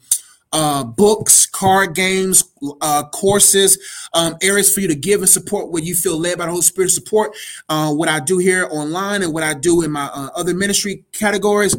uh, 0.51 0.83
books, 0.83 1.45
card 1.45 1.95
games, 1.95 2.43
uh, 2.81 3.03
courses, 3.09 3.77
um, 4.13 4.35
areas 4.41 4.73
for 4.73 4.81
you 4.81 4.87
to 4.87 4.95
give 4.95 5.19
and 5.19 5.29
support 5.29 5.71
where 5.71 5.83
you 5.83 5.93
feel 5.93 6.17
led 6.17 6.37
by 6.37 6.45
the 6.45 6.51
Holy 6.51 6.61
Spirit 6.61 6.89
support 6.89 7.35
uh, 7.69 7.91
what 7.93 8.07
I 8.07 8.19
do 8.19 8.37
here 8.37 8.67
online 8.71 9.21
and 9.21 9.33
what 9.33 9.43
I 9.43 9.53
do 9.53 9.81
in 9.81 9.91
my 9.91 10.05
uh, 10.05 10.29
other 10.35 10.53
ministry 10.53 11.03
categories, 11.11 11.75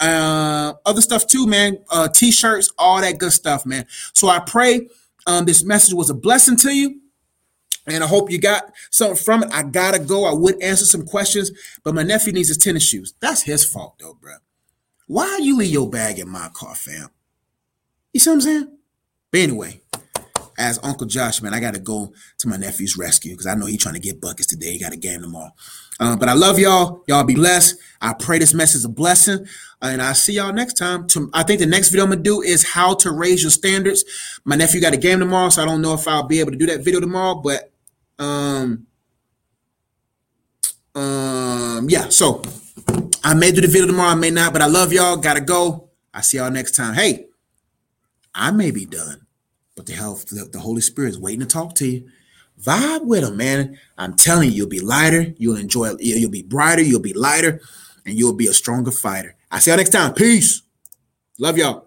uh, 0.00 0.72
other 0.84 1.00
stuff 1.00 1.26
too, 1.26 1.46
man. 1.46 1.78
Uh, 1.90 2.08
t-shirts, 2.08 2.72
all 2.78 3.00
that 3.00 3.18
good 3.18 3.32
stuff, 3.32 3.64
man. 3.64 3.86
So 4.12 4.28
I 4.28 4.40
pray 4.40 4.88
um, 5.26 5.44
this 5.44 5.64
message 5.64 5.94
was 5.94 6.10
a 6.10 6.14
blessing 6.14 6.56
to 6.58 6.74
you. 6.74 7.00
And 7.88 8.02
I 8.02 8.08
hope 8.08 8.32
you 8.32 8.38
got 8.38 8.72
something 8.90 9.16
from 9.16 9.44
it. 9.44 9.50
I 9.52 9.62
gotta 9.62 10.00
go. 10.00 10.24
I 10.24 10.34
would 10.34 10.60
answer 10.60 10.84
some 10.84 11.06
questions, 11.06 11.52
but 11.84 11.94
my 11.94 12.02
nephew 12.02 12.32
needs 12.32 12.48
his 12.48 12.58
tennis 12.58 12.82
shoes. 12.82 13.14
That's 13.20 13.42
his 13.42 13.64
fault, 13.64 13.94
though, 14.00 14.18
bro. 14.20 14.34
Why 15.06 15.38
you 15.40 15.56
leave 15.56 15.70
your 15.70 15.88
bag 15.88 16.18
in 16.18 16.28
my 16.28 16.48
car, 16.52 16.74
fam? 16.74 17.10
You 18.16 18.20
see 18.20 18.30
what 18.30 18.36
I'm 18.36 18.40
saying? 18.40 18.78
But 19.30 19.40
anyway, 19.40 19.82
as 20.56 20.80
Uncle 20.82 21.06
Josh, 21.06 21.42
man, 21.42 21.52
I 21.52 21.60
got 21.60 21.74
to 21.74 21.80
go 21.80 22.14
to 22.38 22.48
my 22.48 22.56
nephew's 22.56 22.96
rescue 22.96 23.32
because 23.32 23.46
I 23.46 23.54
know 23.54 23.66
he's 23.66 23.82
trying 23.82 23.92
to 23.92 24.00
get 24.00 24.22
buckets 24.22 24.48
today. 24.48 24.72
He 24.72 24.78
got 24.78 24.94
a 24.94 24.96
game 24.96 25.20
tomorrow. 25.20 25.50
Uh, 26.00 26.16
but 26.16 26.30
I 26.30 26.32
love 26.32 26.58
y'all. 26.58 27.04
Y'all 27.08 27.24
be 27.24 27.34
blessed. 27.34 27.76
I 28.00 28.14
pray 28.14 28.38
this 28.38 28.54
message 28.54 28.76
is 28.76 28.84
a 28.86 28.88
blessing. 28.88 29.46
And 29.82 30.00
I'll 30.00 30.14
see 30.14 30.32
y'all 30.32 30.54
next 30.54 30.78
time. 30.78 31.06
To, 31.08 31.28
I 31.34 31.42
think 31.42 31.60
the 31.60 31.66
next 31.66 31.90
video 31.90 32.04
I'm 32.04 32.10
going 32.10 32.20
to 32.20 32.22
do 32.22 32.40
is 32.40 32.66
how 32.66 32.94
to 32.94 33.12
raise 33.12 33.42
your 33.42 33.50
standards. 33.50 34.02
My 34.46 34.56
nephew 34.56 34.80
got 34.80 34.94
a 34.94 34.96
game 34.96 35.18
tomorrow, 35.18 35.50
so 35.50 35.60
I 35.60 35.66
don't 35.66 35.82
know 35.82 35.92
if 35.92 36.08
I'll 36.08 36.22
be 36.22 36.40
able 36.40 36.52
to 36.52 36.56
do 36.56 36.64
that 36.68 36.80
video 36.80 37.00
tomorrow. 37.00 37.34
But 37.34 37.70
um, 38.18 38.86
um, 40.94 41.86
yeah, 41.90 42.08
so 42.08 42.40
I 43.22 43.34
may 43.34 43.52
do 43.52 43.60
the 43.60 43.68
video 43.68 43.88
tomorrow, 43.88 44.12
I 44.12 44.14
may 44.14 44.30
not, 44.30 44.54
but 44.54 44.62
I 44.62 44.68
love 44.68 44.90
y'all. 44.90 45.18
Gotta 45.18 45.42
go. 45.42 45.90
I'll 46.14 46.22
see 46.22 46.38
y'all 46.38 46.50
next 46.50 46.74
time. 46.74 46.94
Hey, 46.94 47.25
I 48.36 48.50
may 48.50 48.70
be 48.70 48.84
done, 48.84 49.26
but 49.74 49.86
the 49.86 49.94
health, 49.94 50.26
the, 50.26 50.44
the 50.44 50.60
Holy 50.60 50.82
Spirit 50.82 51.10
is 51.10 51.18
waiting 51.18 51.40
to 51.40 51.46
talk 51.46 51.74
to 51.76 51.88
you. 51.88 52.08
Vibe 52.62 53.04
with 53.04 53.24
him, 53.24 53.36
man. 53.36 53.78
I'm 53.98 54.14
telling 54.14 54.50
you, 54.50 54.56
you'll 54.56 54.68
be 54.68 54.80
lighter. 54.80 55.34
You'll 55.38 55.56
enjoy. 55.56 55.94
You'll 55.98 56.30
be 56.30 56.42
brighter. 56.42 56.82
You'll 56.82 57.00
be 57.00 57.12
lighter, 57.12 57.60
and 58.04 58.18
you'll 58.18 58.34
be 58.34 58.46
a 58.46 58.54
stronger 58.54 58.90
fighter. 58.90 59.34
I 59.50 59.58
see 59.58 59.70
y'all 59.70 59.78
next 59.78 59.90
time. 59.90 60.14
Peace. 60.14 60.62
Love 61.38 61.58
y'all. 61.58 61.85